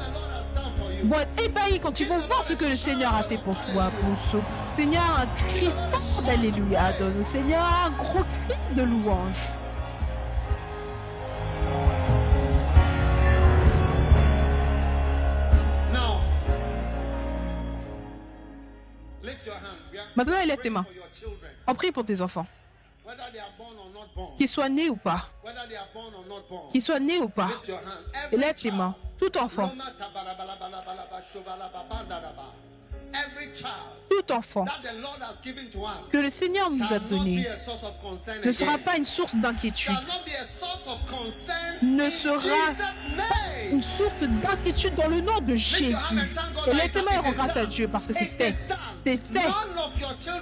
[1.08, 1.14] you.
[1.14, 3.92] vont être ébahis quand ils vont voir ce que le Seigneur a fait pour toi.
[4.00, 4.44] Pousse au
[4.78, 6.94] Seigneur un cri fort d'Alléluia.
[7.00, 9.52] Donne au Seigneur un gros cri de louange.
[20.16, 20.86] Maintenant, élève tes mains.
[21.68, 22.48] On prie pour tes enfants,
[24.38, 25.30] qu'ils soient nés ou pas.
[26.72, 27.50] Qu'ils soient nés ou pas.
[28.32, 28.96] Élève tes mains.
[29.20, 29.72] Tout enfant,
[34.10, 34.66] Tout enfant
[36.12, 37.46] que le Seigneur nous a donné
[38.44, 39.96] ne sera pas une source d'inquiétude,
[41.82, 42.56] Ne sera
[43.72, 45.94] une source d'inquiétude dans le nom de Jésus.
[46.68, 48.56] Et et rends grâce à Dieu parce que c'est It fait.
[49.06, 49.48] C'est fait.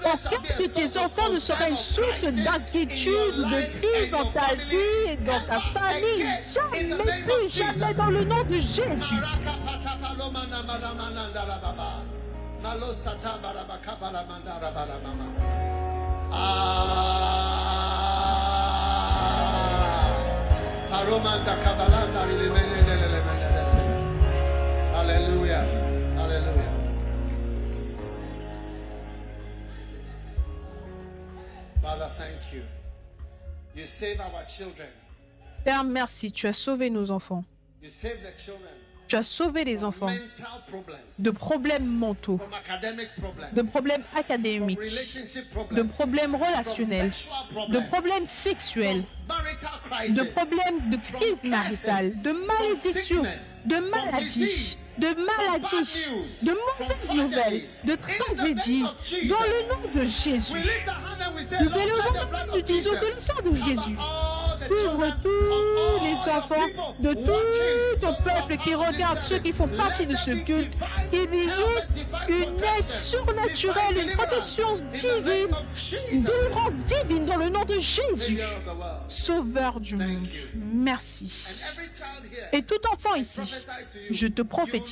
[0.03, 5.17] Aucun de tes enfants ne sera une source d'inquiétude, de crise dans ta vie et
[5.17, 6.27] dans ta famille.
[6.51, 9.15] Jamais plus, jamais dans le nom de Jésus.
[24.91, 25.63] Hallelujah.
[26.15, 26.73] Hallelujah.
[31.81, 32.63] Father, thank you.
[33.75, 34.87] You save our children.
[35.63, 37.43] Père, merci, tu as sauvé nos enfants.
[37.83, 38.84] You save the children.
[39.07, 40.07] Tu as sauvé les enfants.
[41.19, 42.39] De problèmes mentaux,
[43.53, 44.79] de problèmes académiques,
[45.71, 47.11] de problèmes relationnels,
[47.69, 49.03] de problèmes sexuels,
[50.09, 53.23] de problèmes de crise maritale, de malédiction,
[53.65, 56.07] de maladie, de maladie,
[56.41, 58.83] de mauvaises nouvelles, de tragédie.
[58.83, 63.55] Dans le nom de Jésus, nous élevons the blood nous disons que le sang de
[63.55, 63.95] Jésus.
[64.67, 70.05] couvre tous les enfants de tout ton those peuple qui this ceux qui font partie
[70.05, 71.49] de ce culte, and divine
[72.27, 75.55] une aide protection, surnaturelle, divine une protection divine,
[76.11, 78.39] une délivrance divine dans le nom de Jésus.
[79.07, 80.27] Sauveur du Thank monde.
[80.27, 80.61] you.
[80.73, 81.45] Merci.
[82.53, 83.41] Et tout enfant ici,
[84.09, 84.84] je te prophétise,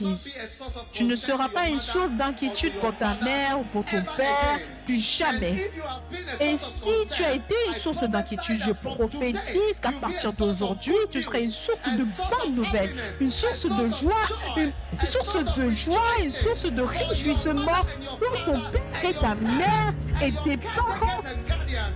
[0.92, 5.00] tu ne seras pas une source d'inquiétude pour ta mère ou pour ton père, plus
[5.00, 5.56] jamais.
[6.40, 11.40] Et si tu as été une source d'inquiétude, je prophétise qu'à partir d'aujourd'hui, tu seras
[11.40, 14.24] une source de bonnes nouvelles, une source de joie,
[14.58, 17.86] une source de joie, une source de réjouissement
[18.20, 21.22] pour ton père et ta mère et tes parents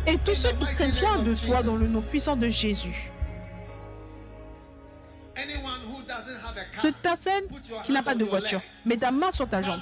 [0.06, 3.12] et tous ceux qui prennent soin de toi dans le nom puissant de Jésus.
[6.82, 7.44] Toute personne
[7.84, 9.80] qui n'a pas de voiture, mets ta main sur ta jambe.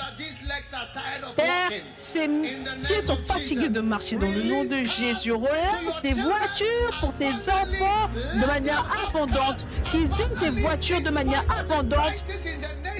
[1.36, 5.32] Père, ces pieds sont fatigués de marcher dans le nom de Jésus.
[5.32, 11.44] Relève tes voitures pour tes enfants de manière abondante, qu'ils aient des voitures de manière
[11.60, 12.14] abondante,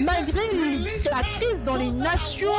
[0.00, 0.40] Malgré
[1.10, 2.50] la crise dans les nations.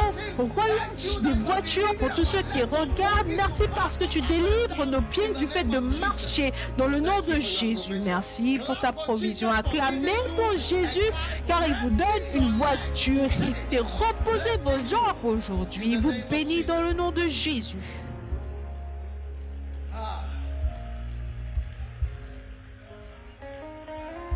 [1.21, 3.27] Des voitures pour tous ceux qui regardent.
[3.27, 7.39] Merci parce que tu délivres nos pieds du fait de marcher dans le nom de
[7.39, 7.99] Jésus.
[8.03, 9.51] Merci pour ta provision.
[9.51, 11.11] Acclamez pour Jésus
[11.47, 13.29] car il vous donne une voiture.
[13.39, 15.97] Il fait reposer vos jambes aujourd'hui.
[15.97, 17.77] Vous bénit dans le nom de Jésus.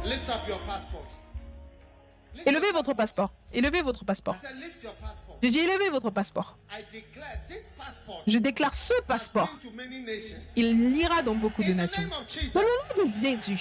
[0.04, 1.21] Lift up your passport.
[2.46, 3.32] Élevez votre passeport.
[3.54, 4.36] Élevez votre passeport.
[5.44, 6.58] Je dis élevez votre passeport.
[8.28, 9.50] Je déclare ce passeport.
[10.56, 12.04] Il ira dans beaucoup de nations.
[12.54, 13.60] Dans le nom de Jésus.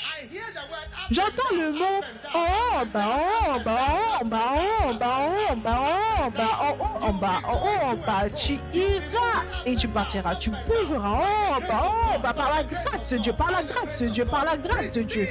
[1.11, 2.01] J'entends le mot
[2.35, 3.17] en bas,
[3.49, 5.17] en bas, en bas, en bas,
[5.49, 7.41] en bas, en bas, en bas,
[7.83, 8.31] en bas.
[8.31, 10.37] Tu iras et tu partiras.
[10.37, 14.09] Tu bougeras en bas, en bas, par la grâce de Dieu, par la grâce de
[14.09, 15.29] Dieu, par la grâce de Dieu.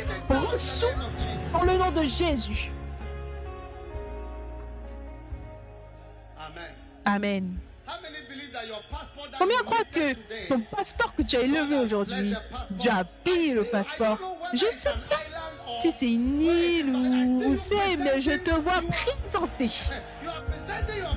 [1.53, 2.71] Dans le nom de Jésus.
[7.05, 7.57] Amen.
[9.37, 10.13] Combien croient que
[10.47, 12.33] ton passeport que tu as élevé aujourd'hui,
[12.71, 14.19] Dieu a payé le passeport
[14.53, 15.19] Je ne sais pas
[15.81, 19.69] si c'est une île ou c'est, mais je te vois présenter.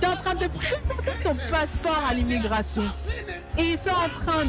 [0.00, 2.90] Tu es en train de présenter ton passeport à l'immigration.
[3.58, 4.46] Et ils sont en train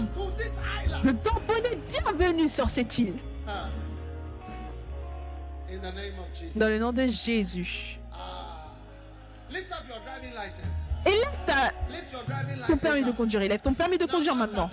[1.03, 3.15] de tamponner bienvenue sur cette île.
[3.47, 3.68] Ah.
[6.55, 7.99] Dans le nom de Jésus.
[11.06, 11.12] Là,
[11.46, 11.72] ta-
[12.68, 13.42] ton permis de conduire.
[13.42, 14.70] Élève ton permis de conduire maintenant.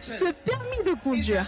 [0.00, 1.44] Ce permis de conduire,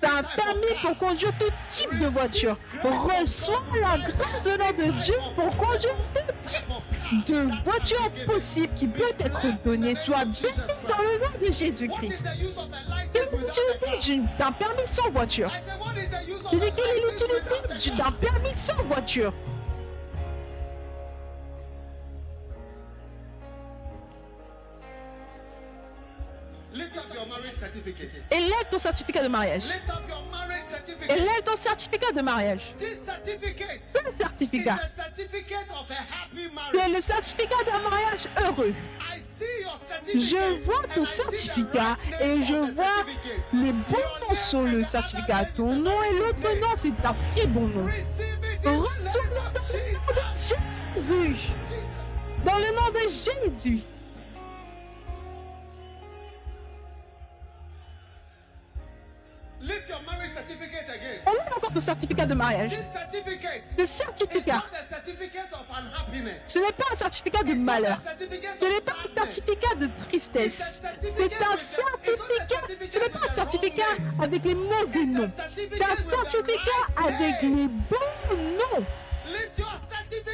[0.00, 2.58] c'est un permis pour conduire tout type de voiture.
[2.82, 8.88] Reçois la grâce au nom de Dieu pour conduire tout type de voiture possible qui
[8.88, 10.54] peut être donnée, soit béni
[10.88, 12.26] dans le nom de Jésus-Christ.
[13.12, 15.50] Quelle est l'utilité d'un permis sans voiture?
[16.52, 19.32] Je dis, quelle est l'utilité d'un permis sans voiture?
[28.30, 29.64] Élève ton certificat de mariage.
[31.08, 32.74] Élève ton certificat de mariage.
[32.78, 34.76] Ce certificat,
[36.72, 38.74] c'est le certificat d'un mariage heureux.
[40.14, 43.04] Je vois ton certificat et je vois
[43.52, 45.46] les bons noms sur le certificat.
[45.56, 47.88] Ton nom et l'autre nom, c'est un très bon nom.
[48.62, 49.60] Dans le nom de.
[51.00, 51.50] Jésus.
[52.44, 53.82] Dans le nom de Jésus.
[59.64, 61.20] Lift your marriage certificate again.
[61.26, 62.70] Élève encore ton certificat de mariage.
[62.70, 66.42] This certificate Ce is certificat, not a certificate of unhappiness.
[66.46, 67.98] ce n'est pas un certificat de malheur.
[68.20, 70.82] Ce n'est pas un certificat de tristesse.
[71.00, 72.60] C'est un certificat.
[72.90, 73.82] Ce n'est pas un certificat
[74.20, 75.30] avec les mauvais noms.
[75.54, 78.84] C'est un certificat avec les bons noms.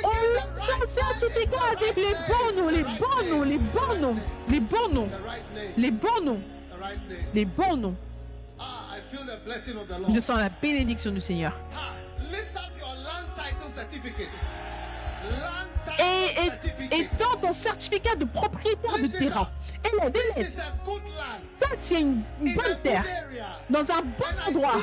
[0.03, 4.17] On un certificat avec les bons noms, les bons noms, les bons noms,
[4.49, 5.09] les bons noms,
[5.79, 6.41] les bons noms,
[7.33, 7.95] les bons noms.
[10.15, 11.53] Je sens la bénédiction du Seigneur.
[11.77, 11.93] Ah,
[15.99, 19.49] Et, et, et tends ton certificat de propriétaire de terrain.
[19.85, 20.49] Élève, This élève.
[20.51, 21.41] is a good land.
[21.59, 23.05] Ça, c'est une, bonne terre,
[23.69, 24.81] dans un bon endroit.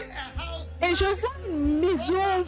[0.81, 2.45] Et je vois une maison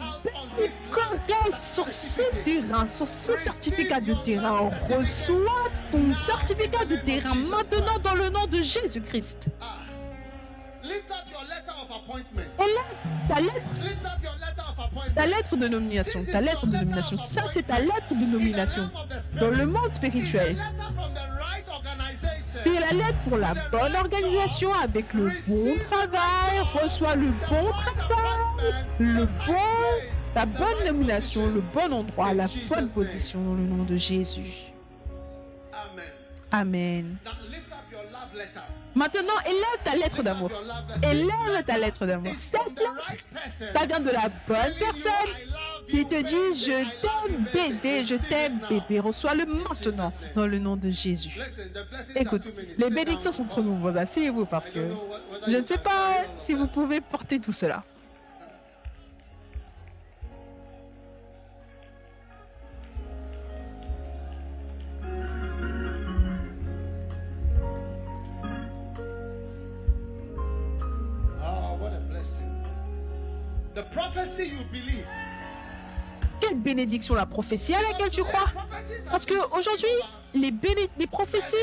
[0.92, 4.70] correcte sur ce terrain, sur ce certificat de terrain.
[4.88, 9.48] Reçois ton certificat de terrain maintenant dans le nom de Jésus-Christ.
[10.90, 12.48] Lift up your letter of appointment.
[13.28, 15.14] Ta lettre, Lift up your letter of appointment.
[15.14, 18.90] ta lettre de nomination, ta lettre de nomination, ça c'est ta lettre de nomination
[19.38, 20.56] dans le monde spirituel.
[20.56, 22.60] letter from the right organization.
[22.64, 28.74] C'est la lettre pour la bonne organisation avec le bon travail, reçois le bon travail,
[28.98, 29.54] le bon,
[30.34, 34.72] la bonne nomination, le bon endroit, la bonne position dans le nom de Jésus.
[35.72, 36.04] Amen.
[36.50, 37.16] Amen.
[38.94, 40.50] Maintenant, élève ta lettre d'amour.
[41.02, 42.32] Élève ta lettre d'amour.
[42.36, 45.10] Cette lettre, ça vient de la bonne personne
[45.88, 49.00] qui te dit Je t'aime bébé, je t'aime bébé.
[49.00, 51.38] Reçois-le maintenant dans le nom de Jésus.
[52.16, 52.42] Écoute,
[52.78, 53.96] les bénédictions sont trop nombreuses.
[53.96, 54.90] Asseyez-vous parce que
[55.46, 57.84] je ne sais pas si vous pouvez porter tout cela.
[73.74, 75.06] The prophecy you believe.
[76.40, 78.50] Quelle bénédiction la prophétie à laquelle tu crois?
[79.10, 79.88] Parce que aujourd'hui,
[80.34, 80.52] les,
[81.06, 81.54] prophéties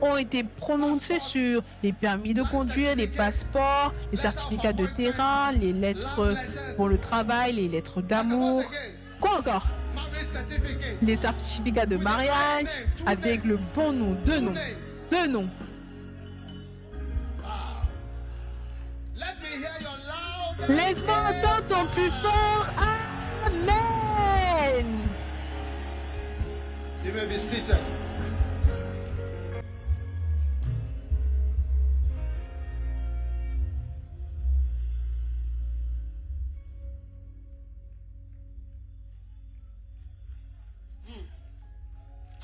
[0.00, 5.72] ont été prononcées sur les permis de conduire, les passeports, les certificats de terrain, les
[5.72, 6.34] lettres
[6.76, 8.62] pour le travail, les lettres d'amour.
[9.20, 9.66] Quoi encore?
[11.02, 12.68] Les certificats de mariage
[13.06, 14.54] avec le bon nom, deux noms.
[15.10, 15.48] Deux noms.
[20.68, 22.68] Laisse-moi entendre ton plus fort?
[23.46, 24.86] Amen.
[27.04, 27.76] You may be seated.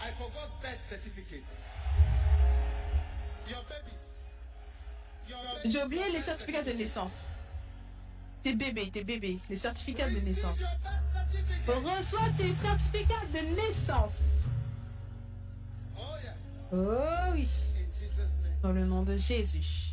[0.02, 1.44] I forgot birth certificate.
[3.48, 4.36] Your babies.
[5.28, 7.39] Your J'ai oublié les certificats de naissance.
[8.42, 10.64] Tes bébés, tes bébés, les certificats de naissance.
[11.66, 14.44] Reçois tes certificats de naissance.
[15.96, 16.00] Oh.
[16.72, 17.48] Oh oui.
[18.62, 19.92] Dans le nom de Jésus.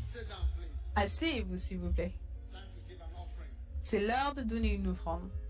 [0.95, 2.13] Asseyez-vous, s'il vous plaît.
[3.79, 5.29] C'est l'heure de donner une offrande.